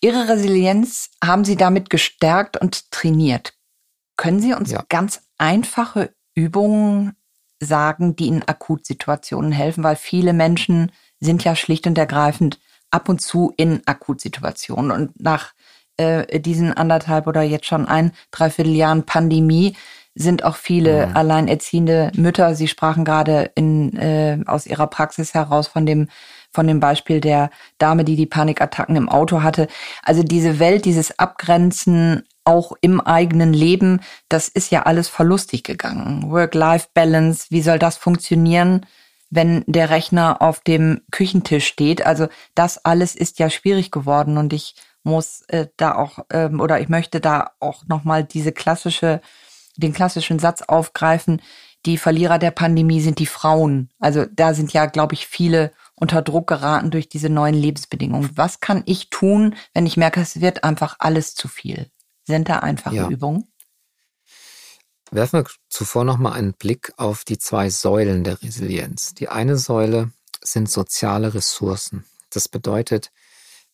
Ihre 0.01 0.29
Resilienz 0.29 1.11
haben 1.23 1.45
Sie 1.45 1.55
damit 1.55 1.91
gestärkt 1.91 2.57
und 2.61 2.91
trainiert. 2.91 3.55
Können 4.17 4.41
Sie 4.41 4.53
uns 4.53 4.73
ja. 4.73 4.85
ganz 4.89 5.29
einfache 5.39 6.13
Übungen 6.35 7.15
sagen, 7.61 8.17
die 8.17 8.27
in 8.27 8.43
Akutsituationen 8.43 9.53
helfen? 9.53 9.85
Weil 9.85 9.95
viele 9.95 10.33
Menschen 10.33 10.91
sind 11.21 11.45
ja 11.45 11.55
schlicht 11.55 11.87
und 11.87 11.97
ergreifend 11.99 12.59
ab 12.91 13.09
und 13.09 13.23
zu 13.23 13.53
in 13.57 13.81
Akutsituationen. 13.87 14.91
Und 14.91 15.21
nach 15.21 15.55
äh, 15.97 16.41
diesen 16.41 16.73
anderthalb 16.73 17.27
oder 17.27 17.43
jetzt 17.43 17.67
schon 17.67 17.87
ein, 17.87 18.13
dreiviertel 18.31 18.75
Jahren 18.75 19.05
Pandemie 19.05 19.77
sind 20.15 20.45
auch 20.45 20.57
viele 20.57 21.09
mhm. 21.09 21.17
alleinerziehende 21.17 22.13
Mütter. 22.15 22.55
Sie 22.55 22.69
sprachen 22.69 23.05
gerade 23.05 23.51
in, 23.55 23.97
äh, 23.97 24.39
aus 24.47 24.67
ihrer 24.67 24.87
Praxis 24.87 25.35
heraus 25.35 25.67
von 25.67 25.87
dem 25.87 26.09
von 26.55 26.69
dem 26.69 26.79
Beispiel 26.79 27.21
der 27.21 27.51
Dame, 27.79 28.05
die 28.05 28.15
die 28.15 28.27
Panikattacken 28.27 28.95
im 28.95 29.09
Auto 29.09 29.43
hatte. 29.43 29.67
Also 30.05 30.23
diese 30.23 30.61
Welt, 30.61 30.85
dieses 30.85 31.19
Abgrenzen 31.19 32.23
auch 32.45 32.73
im 32.81 33.01
eigenen 33.01 33.53
Leben, 33.53 34.01
das 34.29 34.49
ist 34.49 34.71
ja 34.71 34.85
alles 34.85 35.09
verlustig 35.09 35.65
gegangen. 35.65 36.31
Work-Life-Balance, 36.31 37.47
wie 37.51 37.63
soll 37.63 37.81
das 37.81 37.97
funktionieren, 37.97 38.87
wenn 39.31 39.65
der 39.67 39.91
Rechner 39.91 40.41
auf 40.41 40.61
dem 40.61 41.01
Küchentisch 41.11 41.67
steht? 41.67 42.07
Also 42.07 42.29
das 42.55 42.85
alles 42.85 43.17
ist 43.17 43.41
ja 43.41 43.51
schwierig 43.51 43.91
geworden 43.91 44.39
und 44.39 44.53
ich 44.53 44.77
muss 45.05 45.43
äh, 45.49 45.69
da 45.77 45.95
auch 45.95 46.19
ähm, 46.31 46.61
oder 46.61 46.81
ich 46.81 46.89
möchte 46.89 47.21
da 47.21 47.53
auch 47.61 47.87
nochmal 47.87 48.25
diese 48.25 48.53
klassische, 48.53 49.21
den 49.77 49.93
klassischen 49.93 50.39
Satz 50.39 50.63
aufgreifen. 50.63 51.41
Die 51.87 51.99
Verlierer 51.99 52.39
der 52.39 52.51
Pandemie 52.51 53.01
sind 53.01 53.19
die 53.19 53.27
Frauen. 53.27 53.91
Also 53.99 54.25
da 54.25 54.55
sind 54.55 54.73
ja, 54.73 54.87
glaube 54.87 55.15
ich, 55.15 55.27
viele 55.27 55.73
unter 55.95 56.23
Druck 56.23 56.47
geraten 56.47 56.91
durch 56.91 57.09
diese 57.09 57.29
neuen 57.29 57.55
Lebensbedingungen. 57.55 58.31
Was 58.35 58.61
kann 58.61 58.83
ich 58.87 59.11
tun, 59.11 59.55
wenn 59.75 59.87
ich 59.87 59.97
merke, 59.97 60.21
es 60.21 60.41
wird 60.41 60.65
einfach 60.65 60.97
alles 60.99 61.35
zu 61.35 61.47
viel? 61.47 61.91
Sind 62.25 62.49
da 62.49 62.61
einfache 62.61 62.97
ja. 62.97 63.09
Übungen? 63.09 63.47
Werfen 65.11 65.41
wir 65.41 65.51
zuvor 65.69 66.05
nochmal 66.05 66.33
einen 66.33 66.55
Blick 66.55 66.93
auf 66.97 67.25
die 67.25 67.39
zwei 67.39 67.69
Säulen 67.69 68.25
der 68.25 68.43
Resilienz. 68.43 69.15
Die 69.15 69.29
eine 69.29 69.57
Säule 69.57 70.11
sind 70.43 70.71
soziale 70.71 71.35
Ressourcen. 71.35 72.05
Das 72.31 72.49
bedeutet, 72.49 73.13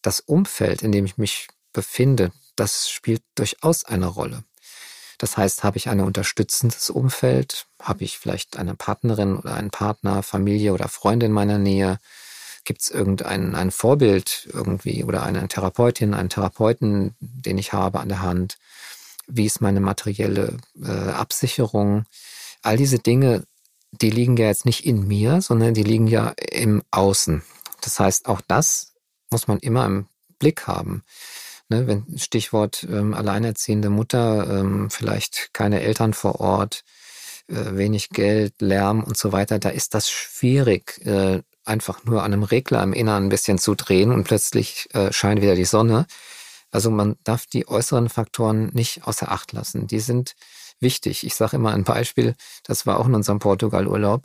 das 0.03 0.21
Umfeld, 0.21 0.83
in 0.83 0.93
dem 0.93 1.05
ich 1.05 1.19
mich 1.19 1.49
befinde, 1.73 2.33
das 2.57 2.91
spielt 2.91 3.23
durchaus 3.35 3.85
eine 3.85 4.07
Rolle. 4.07 4.45
Das 5.19 5.37
heißt, 5.37 5.65
habe 5.65 5.77
ich 5.77 5.89
ein 5.89 6.01
unterstützendes 6.01 6.89
Umfeld, 6.89 7.67
habe 7.79 8.05
ich 8.05 8.19
vielleicht 8.19 8.57
eine 8.57 8.75
Partnerin 8.75 9.37
oder 9.37 9.55
einen 9.55 9.71
Partner, 9.71 10.23
Familie 10.23 10.73
oder 10.73 10.89
Freunde 10.89 11.27
in 11.27 11.33
meiner 11.33 11.59
Nähe, 11.59 11.99
gibt 12.65 12.83
es 12.83 12.91
irgendein 12.91 13.55
ein 13.55 13.71
Vorbild 13.71 14.49
irgendwie 14.53 15.05
oder 15.05 15.23
eine 15.23 15.47
Therapeutin, 15.49 16.15
einen 16.15 16.29
Therapeuten, 16.29 17.15
den 17.21 17.59
ich 17.59 17.73
habe 17.73 18.01
an 18.01 18.09
der 18.09 18.23
Hand, 18.23 18.59
wie 19.27 19.47
ist 19.47 19.61
meine 19.61 19.81
materielle 19.81 20.57
äh, 20.83 20.91
Absicherung, 20.91 22.05
all 22.63 22.77
diese 22.77 22.99
Dinge, 22.99 23.45
die 23.93 24.11
liegen 24.11 24.37
ja 24.37 24.47
jetzt 24.47 24.67
nicht 24.67 24.87
in 24.87 25.07
mir, 25.07 25.41
sondern 25.43 25.75
die 25.75 25.83
liegen 25.83 26.07
ja 26.07 26.35
im 26.51 26.83
Außen. 26.91 27.43
Das 27.83 27.99
heißt, 27.99 28.27
auch 28.27 28.41
das 28.47 28.90
muss 29.31 29.49
man 29.49 29.59
immer 29.59 29.87
im 29.87 30.07
Blick 30.39 30.67
haben. 30.67 31.03
Ne, 31.69 31.87
wenn 31.87 32.19
Stichwort 32.19 32.87
ähm, 32.91 33.15
alleinerziehende 33.15 33.91
Mutter, 33.91 34.59
ähm, 34.61 34.91
vielleicht 34.91 35.51
keine 35.53 35.81
Eltern 35.83 36.15
vor 36.15 36.41
Ort, 36.41 36.83
äh, 37.47 37.77
wenig 37.77 38.09
Geld, 38.11 38.55
Lärm 38.61 39.05
und 39.05 39.17
so 39.17 39.31
weiter, 39.31 39.61
da 39.61 39.69
ist 39.69 39.95
das 39.95 40.11
schwierig, 40.11 41.05
äh, 41.07 41.43
einfach 41.65 42.05
nur 42.05 42.25
an 42.25 42.33
einem 42.33 42.43
Regler 42.43 42.83
im 42.83 42.93
Inneren 42.93 43.27
ein 43.27 43.29
bisschen 43.29 43.59
zu 43.59 43.77
drehen 43.77 44.11
und 44.11 44.25
plötzlich 44.25 44.89
äh, 44.95 45.13
scheint 45.13 45.43
wieder 45.43 45.55
die 45.55 45.65
Sonne. 45.65 46.07
Also 46.73 46.91
man 46.91 47.17
darf 47.25 47.47
die 47.47 47.69
äußeren 47.69 48.09
Faktoren 48.09 48.71
nicht 48.73 49.07
außer 49.07 49.31
Acht 49.31 49.53
lassen. 49.53 49.87
Die 49.87 50.01
sind 50.01 50.35
wichtig. 50.81 51.25
Ich 51.25 51.35
sage 51.35 51.57
immer 51.57 51.73
ein 51.73 51.85
Beispiel, 51.85 52.35
das 52.65 52.87
war 52.87 52.99
auch 52.99 53.07
in 53.07 53.15
unserem 53.15 53.39
Portugal-Urlaub. 53.39 54.25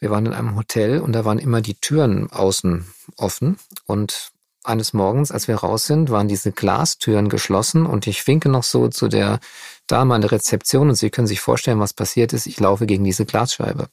Wir 0.00 0.10
waren 0.10 0.26
in 0.26 0.32
einem 0.32 0.56
Hotel 0.56 1.00
und 1.00 1.12
da 1.12 1.24
waren 1.24 1.38
immer 1.38 1.60
die 1.60 1.74
Türen 1.74 2.30
außen 2.30 2.86
offen 3.16 3.58
und 3.86 4.32
eines 4.68 4.92
Morgens, 4.92 5.32
als 5.32 5.48
wir 5.48 5.56
raus 5.56 5.86
sind, 5.86 6.10
waren 6.10 6.28
diese 6.28 6.52
Glastüren 6.52 7.28
geschlossen 7.28 7.86
und 7.86 8.06
ich 8.06 8.26
winke 8.26 8.48
noch 8.48 8.62
so 8.62 8.88
zu 8.88 9.08
der 9.08 9.40
Dame 9.86 10.14
an 10.14 10.20
der 10.20 10.32
Rezeption 10.32 10.90
und 10.90 10.94
Sie 10.94 11.10
können 11.10 11.26
sich 11.26 11.40
vorstellen, 11.40 11.80
was 11.80 11.94
passiert 11.94 12.32
ist. 12.32 12.46
Ich 12.46 12.60
laufe 12.60 12.86
gegen 12.86 13.04
diese 13.04 13.24
Glasscheibe. 13.24 13.88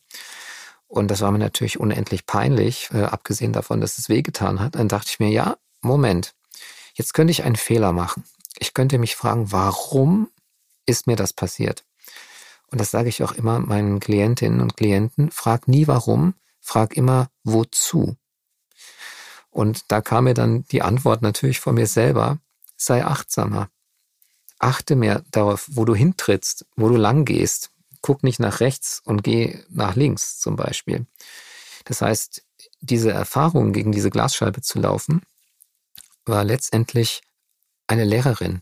Und 0.88 1.10
das 1.10 1.22
war 1.22 1.32
mir 1.32 1.40
natürlich 1.40 1.80
unendlich 1.80 2.26
peinlich, 2.26 2.90
äh, 2.94 3.04
abgesehen 3.04 3.54
davon, 3.54 3.82
dass 3.82 3.98
es 3.98 4.10
wehgetan 4.10 4.60
hat. 4.60 4.76
Dann 4.76 4.88
dachte 4.88 5.10
ich 5.10 5.20
mir, 5.20 5.30
ja, 5.30 5.58
Moment, 5.82 6.34
jetzt 6.94 7.14
könnte 7.14 7.32
ich 7.32 7.44
einen 7.44 7.56
Fehler 7.56 7.92
machen. 7.92 8.24
Ich 8.58 8.74
könnte 8.74 8.98
mich 8.98 9.16
fragen, 9.16 9.52
warum 9.52 10.30
ist 10.86 11.08
mir 11.08 11.16
das 11.16 11.34
passiert? 11.34 11.84
Und 12.68 12.82
das 12.82 12.92
sage 12.92 13.10
ich 13.10 13.24
auch 13.24 13.32
immer 13.32 13.60
meinen 13.60 14.00
Klientinnen 14.00 14.62
und 14.62 14.78
Klienten, 14.78 15.32
frag 15.32 15.68
nie 15.68 15.88
warum, 15.88 16.36
frag 16.60 16.96
immer 16.98 17.30
wozu. 17.44 18.16
Und 19.56 19.89
da 19.89 20.01
kam 20.01 20.26
mir 20.26 20.34
dann 20.34 20.66
die 20.66 20.82
Antwort 20.82 21.22
natürlich 21.22 21.62
von 21.62 21.76
mir 21.76 21.88
selber, 21.88 22.39
sei 22.76 23.06
achtsamer. 23.06 23.70
Achte 24.60 24.97
mehr 24.97 25.24
darauf, 25.32 25.70
wo 25.72 25.86
du 25.86 25.95
hintrittst, 25.95 26.66
wo 26.76 26.89
du 26.89 26.97
lang 26.97 27.24
gehst. 27.24 27.72
Guck 28.01 28.22
nicht 28.22 28.41
nach 28.41 28.60
rechts 28.60 29.01
und 29.06 29.24
geh 29.24 29.64
nach 29.70 29.95
links 29.95 30.39
zum 30.39 30.58
Beispiel. 30.58 31.06
Das 31.86 32.01
heißt, 32.01 32.43
diese 32.82 33.12
Erfahrung, 33.12 33.72
gegen 33.72 33.93
diese 33.93 34.10
Glasscheibe 34.10 34.62
zu 34.62 34.78
laufen, 34.78 35.22
war 36.26 36.43
letztendlich 36.43 37.22
eine 37.88 38.03
Lehrerin, 38.03 38.62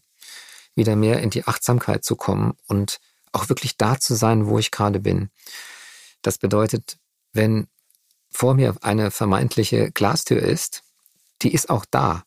wieder 0.75 0.95
mehr 0.95 1.21
in 1.21 1.31
die 1.31 1.47
Achtsamkeit 1.47 2.05
zu 2.05 2.15
kommen 2.15 2.53
und 2.67 2.99
auch 3.31 3.49
wirklich 3.49 3.77
da 3.77 3.99
zu 3.99 4.13
sein, 4.13 4.45
wo 4.45 4.59
ich 4.59 4.69
gerade 4.69 4.99
bin. 4.99 5.31
Das 6.21 6.37
bedeutet, 6.37 6.97
wenn 7.31 7.67
vor 8.34 8.55
mir 8.55 8.75
eine 8.81 9.11
vermeintliche 9.11 9.91
Glastür 9.91 10.41
ist, 10.41 10.84
die 11.41 11.53
ist 11.53 11.69
auch 11.69 11.86
da. 11.89 12.23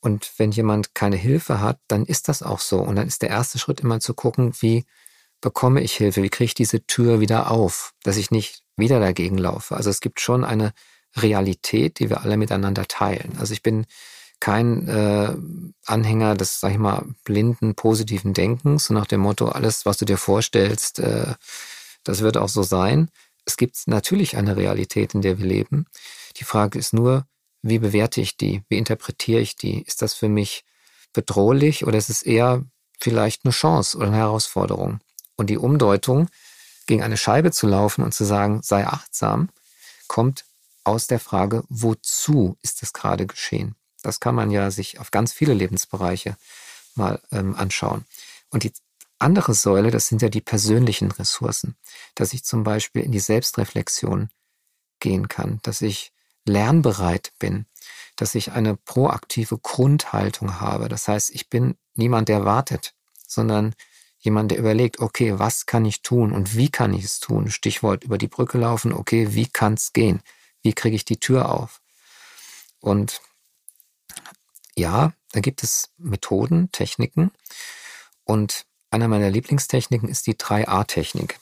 Und 0.00 0.32
wenn 0.38 0.50
jemand 0.50 0.94
keine 0.94 1.16
Hilfe 1.16 1.60
hat, 1.60 1.78
dann 1.88 2.06
ist 2.06 2.28
das 2.28 2.42
auch 2.42 2.60
so. 2.60 2.80
Und 2.80 2.96
dann 2.96 3.06
ist 3.06 3.22
der 3.22 3.28
erste 3.28 3.58
Schritt 3.58 3.80
immer 3.80 4.00
zu 4.00 4.14
gucken, 4.14 4.54
wie 4.60 4.84
bekomme 5.40 5.82
ich 5.82 5.94
Hilfe, 5.94 6.22
wie 6.22 6.30
kriege 6.30 6.46
ich 6.46 6.54
diese 6.54 6.84
Tür 6.86 7.20
wieder 7.20 7.50
auf, 7.50 7.92
dass 8.02 8.16
ich 8.16 8.30
nicht 8.30 8.62
wieder 8.76 9.00
dagegen 9.00 9.38
laufe. 9.38 9.76
Also 9.76 9.90
es 9.90 10.00
gibt 10.00 10.20
schon 10.20 10.44
eine 10.44 10.72
Realität, 11.16 11.98
die 11.98 12.08
wir 12.08 12.22
alle 12.22 12.36
miteinander 12.36 12.86
teilen. 12.86 13.36
Also 13.38 13.52
ich 13.52 13.62
bin 13.62 13.86
kein 14.38 14.88
äh, 14.88 15.34
Anhänger 15.84 16.34
des, 16.34 16.60
sag 16.60 16.72
ich 16.72 16.78
mal, 16.78 17.04
blinden, 17.24 17.74
positiven 17.74 18.32
Denkens, 18.32 18.86
so 18.86 18.94
nach 18.94 19.06
dem 19.06 19.20
Motto, 19.20 19.48
alles, 19.48 19.84
was 19.84 19.98
du 19.98 20.06
dir 20.06 20.16
vorstellst, 20.16 20.98
äh, 20.98 21.34
das 22.04 22.22
wird 22.22 22.38
auch 22.38 22.48
so 22.48 22.62
sein. 22.62 23.10
Es 23.50 23.56
gibt 23.56 23.88
natürlich 23.88 24.36
eine 24.36 24.56
Realität, 24.56 25.12
in 25.12 25.22
der 25.22 25.40
wir 25.40 25.44
leben. 25.44 25.86
Die 26.36 26.44
Frage 26.44 26.78
ist 26.78 26.92
nur, 26.92 27.26
wie 27.62 27.80
bewerte 27.80 28.20
ich 28.20 28.36
die? 28.36 28.62
Wie 28.68 28.78
interpretiere 28.78 29.40
ich 29.40 29.56
die? 29.56 29.82
Ist 29.82 30.02
das 30.02 30.14
für 30.14 30.28
mich 30.28 30.64
bedrohlich 31.12 31.84
oder 31.84 31.98
ist 31.98 32.10
es 32.10 32.22
eher 32.22 32.64
vielleicht 33.00 33.44
eine 33.44 33.50
Chance 33.50 33.98
oder 33.98 34.06
eine 34.06 34.18
Herausforderung? 34.18 35.00
Und 35.34 35.50
die 35.50 35.58
Umdeutung, 35.58 36.28
gegen 36.86 37.02
eine 37.02 37.16
Scheibe 37.16 37.50
zu 37.50 37.66
laufen 37.66 38.04
und 38.04 38.14
zu 38.14 38.24
sagen, 38.24 38.62
sei 38.62 38.86
achtsam, 38.86 39.48
kommt 40.06 40.44
aus 40.84 41.08
der 41.08 41.18
Frage, 41.18 41.64
wozu 41.68 42.56
ist 42.62 42.84
es 42.84 42.92
gerade 42.92 43.26
geschehen? 43.26 43.74
Das 44.00 44.20
kann 44.20 44.36
man 44.36 44.52
ja 44.52 44.70
sich 44.70 45.00
auf 45.00 45.10
ganz 45.10 45.32
viele 45.32 45.54
Lebensbereiche 45.54 46.36
mal 46.94 47.20
ähm, 47.32 47.56
anschauen. 47.56 48.04
Und 48.50 48.62
die 48.62 48.72
andere 49.20 49.54
Säule, 49.54 49.90
das 49.90 50.08
sind 50.08 50.22
ja 50.22 50.28
die 50.28 50.40
persönlichen 50.40 51.10
Ressourcen, 51.10 51.76
dass 52.14 52.32
ich 52.32 52.44
zum 52.44 52.64
Beispiel 52.64 53.02
in 53.02 53.12
die 53.12 53.20
Selbstreflexion 53.20 54.30
gehen 54.98 55.28
kann, 55.28 55.60
dass 55.62 55.82
ich 55.82 56.12
lernbereit 56.46 57.32
bin, 57.38 57.66
dass 58.16 58.34
ich 58.34 58.52
eine 58.52 58.76
proaktive 58.76 59.58
Grundhaltung 59.58 60.60
habe. 60.60 60.88
Das 60.88 61.08
heißt, 61.08 61.30
ich 61.30 61.48
bin 61.48 61.76
niemand, 61.94 62.28
der 62.28 62.44
wartet, 62.44 62.94
sondern 63.26 63.74
jemand, 64.18 64.50
der 64.50 64.58
überlegt, 64.58 65.00
okay, 65.00 65.38
was 65.38 65.66
kann 65.66 65.84
ich 65.84 66.02
tun 66.02 66.32
und 66.32 66.56
wie 66.56 66.70
kann 66.70 66.92
ich 66.92 67.04
es 67.04 67.20
tun? 67.20 67.50
Stichwort 67.50 68.04
über 68.04 68.18
die 68.18 68.28
Brücke 68.28 68.58
laufen, 68.58 68.92
okay, 68.92 69.34
wie 69.34 69.46
kann 69.46 69.74
es 69.74 69.92
gehen? 69.92 70.20
Wie 70.62 70.74
kriege 70.74 70.96
ich 70.96 71.04
die 71.04 71.18
Tür 71.18 71.50
auf? 71.50 71.80
Und 72.80 73.20
ja, 74.76 75.12
da 75.32 75.40
gibt 75.40 75.62
es 75.62 75.90
Methoden, 75.96 76.70
Techniken. 76.72 77.30
Und 78.24 78.66
einer 78.90 79.08
meiner 79.08 79.30
Lieblingstechniken 79.30 80.08
ist 80.08 80.26
die 80.26 80.34
3A-Technik. 80.34 81.38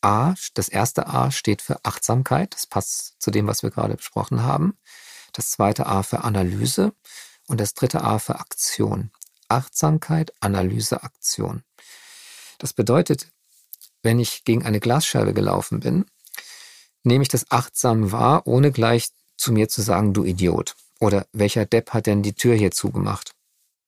A, 0.00 0.34
das 0.54 0.68
erste 0.68 1.06
A 1.08 1.30
steht 1.30 1.62
für 1.62 1.84
Achtsamkeit. 1.84 2.54
Das 2.54 2.66
passt 2.66 3.20
zu 3.20 3.30
dem, 3.30 3.46
was 3.46 3.62
wir 3.62 3.70
gerade 3.70 3.96
besprochen 3.96 4.42
haben. 4.42 4.76
Das 5.32 5.50
zweite 5.50 5.86
A 5.86 6.02
für 6.02 6.24
Analyse 6.24 6.92
und 7.46 7.60
das 7.60 7.74
dritte 7.74 8.02
A 8.02 8.18
für 8.18 8.38
Aktion. 8.38 9.10
Achtsamkeit, 9.48 10.32
Analyse, 10.40 11.02
Aktion. 11.02 11.62
Das 12.58 12.72
bedeutet, 12.72 13.28
wenn 14.02 14.20
ich 14.20 14.44
gegen 14.44 14.64
eine 14.64 14.80
Glasscheibe 14.80 15.32
gelaufen 15.32 15.80
bin, 15.80 16.04
nehme 17.02 17.22
ich 17.22 17.28
das 17.28 17.50
achtsam 17.50 18.12
wahr, 18.12 18.46
ohne 18.46 18.70
gleich 18.70 19.08
zu 19.36 19.52
mir 19.52 19.68
zu 19.68 19.82
sagen, 19.82 20.12
du 20.12 20.24
Idiot. 20.24 20.76
Oder 21.00 21.26
welcher 21.32 21.64
Depp 21.64 21.92
hat 21.92 22.06
denn 22.06 22.22
die 22.22 22.34
Tür 22.34 22.54
hier 22.54 22.70
zugemacht? 22.70 23.32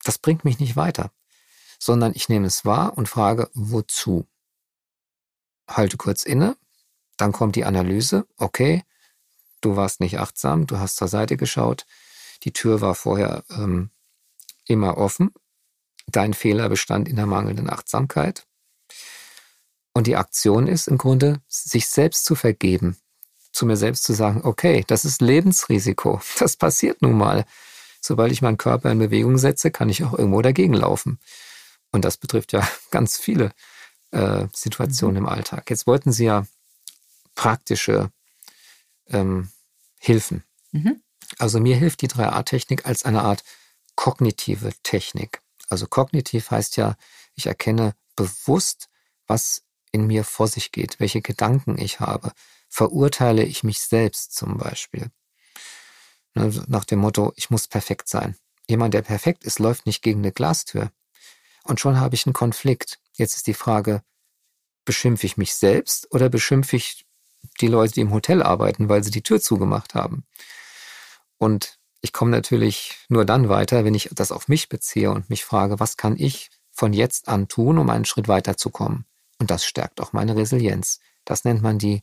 Das 0.05 0.19
bringt 0.19 0.45
mich 0.45 0.59
nicht 0.59 0.77
weiter, 0.77 1.11
sondern 1.81 2.13
ich 2.15 2.29
nehme 2.29 2.47
es 2.47 2.65
wahr 2.65 2.97
und 2.97 3.09
frage, 3.09 3.51
wozu? 3.55 4.29
Halte 5.67 5.97
kurz 5.97 6.23
inne, 6.23 6.57
dann 7.17 7.33
kommt 7.33 7.57
die 7.57 7.65
Analyse, 7.65 8.27
okay, 8.37 8.85
du 9.61 9.77
warst 9.77 10.01
nicht 10.01 10.19
achtsam, 10.19 10.67
du 10.67 10.79
hast 10.79 10.97
zur 10.97 11.09
Seite 11.09 11.37
geschaut, 11.37 11.87
die 12.45 12.53
Tür 12.53 12.81
war 12.81 12.95
vorher 12.95 13.45
ähm, 13.51 13.91
immer 14.67 14.99
offen, 14.99 15.33
dein 16.07 16.35
Fehler 16.35 16.69
bestand 16.69 17.09
in 17.09 17.17
der 17.17 17.27
mangelnden 17.27 17.71
Achtsamkeit. 17.71 18.47
Und 19.93 20.07
die 20.07 20.17
Aktion 20.17 20.67
ist 20.67 20.87
im 20.87 20.99
Grunde, 20.99 21.41
sich 21.49 21.89
selbst 21.89 22.25
zu 22.25 22.35
vergeben, 22.35 22.97
zu 23.53 23.67
mir 23.67 23.77
selbst 23.77 24.05
zu 24.05 24.13
sagen, 24.13 24.43
okay, 24.45 24.85
das 24.87 25.05
ist 25.05 25.21
Lebensrisiko. 25.21 26.21
Das 26.39 26.57
passiert 26.57 27.03
nun 27.03 27.17
mal. 27.17 27.45
Sobald 28.01 28.33
ich 28.33 28.43
meinen 28.43 28.57
Körper 28.57 28.91
in 28.91 28.99
Bewegung 28.99 29.37
setze, 29.39 29.71
kann 29.71 29.89
ich 29.89 30.05
auch 30.05 30.15
irgendwo 30.15 30.41
dagegen 30.43 30.75
laufen. 30.75 31.19
Und 31.93 32.05
das 32.05 32.17
betrifft 32.17 32.53
ja 32.53 32.67
ganz 32.91 33.19
viele 33.19 33.53
äh, 34.11 34.47
Situationen 34.53 35.23
mhm. 35.23 35.27
im 35.27 35.33
Alltag. 35.33 35.71
Jetzt 35.71 35.87
wollten 35.87 36.13
Sie 36.13 36.25
ja 36.25 36.47
praktische 37.35 38.11
ähm, 39.09 39.51
Hilfen. 39.99 40.45
Mhm. 40.73 41.03
Also 41.39 41.61
mir 41.61 41.77
hilft 41.77 42.03
die 42.03 42.09
3A-Technik 42.09 42.87
als 42.87 43.05
eine 43.05 43.23
Art 43.23 43.45
kognitive 43.95 44.73
Technik. 44.83 45.41
Also 45.69 45.87
kognitiv 45.87 46.51
heißt 46.51 46.77
ja, 46.77 46.97
ich 47.35 47.47
erkenne 47.47 47.95
bewusst, 48.17 48.89
was 49.27 49.63
in 49.93 50.07
mir 50.07 50.25
vor 50.25 50.49
sich 50.49 50.73
geht, 50.73 51.01
welche 51.01 51.23
Gedanken 51.23 51.79
ich 51.79 52.01
habe, 52.01 52.33
verurteile 52.69 53.45
ich 53.45 53.65
mich 53.65 53.81
selbst 53.81 54.35
zum 54.35 54.57
Beispiel. 54.57 55.11
Ne, 56.35 56.65
nach 56.69 56.85
dem 56.85 57.01
Motto, 57.01 57.33
ich 57.37 57.51
muss 57.51 57.67
perfekt 57.67 58.09
sein. 58.09 58.37
Jemand, 58.69 58.95
der 58.95 59.03
perfekt 59.03 59.45
ist, 59.45 59.59
läuft 59.59 59.87
nicht 59.87 60.03
gegen 60.03 60.21
eine 60.21 60.33
Glastür. 60.33 60.93
Und 61.71 61.79
schon 61.79 62.01
habe 62.01 62.17
ich 62.17 62.27
einen 62.27 62.33
Konflikt. 62.33 62.99
Jetzt 63.13 63.37
ist 63.37 63.47
die 63.47 63.55
Frage, 63.55 64.03
beschimpfe 64.85 65.25
ich 65.25 65.37
mich 65.37 65.55
selbst 65.55 66.13
oder 66.13 66.29
beschimpfe 66.29 66.75
ich 66.75 67.07
die 67.61 67.69
Leute, 67.69 67.95
die 67.95 68.01
im 68.01 68.13
Hotel 68.13 68.43
arbeiten, 68.43 68.89
weil 68.89 69.05
sie 69.05 69.13
die 69.13 69.23
Tür 69.23 69.41
zugemacht 69.41 69.95
haben? 69.95 70.25
Und 71.39 71.79
ich 72.01 72.13
komme 72.13 72.33
natürlich 72.33 72.99
nur 73.09 73.25
dann 73.25 73.49
weiter, 73.49 73.85
wenn 73.85 73.95
ich 73.95 74.11
das 74.13 74.33
auf 74.33 74.49
mich 74.49 74.69
beziehe 74.69 75.13
und 75.13 75.31
mich 75.31 75.45
frage, 75.45 75.79
was 75.79 75.97
kann 75.97 76.17
ich 76.19 76.51
von 76.73 76.93
jetzt 76.93 77.29
an 77.29 77.47
tun, 77.47 77.79
um 77.79 77.89
einen 77.89 78.05
Schritt 78.05 78.27
weiterzukommen? 78.27 79.05
Und 79.39 79.53
das 79.53 79.65
stärkt 79.65 80.01
auch 80.01 80.13
meine 80.13 80.35
Resilienz. 80.35 80.99
Das 81.25 81.45
nennt 81.45 81.63
man 81.63 81.79
die 81.79 82.03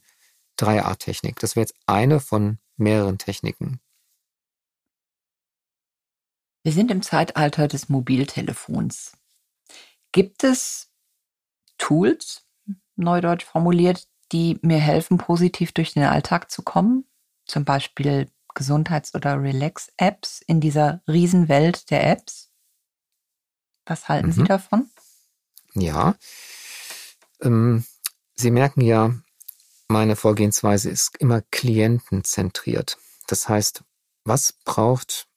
3A-Technik. 0.61 1.39
Das 1.39 1.57
wäre 1.57 1.63
jetzt 1.63 1.75
eine 1.87 2.21
von 2.21 2.59
mehreren 2.77 3.17
Techniken. 3.17 3.81
Wir 6.63 6.71
sind 6.71 6.89
im 6.89 7.01
Zeitalter 7.01 7.67
des 7.67 7.89
Mobiltelefons. 7.89 9.11
Gibt 10.17 10.43
es 10.43 10.89
Tools, 11.77 12.43
neudeutsch 12.95 13.45
formuliert, 13.45 14.07
die 14.31 14.57
mir 14.63 14.79
helfen, 14.79 15.19
positiv 15.19 15.73
durch 15.73 15.93
den 15.93 16.05
Alltag 16.05 16.49
zu 16.49 16.63
kommen? 16.63 17.05
Zum 17.45 17.65
Beispiel 17.65 18.27
Gesundheits- 18.55 19.13
oder 19.13 19.39
Relax-Apps 19.39 20.41
in 20.47 20.59
dieser 20.59 21.03
Riesenwelt 21.07 21.91
der 21.91 22.09
Apps? 22.09 22.49
Was 23.85 24.09
halten 24.09 24.29
mhm. 24.29 24.31
Sie 24.31 24.43
davon? 24.45 24.89
Ja, 25.75 26.15
ähm, 27.41 27.85
Sie 28.33 28.49
merken 28.49 28.81
ja, 28.81 29.13
meine 29.87 30.15
Vorgehensweise 30.15 30.89
ist 30.89 31.15
immer 31.17 31.43
klientenzentriert. 31.51 32.97
Das 33.27 33.47
heißt, 33.49 33.83
was 34.23 34.53
braucht 34.65 35.27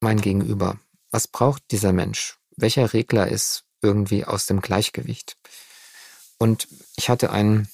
mein 0.00 0.18
Gegenüber? 0.18 0.80
Was 1.10 1.28
braucht 1.28 1.70
dieser 1.72 1.92
Mensch? 1.92 2.38
Welcher 2.56 2.94
Regler 2.94 3.28
ist 3.28 3.66
irgendwie 3.84 4.24
aus 4.24 4.46
dem 4.46 4.60
Gleichgewicht? 4.60 5.36
Und 6.38 6.66
ich 6.96 7.08
hatte 7.08 7.30
einen 7.30 7.68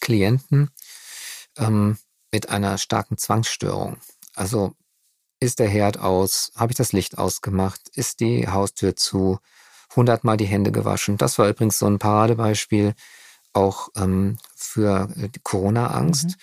Klienten 0.00 0.70
ähm, 1.56 1.98
mit 2.32 2.50
einer 2.50 2.76
starken 2.76 3.16
Zwangsstörung. 3.16 3.96
Also 4.34 4.74
Ist 5.40 5.58
der 5.58 5.68
Herd 5.68 5.98
aus? 5.98 6.52
Habe 6.56 6.72
ich 6.72 6.76
das 6.76 6.92
Licht 6.92 7.18
ausgemacht? 7.18 7.80
Ist 7.94 8.20
die 8.20 8.48
Haustür 8.48 8.96
zu? 8.96 9.38
Hundertmal 9.94 10.36
die 10.36 10.46
Hände 10.46 10.72
gewaschen. 10.72 11.16
Das 11.16 11.38
war 11.38 11.48
übrigens 11.48 11.78
so 11.78 11.86
ein 11.86 11.98
Paradebeispiel 11.98 12.94
auch 13.52 13.88
ähm, 13.96 14.38
für 14.54 15.08
die 15.16 15.40
Corona-Angst. 15.42 16.24
Mhm. 16.24 16.34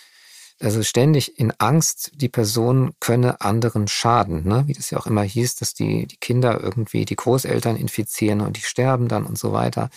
Also 0.64 0.82
ständig 0.82 1.38
in 1.38 1.52
Angst, 1.58 2.12
die 2.16 2.30
Person 2.30 2.94
könne 3.02 3.42
anderen 3.42 3.90
schaden, 3.90 4.48
ne? 4.48 4.64
wie 4.66 4.74
das 4.74 4.92
ja 4.92 4.98
auch 4.98 5.08
immer 5.08 5.24
hieß, 5.24 5.56
dass 5.56 5.74
die, 5.74 6.08
die 6.08 6.16
Kinder 6.16 6.62
irgendwie 6.62 7.04
die 7.04 7.18
Großeltern 7.18 7.76
infizieren 7.76 8.40
und 8.40 8.56
die 8.56 8.62
sterben 8.62 9.10
dann 9.10 9.26
und 9.26 9.38
so 9.38 9.52
weiter. 9.52 9.90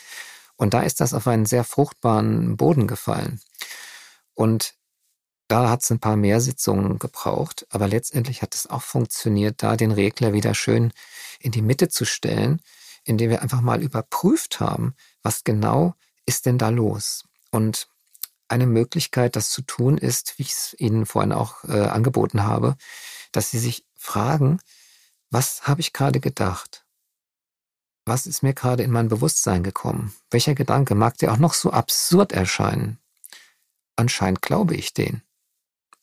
Und 0.57 0.75
da 0.75 0.81
ist 0.81 1.01
das 1.01 1.15
auf 1.15 1.29
einen 1.29 1.47
sehr 1.47 1.63
fruchtbaren 1.63 2.57
Boden 2.57 2.89
gefallen. 2.89 3.41
Und 4.35 4.75
da 5.47 5.71
hat 5.71 5.85
es 5.85 5.91
ein 5.93 6.01
paar 6.01 6.17
mehr 6.17 6.41
Sitzungen 6.41 6.99
gebraucht, 6.99 7.65
aber 7.71 7.87
letztendlich 7.87 8.43
hat 8.43 8.57
es 8.57 8.69
auch 8.69 8.83
funktioniert, 8.83 9.63
da 9.63 9.77
den 9.77 9.93
Regler 9.93 10.33
wieder 10.33 10.53
schön 10.53 10.93
in 11.39 11.53
die 11.53 11.63
Mitte 11.63 11.89
zu 11.89 12.05
stellen, 12.05 12.61
indem 13.05 13.31
wir 13.31 13.41
einfach 13.41 13.61
mal 13.61 13.81
überprüft 13.81 14.59
haben, 14.59 14.97
was 15.23 15.45
genau 15.45 15.95
ist 16.25 16.45
denn 16.45 16.59
da 16.59 16.71
los. 16.71 17.25
Und 17.53 17.87
eine 18.49 18.67
Möglichkeit, 18.67 19.37
das 19.37 19.51
zu 19.51 19.63
tun, 19.63 19.99
ist, 19.99 20.39
wie 20.39 20.43
ich 20.43 20.53
es 20.53 20.77
Ihnen 20.79 21.07
vorhin 21.07 21.33
auch 21.33 21.65
äh, 21.65 21.87
angeboten 21.87 22.45
habe, 22.45 22.77
dass 23.33 23.51
Sie 23.51 23.59
sich 23.59 23.85
fragen, 23.97 24.61
was 25.31 25.67
habe 25.67 25.81
ich 25.81 25.93
gerade 25.93 26.21
gedacht? 26.21 26.85
Was 28.05 28.27
ist 28.27 28.43
mir 28.43 28.55
gerade 28.55 28.85
in 28.85 28.93
mein 28.93 29.09
Bewusstsein 29.09 29.65
gekommen? 29.65 30.15
Welcher 30.31 30.55
Gedanke 30.55 30.95
mag 30.95 31.19
dir 31.19 31.33
auch 31.33 31.39
noch 31.39 31.55
so 31.55 31.73
absurd 31.73 32.33
erscheinen? 32.33 32.99
Anscheinend 33.97 34.43
glaube 34.43 34.77
ich 34.77 34.95
den. 34.95 35.23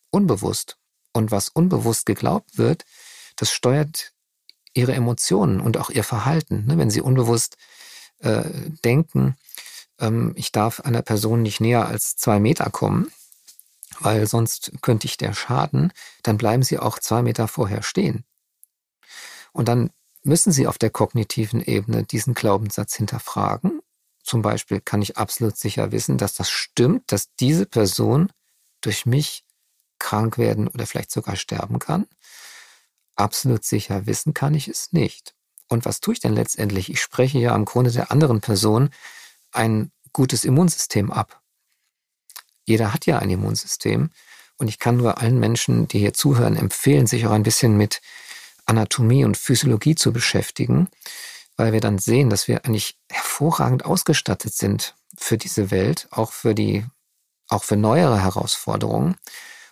Unbewusst. 0.09 0.77
Und 1.13 1.31
was 1.31 1.47
unbewusst 1.49 2.05
geglaubt 2.05 2.57
wird, 2.57 2.85
das 3.37 3.51
steuert 3.51 4.13
ihre 4.73 4.93
Emotionen 4.93 5.61
und 5.61 5.77
auch 5.77 5.89
ihr 5.89 6.03
Verhalten. 6.03 6.65
Ne? 6.65 6.77
Wenn 6.77 6.89
sie 6.89 7.01
unbewusst 7.01 7.57
äh, 8.19 8.43
denken, 8.83 9.37
ähm, 10.03 10.33
ich 10.35 10.51
darf 10.51 10.81
einer 10.81 11.01
Person 11.01 11.41
nicht 11.41 11.61
näher 11.61 11.87
als 11.87 12.15
zwei 12.15 12.39
Meter 12.39 12.69
kommen, 12.69 13.11
weil 13.99 14.27
sonst 14.27 14.71
könnte 14.81 15.07
ich 15.07 15.17
der 15.17 15.33
schaden, 15.33 15.93
dann 16.21 16.37
bleiben 16.37 16.63
sie 16.63 16.77
auch 16.77 16.99
zwei 16.99 17.21
Meter 17.23 17.47
vorher 17.47 17.81
stehen. 17.81 18.25
Und 19.53 19.67
dann 19.67 19.91
müssen 20.23 20.51
Sie 20.51 20.67
auf 20.67 20.77
der 20.77 20.89
kognitiven 20.89 21.61
Ebene 21.61 22.03
diesen 22.03 22.33
Glaubenssatz 22.33 22.95
hinterfragen. 22.95 23.81
Zum 24.23 24.41
Beispiel 24.41 24.81
kann 24.81 25.01
ich 25.01 25.17
absolut 25.17 25.57
sicher 25.57 25.91
wissen, 25.91 26.17
dass 26.17 26.33
das 26.33 26.49
stimmt, 26.49 27.11
dass 27.11 27.35
diese 27.35 27.65
Person 27.65 28.31
durch 28.81 29.05
mich 29.05 29.43
krank 29.99 30.37
werden 30.37 30.67
oder 30.67 30.87
vielleicht 30.87 31.11
sogar 31.11 31.35
sterben 31.35 31.77
kann. 31.77 32.07
Absolut 33.15 33.63
sicher 33.63 34.05
wissen 34.05 34.33
kann 34.33 34.55
ich 34.55 34.67
es 34.67 34.91
nicht. 34.91 35.35
Und 35.67 35.85
was 35.85 35.99
tue 35.99 36.13
ich 36.13 36.19
denn 36.19 36.33
letztendlich? 36.33 36.89
Ich 36.89 37.01
spreche 37.01 37.37
ja 37.37 37.53
am 37.53 37.65
Grunde 37.65 37.91
der 37.91 38.11
anderen 38.11 38.41
Person 38.41 38.89
ein 39.53 39.91
gutes 40.11 40.45
Immunsystem 40.45 41.11
ab. 41.11 41.41
Jeder 42.65 42.93
hat 42.93 43.05
ja 43.05 43.19
ein 43.19 43.29
Immunsystem. 43.29 44.09
Und 44.57 44.67
ich 44.67 44.79
kann 44.79 44.97
nur 44.97 45.17
allen 45.17 45.39
Menschen, 45.39 45.87
die 45.87 45.99
hier 45.99 46.13
zuhören, 46.13 46.55
empfehlen, 46.55 47.07
sich 47.07 47.25
auch 47.25 47.31
ein 47.31 47.43
bisschen 47.43 47.75
mit 47.75 48.01
Anatomie 48.65 49.25
und 49.25 49.35
Physiologie 49.35 49.95
zu 49.95 50.13
beschäftigen, 50.13 50.87
weil 51.57 51.73
wir 51.73 51.81
dann 51.81 51.97
sehen, 51.97 52.29
dass 52.29 52.47
wir 52.47 52.65
eigentlich 52.65 52.97
hervorragend 53.09 53.85
ausgestattet 53.85 54.53
sind 54.53 54.95
für 55.17 55.37
diese 55.37 55.71
Welt, 55.71 56.07
auch 56.11 56.31
für 56.31 56.55
die, 56.55 56.85
auch 57.49 57.63
für 57.63 57.75
neuere 57.75 58.21
Herausforderungen. 58.21 59.17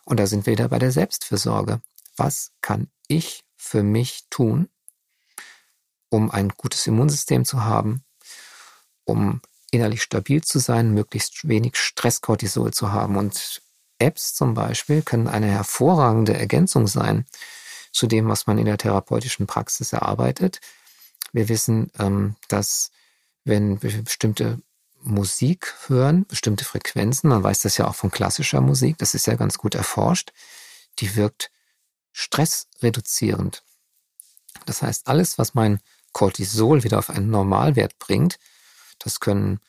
Und 0.04 0.20
da 0.20 0.28
sind 0.28 0.46
wir 0.46 0.54
wieder 0.54 0.68
bei 0.68 0.80
der 0.80 0.92
Selbstfürsorge. 0.92 1.80
Was 2.18 2.52
kann 2.62 2.90
ich 3.08 3.44
für 3.56 3.84
mich 3.84 4.26
tun, 4.30 4.68
um 6.10 6.30
ein 6.30 6.50
gutes 6.50 6.86
Immunsystem 6.88 7.46
zu 7.46 7.64
haben, 7.64 8.04
um 9.06 9.42
innerlich 9.72 10.04
stabil 10.04 10.44
zu 10.44 10.60
sein, 10.60 10.94
möglichst 10.94 11.48
wenig 11.48 11.78
Stresskortisol 11.78 12.72
zu 12.72 12.92
haben. 12.92 13.18
Und 13.18 13.62
Apps 13.98 14.34
zum 14.34 14.54
Beispiel 14.54 15.02
können 15.02 15.28
eine 15.28 15.48
hervorragende 15.48 16.34
Ergänzung 16.34 16.88
sein 16.88 17.26
zu 17.92 18.08
dem, 18.08 18.28
was 18.28 18.48
man 18.48 18.58
in 18.58 18.66
der 18.66 18.78
therapeutischen 18.78 19.48
Praxis 19.48 19.94
erarbeitet. 19.94 20.60
Wir 21.34 21.50
wissen, 21.50 21.92
ähm, 22.00 22.36
dass 22.48 22.92
wenn 23.44 23.82
wir 23.82 24.04
bestimmte 24.04 24.62
Musik 25.04 25.74
hören, 25.88 26.26
bestimmte 26.28 26.66
Frequenzen, 26.66 27.30
man 27.30 27.44
weiß 27.44 27.60
das 27.60 27.78
ja 27.78 27.88
auch 27.88 27.96
von 27.96 28.12
klassischer 28.12 28.62
Musik, 28.62 28.98
das 28.98 29.16
ist 29.16 29.26
ja 29.26 29.36
ganz 29.36 29.58
gut 29.58 29.74
erforscht, 29.74 30.32
die 31.00 31.16
wirkt 31.16 31.50
stressreduzierend. 32.12 33.64
Das 34.66 34.82
heißt, 34.82 35.08
alles, 35.08 35.38
was 35.38 35.54
mein 35.54 35.80
Cortisol 36.14 36.84
wieder 36.84 37.00
auf 37.00 37.10
einen 37.10 37.30
Normalwert 37.30 37.98
bringt, 37.98 38.38
das 39.04 39.20
können 39.20 39.60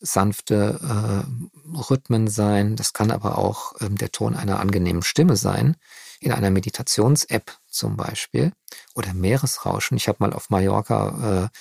sanfte 0.00 0.80
äh, 0.82 1.76
Rhythmen 1.76 2.28
sein, 2.28 2.76
das 2.76 2.92
kann 2.92 3.10
aber 3.10 3.38
auch 3.38 3.74
ähm, 3.80 3.96
der 3.96 4.12
Ton 4.12 4.36
einer 4.36 4.60
angenehmen 4.60 5.02
Stimme 5.02 5.36
sein, 5.36 5.76
in 6.20 6.32
einer 6.32 6.50
Meditations-App 6.50 7.56
zum 7.68 7.96
Beispiel 7.96 8.52
oder 8.94 9.14
Meeresrauschen. 9.14 9.96
Ich 9.96 10.08
habe 10.08 10.18
mal 10.20 10.32
auf 10.32 10.50
Mallorca 10.50 11.44
äh, 11.44 11.58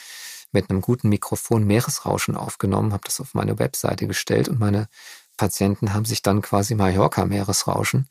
mit 0.51 0.69
einem 0.69 0.81
guten 0.81 1.09
Mikrofon 1.09 1.65
Meeresrauschen 1.65 2.35
aufgenommen, 2.35 2.93
habe 2.93 3.03
das 3.05 3.19
auf 3.19 3.33
meine 3.33 3.59
Webseite 3.59 4.07
gestellt 4.07 4.49
und 4.49 4.59
meine 4.59 4.87
Patienten 5.37 5.93
haben 5.93 6.05
sich 6.05 6.21
dann 6.21 6.41
quasi 6.41 6.75
Mallorca-Meeresrauschen 6.75 8.07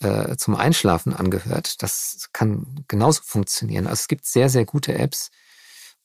äh, 0.00 0.36
zum 0.36 0.54
Einschlafen 0.54 1.12
angehört. 1.12 1.82
Das 1.82 2.28
kann 2.32 2.84
genauso 2.88 3.22
funktionieren. 3.22 3.86
Also 3.86 4.00
es 4.02 4.08
gibt 4.08 4.26
sehr, 4.26 4.48
sehr 4.48 4.64
gute 4.64 4.94
Apps 4.94 5.30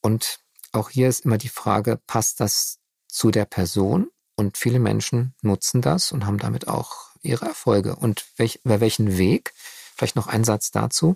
und 0.01 0.39
auch 0.73 0.89
hier 0.89 1.07
ist 1.07 1.21
immer 1.21 1.37
die 1.37 1.49
Frage, 1.49 1.99
passt 2.07 2.39
das 2.39 2.79
zu 3.07 3.31
der 3.31 3.45
Person? 3.45 4.09
Und 4.35 4.57
viele 4.57 4.79
Menschen 4.79 5.35
nutzen 5.41 5.81
das 5.81 6.11
und 6.11 6.25
haben 6.25 6.39
damit 6.39 6.67
auch 6.67 7.11
ihre 7.21 7.45
Erfolge. 7.45 7.95
Und 7.95 8.25
welch, 8.37 8.59
über 8.63 8.79
welchen 8.79 9.17
Weg? 9.17 9.53
Vielleicht 9.95 10.15
noch 10.15 10.27
ein 10.27 10.43
Satz 10.43 10.71
dazu. 10.71 11.15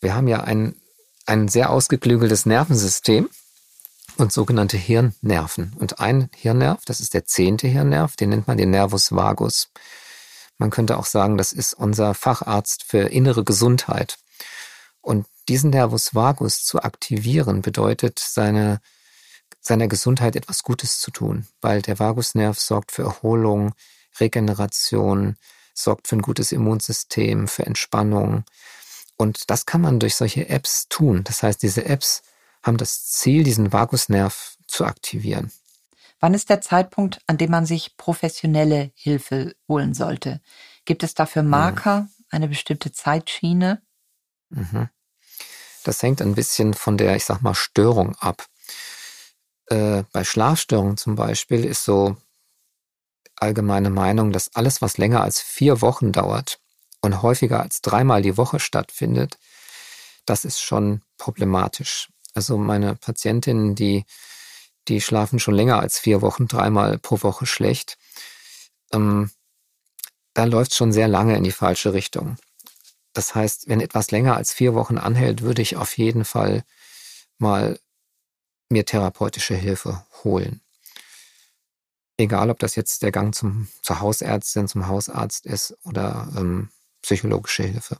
Wir 0.00 0.14
haben 0.14 0.28
ja 0.28 0.40
ein, 0.40 0.76
ein 1.26 1.48
sehr 1.48 1.70
ausgeklügeltes 1.70 2.46
Nervensystem 2.46 3.28
und 4.16 4.32
sogenannte 4.32 4.76
Hirnnerven. 4.76 5.74
Und 5.78 6.00
ein 6.00 6.30
Hirnnerv, 6.34 6.84
das 6.84 7.00
ist 7.00 7.14
der 7.14 7.24
zehnte 7.24 7.66
Hirnnerv, 7.66 8.16
den 8.16 8.30
nennt 8.30 8.46
man 8.46 8.56
den 8.56 8.70
Nervus 8.70 9.12
vagus. 9.12 9.70
Man 10.58 10.70
könnte 10.70 10.96
auch 10.98 11.06
sagen, 11.06 11.36
das 11.36 11.52
ist 11.52 11.74
unser 11.74 12.14
Facharzt 12.14 12.84
für 12.84 13.08
innere 13.08 13.44
Gesundheit. 13.44 14.18
Und 15.00 15.26
diesen 15.48 15.70
Nervus 15.70 16.14
vagus 16.14 16.64
zu 16.64 16.82
aktivieren, 16.82 17.62
bedeutet 17.62 18.18
seine, 18.18 18.80
seiner 19.60 19.88
Gesundheit 19.88 20.36
etwas 20.36 20.62
Gutes 20.62 21.00
zu 21.00 21.10
tun, 21.10 21.46
weil 21.60 21.82
der 21.82 21.98
Vagusnerv 21.98 22.58
sorgt 22.58 22.92
für 22.92 23.02
Erholung, 23.02 23.74
Regeneration, 24.20 25.36
sorgt 25.74 26.08
für 26.08 26.16
ein 26.16 26.22
gutes 26.22 26.52
Immunsystem, 26.52 27.48
für 27.48 27.66
Entspannung. 27.66 28.44
Und 29.16 29.50
das 29.50 29.66
kann 29.66 29.80
man 29.80 29.98
durch 30.00 30.16
solche 30.16 30.48
Apps 30.48 30.88
tun. 30.88 31.24
Das 31.24 31.42
heißt, 31.42 31.62
diese 31.62 31.84
Apps 31.86 32.22
haben 32.62 32.76
das 32.76 33.06
Ziel, 33.06 33.44
diesen 33.44 33.72
Vagusnerv 33.72 34.56
zu 34.66 34.84
aktivieren. 34.84 35.50
Wann 36.20 36.34
ist 36.34 36.50
der 36.50 36.60
Zeitpunkt, 36.60 37.20
an 37.26 37.38
dem 37.38 37.50
man 37.50 37.64
sich 37.64 37.96
professionelle 37.96 38.90
Hilfe 38.94 39.54
holen 39.68 39.94
sollte? 39.94 40.40
Gibt 40.84 41.04
es 41.04 41.14
dafür. 41.14 41.42
Marker, 41.42 42.08
eine 42.30 42.48
bestimmte 42.48 42.92
Zeitschiene? 42.92 43.82
Mhm. 44.50 44.88
Das 45.88 46.02
hängt 46.02 46.20
ein 46.20 46.34
bisschen 46.34 46.74
von 46.74 46.98
der, 46.98 47.16
ich 47.16 47.24
sag 47.24 47.40
mal, 47.40 47.54
Störung 47.54 48.14
ab. 48.16 48.44
Äh, 49.70 50.04
bei 50.12 50.22
Schlafstörungen 50.22 50.98
zum 50.98 51.14
Beispiel 51.14 51.64
ist 51.64 51.82
so 51.82 52.18
allgemeine 53.36 53.88
Meinung, 53.88 54.30
dass 54.30 54.54
alles, 54.54 54.82
was 54.82 54.98
länger 54.98 55.22
als 55.22 55.40
vier 55.40 55.80
Wochen 55.80 56.12
dauert 56.12 56.60
und 57.00 57.22
häufiger 57.22 57.62
als 57.62 57.80
dreimal 57.80 58.20
die 58.20 58.36
Woche 58.36 58.60
stattfindet, 58.60 59.38
das 60.26 60.44
ist 60.44 60.60
schon 60.60 61.00
problematisch. 61.16 62.10
Also 62.34 62.58
meine 62.58 62.94
Patientinnen, 62.94 63.74
die, 63.74 64.04
die 64.88 65.00
schlafen 65.00 65.38
schon 65.38 65.54
länger 65.54 65.80
als 65.80 65.98
vier 65.98 66.20
Wochen, 66.20 66.48
dreimal 66.48 66.98
pro 66.98 67.22
Woche 67.22 67.46
schlecht. 67.46 67.96
Ähm, 68.92 69.30
da 70.34 70.44
läuft 70.44 70.72
es 70.72 70.76
schon 70.76 70.92
sehr 70.92 71.08
lange 71.08 71.34
in 71.34 71.44
die 71.44 71.50
falsche 71.50 71.94
Richtung. 71.94 72.36
Das 73.18 73.34
heißt, 73.34 73.66
wenn 73.66 73.80
etwas 73.80 74.12
länger 74.12 74.36
als 74.36 74.52
vier 74.52 74.74
Wochen 74.74 74.96
anhält, 74.96 75.42
würde 75.42 75.60
ich 75.60 75.74
auf 75.74 75.98
jeden 75.98 76.24
Fall 76.24 76.62
mal 77.38 77.80
mir 78.68 78.84
therapeutische 78.84 79.56
Hilfe 79.56 80.06
holen. 80.22 80.60
Egal, 82.16 82.48
ob 82.48 82.60
das 82.60 82.76
jetzt 82.76 83.02
der 83.02 83.10
Gang 83.10 83.34
zum, 83.34 83.66
zur 83.82 83.98
Hausärztin, 83.98 84.68
zum 84.68 84.86
Hausarzt 84.86 85.46
ist 85.46 85.76
oder 85.82 86.28
ähm, 86.36 86.70
psychologische 87.02 87.64
Hilfe. 87.64 87.98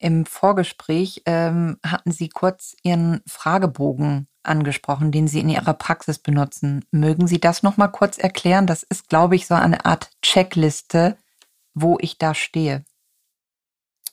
Im 0.00 0.26
Vorgespräch 0.26 1.22
ähm, 1.24 1.78
hatten 1.86 2.10
Sie 2.10 2.28
kurz 2.28 2.74
Ihren 2.82 3.22
Fragebogen 3.28 4.26
angesprochen, 4.42 5.12
den 5.12 5.28
Sie 5.28 5.38
in 5.38 5.48
Ihrer 5.48 5.74
Praxis 5.74 6.18
benutzen. 6.18 6.84
Mögen 6.90 7.28
Sie 7.28 7.38
das 7.38 7.62
noch 7.62 7.76
mal 7.76 7.86
kurz 7.86 8.18
erklären? 8.18 8.66
Das 8.66 8.82
ist, 8.82 9.08
glaube 9.08 9.36
ich, 9.36 9.46
so 9.46 9.54
eine 9.54 9.84
Art 9.84 10.10
Checkliste, 10.22 11.16
wo 11.72 11.98
ich 12.00 12.18
da 12.18 12.34
stehe. 12.34 12.84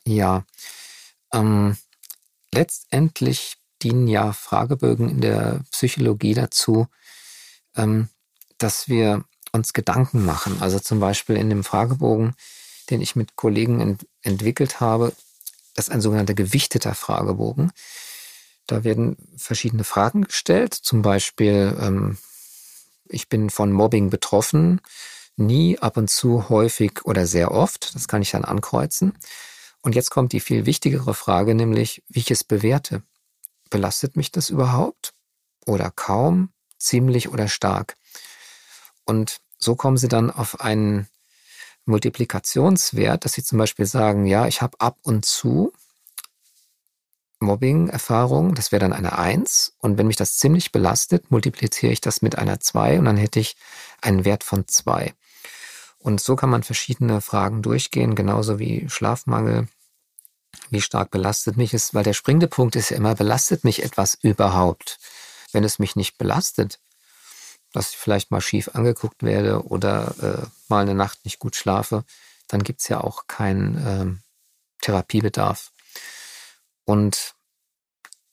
Ja, 0.09 0.43
ähm, 1.31 1.77
letztendlich 2.51 3.57
dienen 3.83 4.07
ja 4.07 4.33
Fragebögen 4.33 5.07
in 5.07 5.21
der 5.21 5.61
Psychologie 5.69 6.33
dazu, 6.33 6.87
ähm, 7.75 8.09
dass 8.57 8.89
wir 8.89 9.23
uns 9.51 9.71
Gedanken 9.71 10.25
machen. 10.25 10.57
Also 10.61 10.79
zum 10.79 10.99
Beispiel 10.99 11.35
in 11.35 11.51
dem 11.51 11.63
Fragebogen, 11.63 12.33
den 12.89 13.01
ich 13.01 13.15
mit 13.15 13.35
Kollegen 13.35 13.81
ent 13.81 14.07
entwickelt 14.23 14.79
habe, 14.79 15.13
das 15.75 15.89
ist 15.89 15.93
ein 15.93 16.01
sogenannter 16.01 16.33
gewichteter 16.33 16.95
Fragebogen. 16.95 17.71
Da 18.65 18.83
werden 18.83 19.15
verschiedene 19.37 19.83
Fragen 19.83 20.23
gestellt, 20.23 20.73
zum 20.73 21.03
Beispiel, 21.03 21.77
ähm, 21.79 22.17
ich 23.07 23.29
bin 23.29 23.51
von 23.51 23.71
Mobbing 23.71 24.09
betroffen, 24.09 24.81
nie, 25.35 25.77
ab 25.77 25.97
und 25.97 26.09
zu, 26.09 26.49
häufig 26.49 27.05
oder 27.05 27.27
sehr 27.27 27.51
oft. 27.51 27.93
Das 27.93 28.07
kann 28.07 28.23
ich 28.23 28.31
dann 28.31 28.43
ankreuzen. 28.43 29.13
Und 29.81 29.95
jetzt 29.95 30.11
kommt 30.11 30.33
die 30.33 30.39
viel 30.39 30.65
wichtigere 30.65 31.13
Frage, 31.13 31.55
nämlich, 31.55 32.03
wie 32.09 32.19
ich 32.19 32.31
es 32.31 32.43
bewerte. 32.43 33.03
Belastet 33.69 34.15
mich 34.15 34.31
das 34.31 34.49
überhaupt? 34.49 35.13
Oder 35.65 35.91
kaum, 35.91 36.51
ziemlich 36.77 37.29
oder 37.29 37.47
stark? 37.47 37.95
Und 39.05 39.41
so 39.57 39.75
kommen 39.75 39.97
Sie 39.97 40.07
dann 40.07 40.31
auf 40.31 40.61
einen 40.61 41.07
Multiplikationswert, 41.85 43.25
dass 43.25 43.33
Sie 43.33 43.43
zum 43.43 43.57
Beispiel 43.57 43.85
sagen, 43.85 44.25
ja, 44.25 44.47
ich 44.47 44.61
habe 44.61 44.79
ab 44.79 44.97
und 45.03 45.25
zu 45.25 45.73
Mobbing-Erfahrung, 47.39 48.53
das 48.53 48.71
wäre 48.71 48.81
dann 48.81 48.93
eine 48.93 49.17
1. 49.17 49.73
Und 49.79 49.97
wenn 49.97 50.07
mich 50.07 50.17
das 50.17 50.37
ziemlich 50.37 50.71
belastet, 50.71 51.31
multipliziere 51.31 51.91
ich 51.91 52.01
das 52.01 52.21
mit 52.21 52.37
einer 52.37 52.59
2 52.59 52.99
und 52.99 53.05
dann 53.05 53.17
hätte 53.17 53.39
ich 53.39 53.55
einen 54.01 54.25
Wert 54.25 54.43
von 54.43 54.67
2. 54.67 55.13
Und 55.99 56.21
so 56.21 56.35
kann 56.35 56.49
man 56.49 56.63
verschiedene 56.63 57.21
Fragen 57.21 57.61
durchgehen, 57.61 58.15
genauso 58.15 58.57
wie 58.57 58.89
Schlafmangel, 58.89 59.67
wie 60.69 60.81
stark 60.81 61.11
belastet 61.11 61.57
mich 61.57 61.73
es, 61.73 61.93
weil 61.93 62.03
der 62.03 62.13
springende 62.13 62.47
Punkt 62.47 62.75
ist 62.75 62.89
ja 62.89 62.97
immer, 62.97 63.15
belastet 63.15 63.63
mich 63.63 63.83
etwas 63.83 64.15
überhaupt? 64.15 64.97
Wenn 65.51 65.63
es 65.63 65.79
mich 65.79 65.95
nicht 65.95 66.17
belastet, 66.17 66.79
dass 67.73 67.91
ich 67.91 67.97
vielleicht 67.97 68.31
mal 68.31 68.41
schief 68.41 68.69
angeguckt 68.73 69.23
werde 69.23 69.65
oder 69.65 70.15
äh, 70.21 70.47
mal 70.69 70.81
eine 70.81 70.95
Nacht 70.95 71.25
nicht 71.25 71.39
gut 71.39 71.55
schlafe, 71.55 72.03
dann 72.47 72.63
gibt's 72.63 72.87
ja 72.87 73.01
auch 73.01 73.27
keinen 73.27 73.77
ähm, 73.85 74.19
Therapiebedarf. 74.81 75.71
Und 76.85 77.35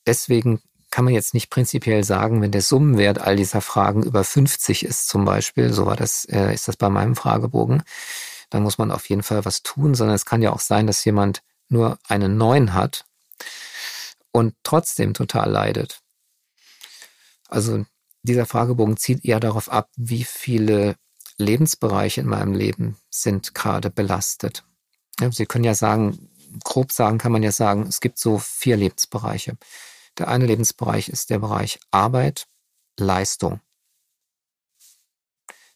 deswegen 0.07 0.63
kann 0.97 1.05
man 1.05 1.13
jetzt 1.13 1.35
nicht 1.35 1.51
prinzipiell 1.51 2.05
sagen, 2.05 2.41
wenn 2.41 2.53
der 2.53 2.63
Summenwert 2.63 3.19
all 3.19 3.37
dieser 3.37 3.61
Fragen 3.61 4.03
über 4.03 4.25
50 4.25 4.83
ist 4.83 5.09
zum 5.09 5.27
Beispiel, 5.27 5.71
so 5.71 5.85
war 5.85 5.95
das, 5.95 6.25
äh, 6.25 6.55
ist 6.55 6.69
das 6.69 6.79
bei 6.79 6.89
meinem 6.89 7.17
Fragebogen, 7.17 7.83
dann 8.49 8.63
muss 8.63 8.79
man 8.79 8.91
auf 8.91 9.07
jeden 9.11 9.23
Fall 9.23 9.45
was 9.45 9.63
tun, 9.63 9.95
sondern 9.95 10.17
es 10.17 10.25
kann 10.25 10.41
ja 10.41 10.55
auch 10.55 10.61
sein, 10.61 10.87
dass 10.87 11.05
jemand 11.05 11.43
nur 11.69 11.99
eine 12.09 12.31
9 12.31 12.73
hat 12.73 13.05
und 14.33 14.55
trotzdem 14.63 15.13
total 15.13 15.51
leidet. 15.51 16.01
Also 17.47 17.85
dieser 18.23 18.47
Fragebogen 18.47 18.97
zieht 18.97 19.23
eher 19.23 19.39
darauf 19.39 19.71
ab, 19.71 19.91
wie 19.97 20.25
viele 20.25 20.97
Lebensbereiche 21.37 22.23
in 22.23 22.27
meinem 22.27 22.55
Leben 22.55 22.97
sind 23.11 23.55
gerade 23.55 23.91
belastet. 23.91 24.65
Ja, 25.21 25.31
Sie 25.31 25.45
können 25.45 25.65
ja 25.65 25.75
sagen, 25.75 26.31
grob 26.65 26.91
sagen 26.91 27.19
kann 27.19 27.33
man 27.33 27.43
ja 27.43 27.53
sagen, 27.53 27.85
es 27.87 28.01
gibt 28.01 28.19
so 28.19 28.39
vier 28.39 28.79
Lebensbereiche. 28.79 29.59
Der 30.19 30.29
eine 30.29 30.47
Lebensbereich 30.47 31.09
ist 31.09 31.31
der 31.31 31.39
Bereich 31.39 31.79
Arbeit, 31.91 32.47
Leistung. 32.99 33.61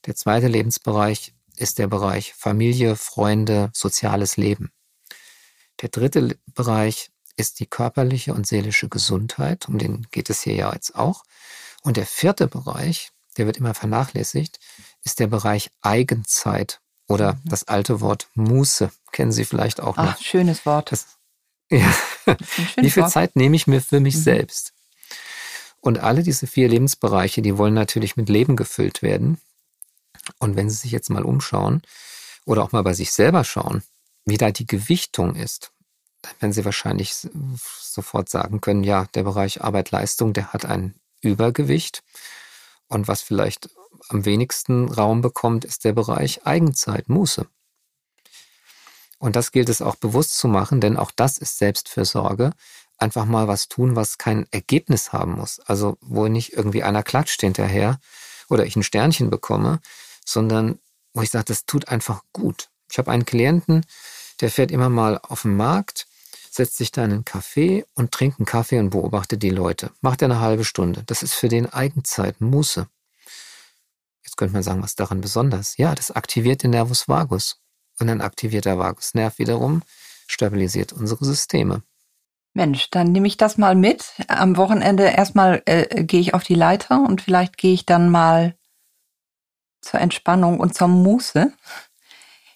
Der 0.06 0.16
zweite 0.16 0.48
Lebensbereich 0.48 1.34
ist 1.56 1.78
der 1.78 1.86
Bereich 1.86 2.32
Familie, 2.32 2.96
Freunde, 2.96 3.70
soziales 3.74 4.36
Leben. 4.38 4.72
Der 5.82 5.90
dritte 5.90 6.38
Bereich 6.46 7.10
ist 7.36 7.60
die 7.60 7.66
körperliche 7.66 8.34
und 8.34 8.46
seelische 8.46 8.88
Gesundheit, 8.88 9.68
um 9.68 9.78
den 9.78 10.06
geht 10.10 10.30
es 10.30 10.42
hier 10.42 10.54
ja 10.54 10.72
jetzt 10.72 10.94
auch. 10.94 11.24
Und 11.82 11.96
der 11.96 12.06
vierte 12.06 12.46
Bereich, 12.46 13.12
der 13.36 13.46
wird 13.46 13.56
immer 13.58 13.74
vernachlässigt, 13.74 14.58
ist 15.04 15.20
der 15.20 15.26
Bereich 15.26 15.70
Eigenzeit 15.80 16.80
oder 17.08 17.34
mhm. 17.34 17.40
das 17.44 17.68
alte 17.68 18.00
Wort 18.00 18.28
Muße. 18.34 18.90
Kennen 19.12 19.32
Sie 19.32 19.44
vielleicht 19.44 19.80
auch 19.80 19.96
noch. 19.96 20.14
Ach, 20.16 20.20
schönes 20.20 20.64
Wort. 20.66 20.92
Das, 20.92 21.06
ja. 21.70 21.94
Wie 22.76 22.90
viel 22.90 23.02
Wort. 23.02 23.12
Zeit 23.12 23.36
nehme 23.36 23.56
ich 23.56 23.66
mir 23.66 23.80
für 23.80 24.00
mich 24.00 24.16
mhm. 24.16 24.22
selbst? 24.22 24.72
Und 25.80 25.98
alle 25.98 26.22
diese 26.22 26.46
vier 26.46 26.68
Lebensbereiche, 26.68 27.42
die 27.42 27.56
wollen 27.56 27.74
natürlich 27.74 28.16
mit 28.16 28.28
Leben 28.28 28.56
gefüllt 28.56 29.02
werden. 29.02 29.40
Und 30.38 30.56
wenn 30.56 30.68
Sie 30.68 30.76
sich 30.76 30.92
jetzt 30.92 31.10
mal 31.10 31.24
umschauen 31.24 31.82
oder 32.44 32.62
auch 32.62 32.72
mal 32.72 32.82
bei 32.82 32.92
sich 32.92 33.12
selber 33.12 33.44
schauen, 33.44 33.82
wie 34.26 34.36
da 34.36 34.50
die 34.50 34.66
Gewichtung 34.66 35.34
ist, 35.34 35.72
dann 36.22 36.32
werden 36.40 36.52
Sie 36.52 36.64
wahrscheinlich 36.66 37.14
sofort 37.80 38.28
sagen 38.28 38.60
können, 38.60 38.84
ja, 38.84 39.06
der 39.14 39.22
Bereich 39.22 39.62
Arbeit-Leistung, 39.62 40.34
der 40.34 40.52
hat 40.52 40.66
ein 40.66 40.94
Übergewicht. 41.22 42.02
Und 42.88 43.08
was 43.08 43.22
vielleicht 43.22 43.70
am 44.08 44.24
wenigsten 44.24 44.88
Raum 44.88 45.22
bekommt, 45.22 45.64
ist 45.64 45.84
der 45.84 45.92
Bereich 45.92 46.46
Eigenzeit, 46.46 47.08
Muße. 47.08 47.46
Und 49.20 49.36
das 49.36 49.52
gilt 49.52 49.68
es 49.68 49.82
auch 49.82 49.94
bewusst 49.94 50.36
zu 50.36 50.48
machen, 50.48 50.80
denn 50.80 50.96
auch 50.96 51.12
das 51.14 51.38
ist 51.38 51.58
Selbstfürsorge. 51.58 52.50
Einfach 52.98 53.26
mal 53.26 53.46
was 53.46 53.68
tun, 53.68 53.94
was 53.94 54.18
kein 54.18 54.46
Ergebnis 54.50 55.12
haben 55.12 55.34
muss. 55.36 55.60
Also 55.60 55.96
wo 56.00 56.26
nicht 56.26 56.54
irgendwie 56.54 56.82
einer 56.82 57.04
klatscht 57.04 57.40
hinterher 57.40 58.00
oder 58.48 58.66
ich 58.66 58.74
ein 58.74 58.82
Sternchen 58.82 59.30
bekomme, 59.30 59.78
sondern 60.26 60.80
wo 61.14 61.22
ich 61.22 61.30
sage, 61.30 61.44
das 61.44 61.64
tut 61.64 61.86
einfach 61.88 62.22
gut. 62.32 62.68
Ich 62.90 62.98
habe 62.98 63.12
einen 63.12 63.24
Klienten, 63.24 63.86
der 64.40 64.50
fährt 64.50 64.72
immer 64.72 64.88
mal 64.88 65.20
auf 65.22 65.42
den 65.42 65.56
Markt 65.56 66.08
setzt 66.50 66.76
sich 66.76 66.90
da 66.90 67.04
in 67.04 67.12
einen 67.12 67.24
Café 67.24 67.84
und 67.94 68.10
trinkt 68.12 68.38
einen 68.38 68.46
Kaffee 68.46 68.78
und 68.78 68.90
beobachtet 68.90 69.42
die 69.42 69.50
Leute. 69.50 69.92
Macht 70.00 70.20
er 70.22 70.26
eine 70.26 70.40
halbe 70.40 70.64
Stunde. 70.64 71.04
Das 71.06 71.22
ist 71.22 71.34
für 71.34 71.48
den 71.48 71.72
Eigenzeit, 71.72 72.40
Muße. 72.40 72.88
Jetzt 74.24 74.36
könnte 74.36 74.52
man 74.52 74.62
sagen, 74.62 74.82
was 74.82 74.96
daran 74.96 75.20
besonders? 75.20 75.76
Ja, 75.76 75.94
das 75.94 76.10
aktiviert 76.10 76.62
den 76.62 76.70
Nervus 76.70 77.08
vagus. 77.08 77.60
Und 78.00 78.08
ein 78.08 78.20
aktivierter 78.20 78.78
Vagusnerv 78.78 79.38
wiederum 79.38 79.82
stabilisiert 80.26 80.92
unsere 80.92 81.24
Systeme. 81.24 81.82
Mensch, 82.52 82.90
dann 82.90 83.12
nehme 83.12 83.28
ich 83.28 83.36
das 83.36 83.58
mal 83.58 83.74
mit. 83.74 84.04
Am 84.26 84.56
Wochenende 84.56 85.04
erstmal 85.04 85.62
äh, 85.66 86.02
gehe 86.04 86.20
ich 86.20 86.34
auf 86.34 86.42
die 86.42 86.54
Leiter 86.54 87.04
und 87.06 87.22
vielleicht 87.22 87.56
gehe 87.56 87.74
ich 87.74 87.86
dann 87.86 88.10
mal 88.10 88.56
zur 89.80 90.00
Entspannung 90.00 90.58
und 90.58 90.74
zur 90.74 90.88
Muße 90.88 91.52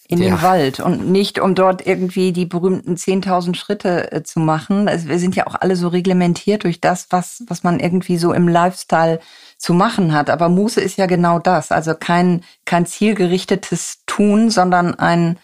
in 0.08 0.18
ja. 0.18 0.30
den 0.30 0.42
Wald 0.42 0.80
und 0.80 1.10
nicht, 1.10 1.38
um 1.38 1.54
dort 1.54 1.86
irgendwie 1.86 2.32
die 2.32 2.44
berühmten 2.44 2.94
10.000 2.96 3.54
Schritte 3.54 4.12
äh, 4.12 4.22
zu 4.22 4.40
machen. 4.40 4.88
Also 4.88 5.08
wir 5.08 5.18
sind 5.18 5.34
ja 5.36 5.46
auch 5.46 5.54
alle 5.54 5.76
so 5.76 5.88
reglementiert 5.88 6.64
durch 6.64 6.80
das, 6.80 7.06
was, 7.10 7.42
was 7.46 7.62
man 7.62 7.80
irgendwie 7.80 8.18
so 8.18 8.32
im 8.32 8.48
Lifestyle 8.48 9.20
zu 9.64 9.72
machen 9.72 10.12
hat. 10.12 10.28
Aber 10.28 10.50
Muße 10.50 10.78
ist 10.82 10.98
ja 10.98 11.06
genau 11.06 11.38
das. 11.38 11.72
Also 11.72 11.94
kein, 11.94 12.44
kein 12.66 12.84
zielgerichtetes 12.84 14.02
Tun, 14.04 14.50
sondern 14.50 14.94
ein, 14.94 15.38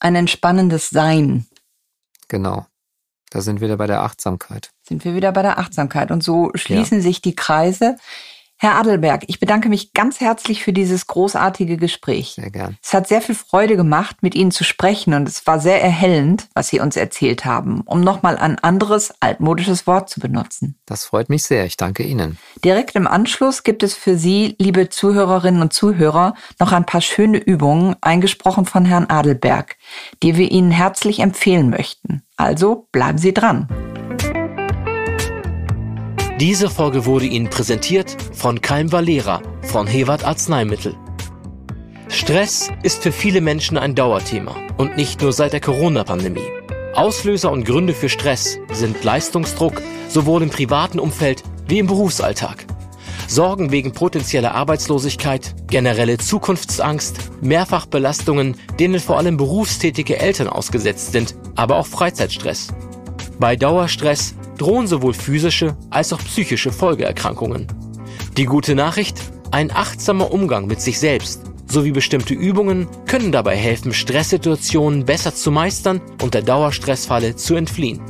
ein 0.00 0.14
entspannendes 0.14 0.88
Sein. 0.88 1.46
Genau. 2.28 2.64
Da 3.28 3.42
sind 3.42 3.60
wir 3.60 3.68
wieder 3.68 3.76
bei 3.76 3.86
der 3.86 4.00
Achtsamkeit. 4.00 4.70
Sind 4.82 5.04
wir 5.04 5.14
wieder 5.14 5.30
bei 5.30 5.42
der 5.42 5.58
Achtsamkeit. 5.58 6.10
Und 6.10 6.24
so 6.24 6.52
schließen 6.54 6.98
ja. 6.98 7.02
sich 7.02 7.20
die 7.20 7.36
Kreise. 7.36 7.98
Herr 8.58 8.76
Adelberg, 8.76 9.24
ich 9.26 9.38
bedanke 9.38 9.68
mich 9.68 9.92
ganz 9.92 10.20
herzlich 10.20 10.64
für 10.64 10.72
dieses 10.72 11.06
großartige 11.06 11.76
Gespräch. 11.76 12.32
Sehr 12.36 12.50
gern. 12.50 12.78
Es 12.82 12.94
hat 12.94 13.06
sehr 13.06 13.20
viel 13.20 13.34
Freude 13.34 13.76
gemacht, 13.76 14.22
mit 14.22 14.34
Ihnen 14.34 14.50
zu 14.50 14.64
sprechen 14.64 15.12
und 15.12 15.28
es 15.28 15.46
war 15.46 15.60
sehr 15.60 15.82
erhellend, 15.82 16.48
was 16.54 16.68
Sie 16.68 16.80
uns 16.80 16.96
erzählt 16.96 17.44
haben, 17.44 17.82
um 17.82 18.00
nochmal 18.00 18.38
ein 18.38 18.58
anderes 18.58 19.12
altmodisches 19.20 19.86
Wort 19.86 20.08
zu 20.08 20.20
benutzen. 20.20 20.78
Das 20.86 21.04
freut 21.04 21.28
mich 21.28 21.44
sehr. 21.44 21.66
Ich 21.66 21.76
danke 21.76 22.02
Ihnen. 22.02 22.38
Direkt 22.64 22.96
im 22.96 23.06
Anschluss 23.06 23.62
gibt 23.62 23.82
es 23.82 23.94
für 23.94 24.16
Sie, 24.16 24.56
liebe 24.58 24.88
Zuhörerinnen 24.88 25.60
und 25.60 25.74
Zuhörer, 25.74 26.34
noch 26.58 26.72
ein 26.72 26.86
paar 26.86 27.02
schöne 27.02 27.36
Übungen, 27.36 27.96
eingesprochen 28.00 28.64
von 28.64 28.86
Herrn 28.86 29.10
Adelberg, 29.10 29.76
die 30.22 30.38
wir 30.38 30.50
Ihnen 30.50 30.70
herzlich 30.70 31.18
empfehlen 31.18 31.68
möchten. 31.68 32.22
Also 32.38 32.88
bleiben 32.90 33.18
Sie 33.18 33.34
dran. 33.34 33.68
Diese 36.40 36.68
Folge 36.68 37.06
wurde 37.06 37.24
Ihnen 37.24 37.48
präsentiert 37.48 38.14
von 38.34 38.60
Keim 38.60 38.92
Valera 38.92 39.40
von 39.62 39.86
Hewart 39.86 40.22
Arzneimittel. 40.22 40.94
Stress 42.08 42.70
ist 42.82 43.02
für 43.02 43.10
viele 43.10 43.40
Menschen 43.40 43.78
ein 43.78 43.94
Dauerthema 43.94 44.54
und 44.76 44.98
nicht 44.98 45.22
nur 45.22 45.32
seit 45.32 45.54
der 45.54 45.62
Corona-Pandemie. 45.62 46.46
Auslöser 46.94 47.50
und 47.50 47.64
Gründe 47.64 47.94
für 47.94 48.10
Stress 48.10 48.58
sind 48.70 49.02
Leistungsdruck 49.02 49.80
sowohl 50.10 50.42
im 50.42 50.50
privaten 50.50 50.98
Umfeld 50.98 51.42
wie 51.68 51.78
im 51.78 51.86
Berufsalltag. 51.86 52.66
Sorgen 53.28 53.72
wegen 53.72 53.92
potenzieller 53.92 54.54
Arbeitslosigkeit, 54.54 55.54
generelle 55.68 56.18
Zukunftsangst, 56.18 57.16
Mehrfachbelastungen, 57.40 58.56
denen 58.78 59.00
vor 59.00 59.16
allem 59.16 59.38
berufstätige 59.38 60.18
Eltern 60.18 60.48
ausgesetzt 60.48 61.12
sind, 61.12 61.34
aber 61.54 61.76
auch 61.76 61.86
Freizeitstress. 61.86 62.68
Bei 63.38 63.56
Dauerstress 63.56 64.34
drohen 64.58 64.86
sowohl 64.86 65.14
physische 65.14 65.76
als 65.90 66.12
auch 66.12 66.18
psychische 66.18 66.72
Folgeerkrankungen. 66.72 67.66
Die 68.36 68.44
gute 68.44 68.74
Nachricht? 68.74 69.20
Ein 69.50 69.70
achtsamer 69.70 70.32
Umgang 70.32 70.66
mit 70.66 70.80
sich 70.80 70.98
selbst 70.98 71.42
sowie 71.68 71.92
bestimmte 71.92 72.34
Übungen 72.34 72.88
können 73.06 73.32
dabei 73.32 73.56
helfen, 73.56 73.92
Stresssituationen 73.92 75.04
besser 75.04 75.34
zu 75.34 75.50
meistern 75.50 76.00
und 76.22 76.34
der 76.34 76.42
Dauerstressfalle 76.42 77.36
zu 77.36 77.54
entfliehen. 77.54 78.00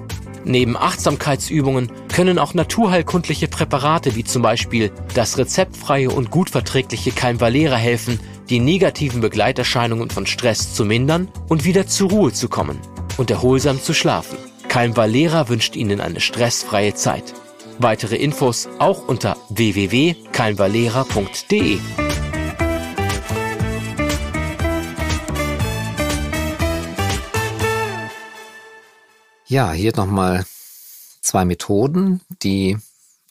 Neben 0.44 0.76
Achtsamkeitsübungen 0.76 1.90
können 2.12 2.38
auch 2.38 2.54
naturheilkundliche 2.54 3.48
Präparate 3.48 4.14
wie 4.14 4.22
zum 4.22 4.42
Beispiel 4.42 4.92
das 5.14 5.38
rezeptfreie 5.38 6.08
und 6.08 6.30
gut 6.30 6.50
verträgliche 6.50 7.10
Keimvalera 7.10 7.76
helfen, 7.76 8.20
die 8.48 8.60
negativen 8.60 9.20
Begleiterscheinungen 9.20 10.10
von 10.10 10.24
Stress 10.24 10.72
zu 10.72 10.84
mindern 10.84 11.28
und 11.48 11.64
wieder 11.64 11.88
zur 11.88 12.10
Ruhe 12.10 12.32
zu 12.32 12.48
kommen 12.48 12.78
und 13.16 13.30
erholsam 13.30 13.82
zu 13.82 13.92
schlafen. 13.92 14.36
Keimvalera 14.76 15.48
wünscht 15.48 15.74
Ihnen 15.74 16.02
eine 16.02 16.20
stressfreie 16.20 16.94
Zeit. 16.94 17.32
Weitere 17.78 18.16
Infos 18.16 18.68
auch 18.78 19.08
unter 19.08 19.38
www.keimvalera.de. 19.48 21.80
Ja, 29.46 29.72
hier 29.72 29.96
nochmal 29.96 30.44
zwei 31.22 31.46
Methoden, 31.46 32.20
die 32.42 32.76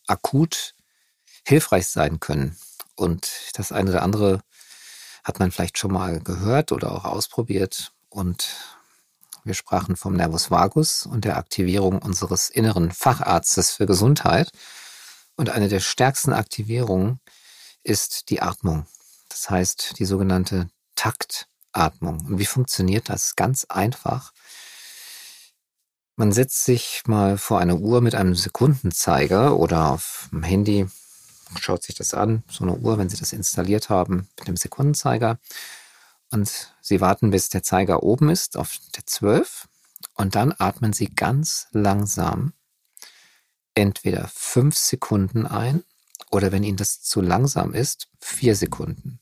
akut 0.08 0.74
hilfreich 1.46 1.86
sein 1.86 2.20
können. 2.20 2.58
Und 2.96 3.52
das 3.54 3.72
eine 3.72 3.92
oder 3.92 4.02
andere 4.02 4.42
hat 5.24 5.38
man 5.38 5.52
vielleicht 5.52 5.78
schon 5.78 5.94
mal 5.94 6.20
gehört 6.22 6.72
oder 6.72 6.92
auch 6.92 7.06
ausprobiert. 7.06 7.92
Und 8.10 8.75
wir 9.46 9.54
sprachen 9.54 9.96
vom 9.96 10.16
Nervus 10.16 10.50
vagus 10.50 11.06
und 11.06 11.24
der 11.24 11.38
Aktivierung 11.38 12.02
unseres 12.02 12.50
inneren 12.50 12.92
Facharztes 12.92 13.72
für 13.72 13.86
Gesundheit. 13.86 14.52
Und 15.36 15.50
eine 15.50 15.70
der 15.70 15.80
stärksten 15.80 16.34
Aktivierungen 16.34 17.20
ist 17.84 18.30
die 18.30 18.42
Atmung. 18.42 18.88
Das 19.30 19.50
heißt, 19.50 20.00
die 20.00 20.06
sogenannte 20.06 20.70
Taktatmung. 20.96 22.26
Und 22.26 22.40
wie 22.40 22.46
funktioniert 22.46 23.10
das? 23.10 23.36
Ganz 23.36 23.66
einfach. 23.66 24.34
Man 26.16 26.32
setzt 26.32 26.64
sich 26.64 27.04
mal 27.06 27.38
vor 27.38 27.60
eine 27.60 27.76
Uhr 27.76 28.02
mit 28.02 28.16
einem 28.16 28.36
Sekundenzeiger 28.36 29.58
oder 29.58 29.92
auf 29.92 30.30
dem 30.32 30.44
Handy, 30.44 30.88
schaut 31.60 31.84
sich 31.84 31.96
das 31.96 32.14
an, 32.14 32.44
so 32.50 32.64
eine 32.64 32.74
Uhr, 32.74 32.98
wenn 32.98 33.10
Sie 33.10 33.18
das 33.18 33.34
installiert 33.34 33.90
haben, 33.90 34.28
mit 34.40 34.48
dem 34.48 34.58
Sekundenzeiger. 34.58 35.38
Und 36.32 36.76
Sie 36.82 37.02
warten, 37.02 37.32
bis 37.32 37.50
der 37.50 37.64
Zeiger 37.64 38.04
oben 38.04 38.30
ist 38.30 38.58
auf 38.58 38.78
der 38.96 39.06
12. 39.06 39.68
Und 40.16 40.36
dann 40.36 40.54
atmen 40.58 40.94
Sie 40.94 41.08
ganz 41.08 41.68
langsam 41.72 42.54
entweder 43.74 44.30
fünf 44.34 44.78
Sekunden 44.78 45.46
ein 45.46 45.84
oder 46.32 46.52
wenn 46.52 46.64
Ihnen 46.64 46.78
das 46.78 47.02
zu 47.02 47.22
langsam 47.22 47.74
ist, 47.74 48.10
vier 48.20 48.56
Sekunden. 48.56 49.20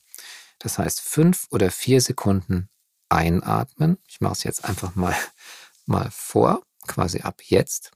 Das 0.60 0.78
heißt, 0.78 1.02
fünf 1.02 1.48
oder 1.50 1.72
vier 1.72 2.00
Sekunden 2.00 2.70
einatmen. 3.10 3.98
Ich 4.08 4.22
mache 4.22 4.34
es 4.34 4.44
jetzt 4.44 4.66
einfach 4.66 4.96
mal, 4.96 5.16
mal 5.86 6.10
vor 6.12 6.64
quasi 6.88 7.22
ab 7.22 7.42
jetzt. 7.44 7.92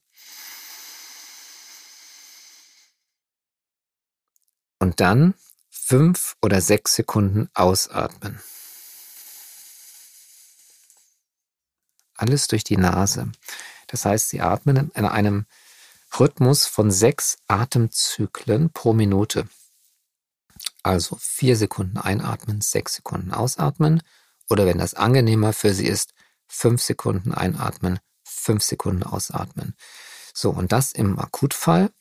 Und 4.79 4.99
dann 4.99 5.33
fünf 5.69 6.35
oder 6.41 6.61
sechs 6.61 6.95
Sekunden 6.95 7.49
ausatmen. 7.53 8.41
Alles 12.17 12.47
durch 12.47 12.63
die 12.63 12.77
Nase. 12.77 13.31
Das 13.87 14.05
heißt, 14.05 14.29
Sie 14.29 14.41
atmen 14.41 14.91
in 14.93 15.05
einem 15.05 15.45
Rhythmus 16.19 16.65
von 16.65 16.91
sechs 16.91 17.37
Atemzyklen 17.47 18.71
pro 18.71 18.93
Minute. 18.93 19.47
Also 20.83 21.17
vier 21.19 21.55
Sekunden 21.55 21.97
einatmen, 21.97 22.61
sechs 22.61 22.95
Sekunden 22.95 23.31
ausatmen. 23.31 24.01
Oder 24.49 24.65
wenn 24.65 24.77
das 24.77 24.93
angenehmer 24.93 25.53
für 25.53 25.73
Sie 25.73 25.85
ist, 25.85 26.13
fünf 26.47 26.81
Sekunden 26.81 27.33
einatmen, 27.33 27.99
fünf 28.23 28.63
Sekunden 28.63 29.03
ausatmen. 29.03 29.75
So, 30.33 30.49
und 30.51 30.71
das 30.71 30.91
im 30.91 31.19
Akutfall 31.19 31.91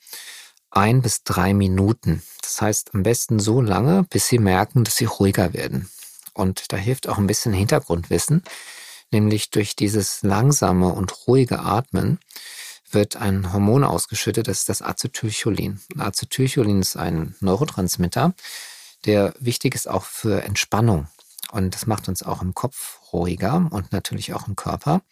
ein 0.71 1.03
bis 1.03 1.23
drei 1.25 1.55
Minuten. 1.55 2.23
Das 2.43 2.61
heißt 2.61 2.95
am 2.95 3.03
besten 3.03 3.39
so 3.39 3.61
lange, 3.61 4.05
bis 4.05 4.29
Sie 4.29 4.39
merken, 4.39 4.85
dass 4.85 4.97
Sie 4.97 5.07
ruhiger 5.07 5.53
werden. 5.53 5.91
Und 6.35 6.73
da 6.73 6.77
hilft 6.77 7.09
auch 7.09 7.19
ein 7.19 7.27
bisschen 7.27 7.53
Hintergrundwissen, 7.53 8.43
nämlich 9.11 9.50
durch 9.50 9.76
dieses 9.76 10.22
langsame 10.22 10.92
und 10.92 11.26
ruhige 11.26 11.61
Atmen 11.61 12.18
wird 12.90 13.16
ein 13.16 13.52
Hormon 13.52 13.84
ausgeschüttet, 13.84 14.48
das 14.48 14.61
ist 14.61 14.68
das 14.68 14.82
Acetylcholin. 14.82 15.80
Acetylcholin 15.98 16.80
ist 16.80 16.96
ein 16.96 17.34
Neurotransmitter, 17.40 18.34
der 19.04 19.34
wichtig 19.38 19.74
ist 19.74 19.88
auch 19.88 20.04
für 20.04 20.42
Entspannung. 20.42 21.09
Und 21.52 21.74
das 21.74 21.86
macht 21.86 22.09
uns 22.09 22.22
auch 22.22 22.42
im 22.42 22.54
Kopf 22.54 22.98
ruhiger 23.12 23.68
und 23.70 23.92
natürlich 23.92 24.34
auch 24.34 24.48
im 24.48 24.57
Körper. 24.57 25.02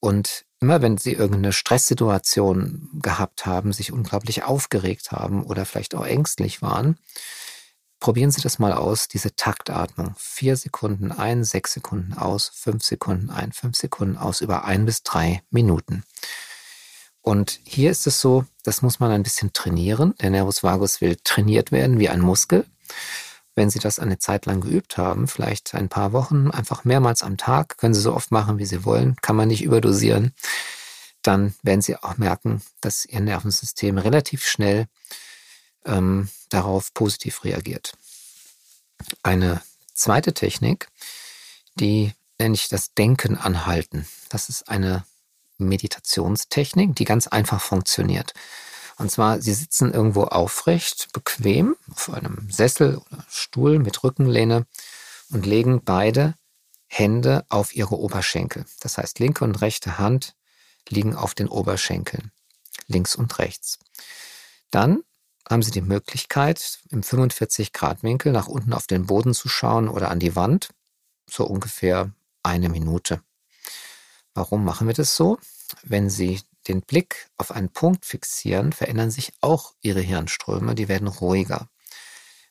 Und 0.00 0.44
immer 0.60 0.82
wenn 0.82 0.98
Sie 0.98 1.12
irgendeine 1.12 1.52
Stresssituation 1.52 2.88
gehabt 2.94 3.46
haben, 3.46 3.72
sich 3.72 3.92
unglaublich 3.92 4.44
aufgeregt 4.44 5.12
haben 5.12 5.44
oder 5.44 5.64
vielleicht 5.64 5.94
auch 5.94 6.06
ängstlich 6.06 6.62
waren, 6.62 6.98
probieren 8.00 8.30
Sie 8.30 8.40
das 8.40 8.58
mal 8.58 8.72
aus, 8.72 9.08
diese 9.08 9.34
Taktatmung. 9.34 10.14
Vier 10.16 10.56
Sekunden 10.56 11.12
ein, 11.12 11.44
sechs 11.44 11.72
Sekunden 11.74 12.14
aus, 12.14 12.50
fünf 12.54 12.84
Sekunden 12.84 13.30
ein, 13.30 13.52
fünf 13.52 13.76
Sekunden 13.76 14.16
aus, 14.16 14.40
über 14.40 14.64
ein 14.64 14.86
bis 14.86 15.02
drei 15.02 15.42
Minuten. 15.50 16.04
Und 17.22 17.60
hier 17.64 17.90
ist 17.90 18.06
es 18.06 18.20
so, 18.20 18.44
das 18.62 18.82
muss 18.82 19.00
man 19.00 19.10
ein 19.10 19.22
bisschen 19.22 19.52
trainieren. 19.52 20.14
Der 20.20 20.30
Nervus 20.30 20.62
vagus 20.62 21.00
will 21.00 21.16
trainiert 21.24 21.72
werden 21.72 21.98
wie 21.98 22.08
ein 22.08 22.20
Muskel 22.20 22.64
wenn 23.58 23.68
Sie 23.70 23.80
das 23.80 23.98
eine 23.98 24.18
Zeit 24.18 24.46
lang 24.46 24.60
geübt 24.60 24.96
haben, 24.96 25.26
vielleicht 25.26 25.74
ein 25.74 25.88
paar 25.88 26.12
Wochen, 26.12 26.50
einfach 26.50 26.84
mehrmals 26.84 27.24
am 27.24 27.36
Tag, 27.36 27.76
können 27.76 27.92
Sie 27.92 28.00
so 28.00 28.14
oft 28.14 28.30
machen, 28.30 28.58
wie 28.58 28.64
Sie 28.64 28.84
wollen, 28.84 29.16
kann 29.16 29.36
man 29.36 29.48
nicht 29.48 29.64
überdosieren, 29.64 30.32
dann 31.22 31.54
werden 31.62 31.82
Sie 31.82 31.96
auch 31.96 32.16
merken, 32.16 32.62
dass 32.80 33.04
Ihr 33.04 33.20
Nervensystem 33.20 33.98
relativ 33.98 34.46
schnell 34.46 34.86
ähm, 35.88 36.28
darauf 36.48 36.94
positiv 36.94 37.44
reagiert. 37.44 37.92
Eine 39.22 39.62
zweite 39.94 40.32
Technik, 40.34 40.88
die 41.74 42.12
nenne 42.38 42.54
ich 42.54 42.68
das 42.68 42.94
Denken 42.94 43.36
anhalten. 43.36 44.06
Das 44.28 44.48
ist 44.48 44.68
eine 44.68 45.04
Meditationstechnik, 45.58 46.94
die 46.94 47.04
ganz 47.04 47.26
einfach 47.26 47.60
funktioniert. 47.60 48.32
Und 48.96 49.10
zwar, 49.10 49.40
Sie 49.40 49.54
sitzen 49.54 49.92
irgendwo 49.92 50.24
aufrecht, 50.24 51.08
bequem, 51.12 51.76
auf 51.92 52.12
einem 52.12 52.48
Sessel 52.50 52.96
oder 52.96 53.24
Stuhl 53.30 53.78
mit 53.78 54.02
Rückenlehne 54.02 54.66
und 55.30 55.46
legen 55.46 55.82
beide 55.84 56.34
Hände 56.88 57.44
auf 57.48 57.74
Ihre 57.74 57.96
Oberschenkel. 57.96 58.64
Das 58.80 58.98
heißt, 58.98 59.20
linke 59.20 59.44
und 59.44 59.60
rechte 59.60 59.98
Hand 59.98 60.34
liegen 60.88 61.14
auf 61.14 61.34
den 61.34 61.48
Oberschenkeln, 61.48 62.32
links 62.86 63.14
und 63.14 63.38
rechts. 63.38 63.78
Dann 64.70 65.02
haben 65.48 65.62
Sie 65.62 65.70
die 65.70 65.80
Möglichkeit, 65.80 66.80
im 66.90 67.02
45-Grad-Winkel 67.02 68.32
nach 68.32 68.48
unten 68.48 68.72
auf 68.72 68.86
den 68.86 69.06
Boden 69.06 69.34
zu 69.34 69.48
schauen 69.48 69.88
oder 69.88 70.10
an 70.10 70.18
die 70.18 70.36
Wand, 70.36 70.70
so 71.28 71.44
ungefähr 71.44 72.12
eine 72.42 72.68
Minute. 72.68 73.22
Warum 74.34 74.64
machen 74.64 74.86
wir 74.86 74.94
das 74.94 75.16
so? 75.16 75.38
Wenn 75.82 76.10
Sie 76.10 76.40
den 76.68 76.82
Blick 76.82 77.28
auf 77.38 77.50
einen 77.50 77.70
Punkt 77.70 78.04
fixieren, 78.04 78.72
verändern 78.72 79.10
sich 79.10 79.32
auch 79.40 79.74
Ihre 79.80 80.00
Hirnströme, 80.00 80.74
die 80.74 80.88
werden 80.88 81.08
ruhiger. 81.08 81.68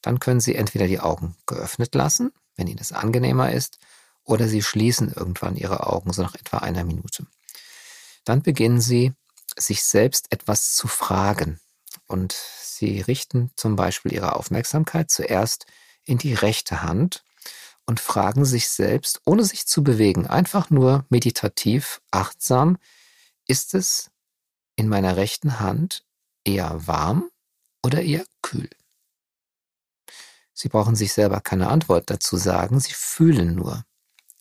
Dann 0.02 0.20
können 0.20 0.40
Sie 0.40 0.56
entweder 0.56 0.88
die 0.88 1.00
Augen 1.00 1.36
geöffnet 1.46 1.94
lassen, 1.94 2.32
wenn 2.56 2.68
Ihnen 2.68 2.78
das 2.78 2.92
angenehmer 2.92 3.52
ist, 3.52 3.78
oder 4.24 4.48
Sie 4.48 4.62
schließen 4.62 5.14
irgendwann 5.14 5.56
Ihre 5.56 5.88
Augen, 5.88 6.14
so 6.14 6.24
nach 6.24 6.36
etwa 6.36 6.58
einer 6.58 6.84
Minute. 6.84 7.26
Dann 8.26 8.42
beginnen 8.42 8.82
Sie, 8.82 9.14
sich 9.56 9.84
selbst 9.84 10.32
etwas 10.32 10.74
zu 10.74 10.88
fragen. 10.88 11.60
Und 12.08 12.34
Sie 12.78 13.02
richten 13.02 13.50
zum 13.56 13.76
Beispiel 13.76 14.14
Ihre 14.14 14.36
Aufmerksamkeit 14.36 15.10
zuerst 15.10 15.66
in 16.06 16.20
die 16.20 16.36
rechte 16.36 16.84
Hand 16.84 17.24
und 17.88 18.00
fragen 18.00 18.46
sich 18.46 18.70
selbst, 18.70 19.22
ohne 19.26 19.44
sich 19.44 19.66
zu 19.66 19.84
bewegen, 19.84 20.28
einfach 20.28 20.70
nur 20.70 21.06
meditativ, 21.10 22.02
achtsam, 22.12 22.78
ist 23.48 23.74
es 23.74 24.12
in 24.76 24.90
meiner 24.90 25.16
rechten 25.16 25.60
Hand 25.60 26.06
eher 26.44 26.86
warm 26.86 27.32
oder 27.84 28.04
eher 28.04 28.26
kühl? 28.44 28.70
Sie 30.54 30.70
brauchen 30.70 30.96
sich 30.96 31.14
selber 31.14 31.42
keine 31.42 31.70
Antwort 31.70 32.12
dazu 32.12 32.38
sagen, 32.38 32.80
Sie 32.80 32.94
fühlen 32.94 33.56
nur. 33.56 33.86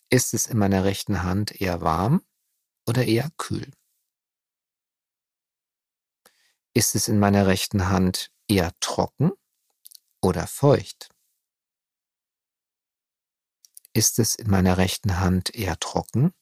Ist 0.09 0.35
es 0.35 0.45
in 0.45 0.59
meiner 0.59 0.83
rechten 0.83 1.23
Hand 1.23 1.59
eher 1.59 1.81
warm 1.81 2.21
oder 2.85 3.05
eher 3.05 3.31
kühl? 3.37 3.71
Ist 6.77 6.93
es 6.93 7.07
in 7.07 7.17
meiner 7.17 7.47
rechten 7.47 7.89
Hand 7.89 8.31
eher 8.47 8.71
trocken 8.81 9.31
oder 10.21 10.45
feucht? 10.45 11.09
Ist 13.93 14.19
es 14.19 14.35
in 14.35 14.47
meiner 14.51 14.77
rechten 14.77 15.19
Hand 15.19 15.55
eher 15.55 15.79
trocken 15.79 16.35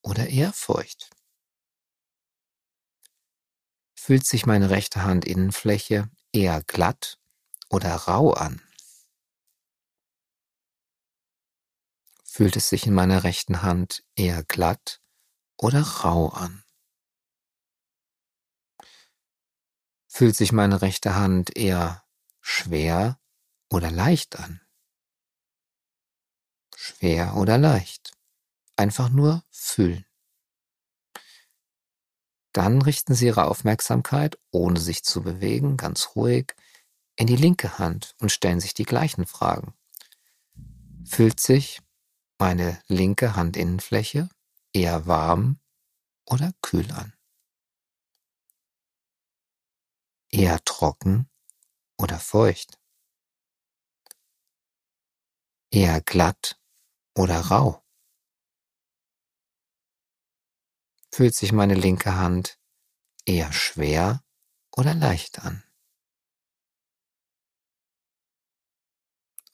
oder 0.00 0.30
eher 0.30 0.54
feucht? 0.54 1.10
Fühlt 3.94 4.24
sich 4.24 4.46
meine 4.46 4.70
rechte 4.70 5.04
Handinnenfläche 5.04 6.10
eher 6.32 6.62
glatt 6.62 7.18
oder 7.68 7.94
rau 7.94 8.32
an? 8.32 8.62
Fühlt 12.24 12.56
es 12.56 12.70
sich 12.70 12.86
in 12.86 12.94
meiner 12.94 13.24
rechten 13.24 13.60
Hand 13.60 14.06
eher 14.16 14.42
glatt 14.42 15.02
oder 15.58 15.82
rau 15.82 16.30
an? 16.30 16.64
Fühlt 20.14 20.36
sich 20.36 20.52
meine 20.52 20.82
rechte 20.82 21.14
Hand 21.14 21.56
eher 21.56 22.04
schwer 22.42 23.18
oder 23.70 23.90
leicht 23.90 24.38
an? 24.38 24.60
Schwer 26.76 27.34
oder 27.36 27.56
leicht? 27.56 28.12
Einfach 28.76 29.08
nur 29.08 29.42
fühlen. 29.48 30.04
Dann 32.52 32.82
richten 32.82 33.14
Sie 33.14 33.24
Ihre 33.24 33.46
Aufmerksamkeit, 33.46 34.38
ohne 34.50 34.78
sich 34.78 35.02
zu 35.02 35.22
bewegen, 35.22 35.78
ganz 35.78 36.10
ruhig, 36.14 36.54
in 37.16 37.26
die 37.26 37.36
linke 37.36 37.78
Hand 37.78 38.14
und 38.20 38.30
stellen 38.30 38.60
sich 38.60 38.74
die 38.74 38.84
gleichen 38.84 39.24
Fragen. 39.24 39.72
Fühlt 41.06 41.40
sich 41.40 41.80
meine 42.36 42.78
linke 42.86 43.34
Handinnenfläche 43.34 44.28
eher 44.74 45.06
warm 45.06 45.58
oder 46.26 46.52
kühl 46.60 46.92
an? 46.92 47.14
Eher 50.34 50.64
trocken 50.64 51.28
oder 51.98 52.18
feucht? 52.18 52.80
Eher 55.70 56.00
glatt 56.00 56.58
oder 57.14 57.38
rau? 57.38 57.84
Fühlt 61.14 61.34
sich 61.34 61.52
meine 61.52 61.74
linke 61.74 62.16
Hand 62.16 62.58
eher 63.26 63.52
schwer 63.52 64.24
oder 64.74 64.94
leicht 64.94 65.40
an? 65.40 65.62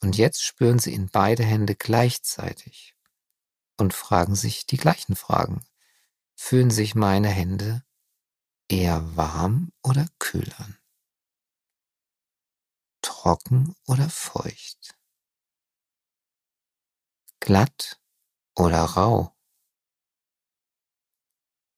Und 0.01 0.17
jetzt 0.17 0.45
spüren 0.45 0.79
Sie 0.79 0.93
in 0.93 1.09
beide 1.09 1.43
Hände 1.43 1.75
gleichzeitig 1.75 2.95
und 3.77 3.93
fragen 3.93 4.35
sich 4.35 4.65
die 4.65 4.77
gleichen 4.77 5.17
Fragen. 5.17 5.65
Fühlen 6.35 6.71
sich 6.71 6.95
meine 6.95 7.27
Hände 7.27 7.83
eher 8.69 9.17
warm 9.17 9.71
oder 9.83 10.07
kühl 10.19 10.53
an? 10.57 10.77
Trocken 13.01 13.75
oder 13.87 14.09
feucht? 14.09 14.95
Glatt 17.39 17.99
oder 18.55 18.83
rau? 18.83 19.35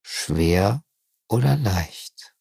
Schwer 0.04 0.84
oder 1.30 1.56
leicht? 1.56 2.36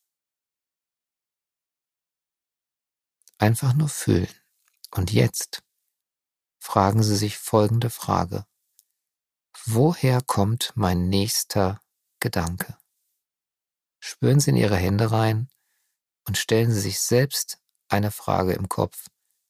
Einfach 3.39 3.73
nur 3.75 3.89
fühlen. 3.89 4.29
Und 4.91 5.13
jetzt 5.13 5.63
fragen 6.59 7.03
Sie 7.03 7.17
sich 7.17 7.39
folgende 7.39 7.91
Frage. 7.91 8.45
Woher 9.67 10.21
kommt 10.23 10.73
mein 10.75 11.09
nächster 11.09 11.81
Gedanke? 12.19 12.80
Spüren 14.01 14.41
Sie 14.41 14.51
in 14.51 14.57
Ihre 14.57 14.77
Hände 14.77 15.13
rein 15.13 15.49
und 16.27 16.37
stellen 16.37 16.73
Sie 16.73 16.81
sich 16.81 17.01
selbst 17.01 17.59
eine 17.89 18.11
Frage 18.11 18.55
im 18.55 18.69
Kopf. 18.69 19.07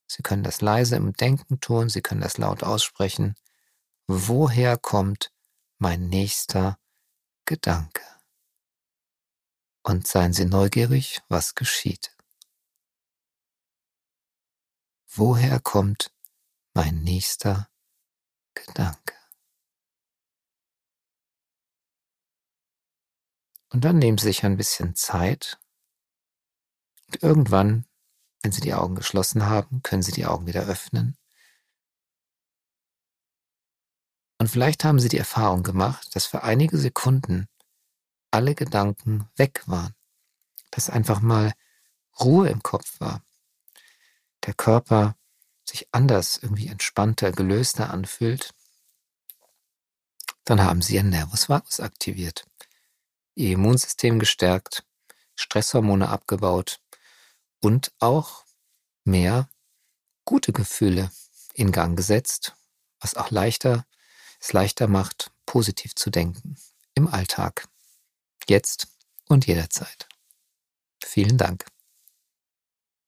Sie 0.07 0.23
können 0.23 0.43
das 0.43 0.61
leise 0.61 0.97
im 0.97 1.13
Denken 1.13 1.61
tun, 1.61 1.89
Sie 1.89 2.03
können 2.03 2.21
das 2.21 2.37
laut 2.37 2.63
aussprechen. 2.63 3.37
Woher 4.07 4.77
kommt 4.77 5.33
mein 5.79 6.09
nächster 6.09 6.79
Gedanke? 7.45 8.03
Und 9.83 10.07
seien 10.07 10.33
Sie 10.33 10.45
neugierig, 10.45 11.23
was 11.29 11.55
geschieht. 11.55 12.17
Woher 15.07 15.61
kommt 15.61 16.13
mein 16.75 17.03
nächster 17.03 17.69
Gedanke. 18.55 19.20
Und 23.71 23.85
dann 23.85 23.99
nehmen 23.99 24.19
Sie 24.19 24.27
sich 24.27 24.45
ein 24.45 24.57
bisschen 24.57 24.95
Zeit 24.95 25.59
und 27.07 27.23
irgendwann, 27.23 27.87
wenn 28.43 28.53
Sie 28.53 28.61
die 28.61 28.75
Augen 28.75 28.95
geschlossen 28.95 29.47
haben, 29.47 29.83
können 29.83 30.03
Sie 30.03 30.13
die 30.13 30.27
Augen 30.27 30.47
wieder 30.47 30.63
öffnen. 30.63 31.17
Und 34.39 34.49
vielleicht 34.49 34.85
haben 34.85 34.99
Sie 34.99 35.09
die 35.09 35.19
Erfahrung 35.19 35.63
gemacht, 35.63 36.15
dass 36.15 36.27
für 36.27 36.43
einige 36.43 36.79
Sekunden 36.79 37.47
alle 38.31 38.55
Gedanken 38.55 39.29
weg 39.37 39.63
waren, 39.67 39.95
dass 40.71 40.89
einfach 40.89 41.21
mal 41.21 41.53
Ruhe 42.19 42.49
im 42.49 42.63
Kopf 42.63 43.01
war. 43.01 43.23
Der 44.47 44.55
Körper 44.55 45.17
sich 45.65 45.89
anders, 45.93 46.39
irgendwie 46.39 46.69
entspannter, 46.69 47.33
gelöster 47.33 47.91
anfühlt, 47.91 48.55
dann 50.45 50.63
haben 50.63 50.83
Sie 50.83 50.95
Ihren 50.95 51.11
Nervus 51.11 51.49
vagus 51.49 51.81
aktiviert, 51.81 52.47
Ihr 53.35 53.53
Immunsystem 53.53 54.19
gestärkt, 54.19 54.85
Stresshormone 55.35 56.09
abgebaut 56.09 56.81
und 57.61 57.93
auch 57.99 58.45
mehr 59.05 59.49
gute 60.25 60.53
Gefühle 60.53 61.11
in 61.55 61.73
Gang 61.73 61.97
gesetzt, 61.97 62.55
was 63.01 63.15
auch 63.15 63.31
leichter, 63.31 63.87
es 64.41 64.53
leichter 64.53 64.87
macht, 64.87 65.31
positiv 65.47 65.95
zu 65.95 66.11
denken 66.11 66.57
im 66.95 67.09
Alltag, 67.09 67.69
jetzt 68.49 68.89
und 69.27 69.47
jederzeit. 69.47 70.09
Vielen 71.05 71.39
Dank. 71.39 71.65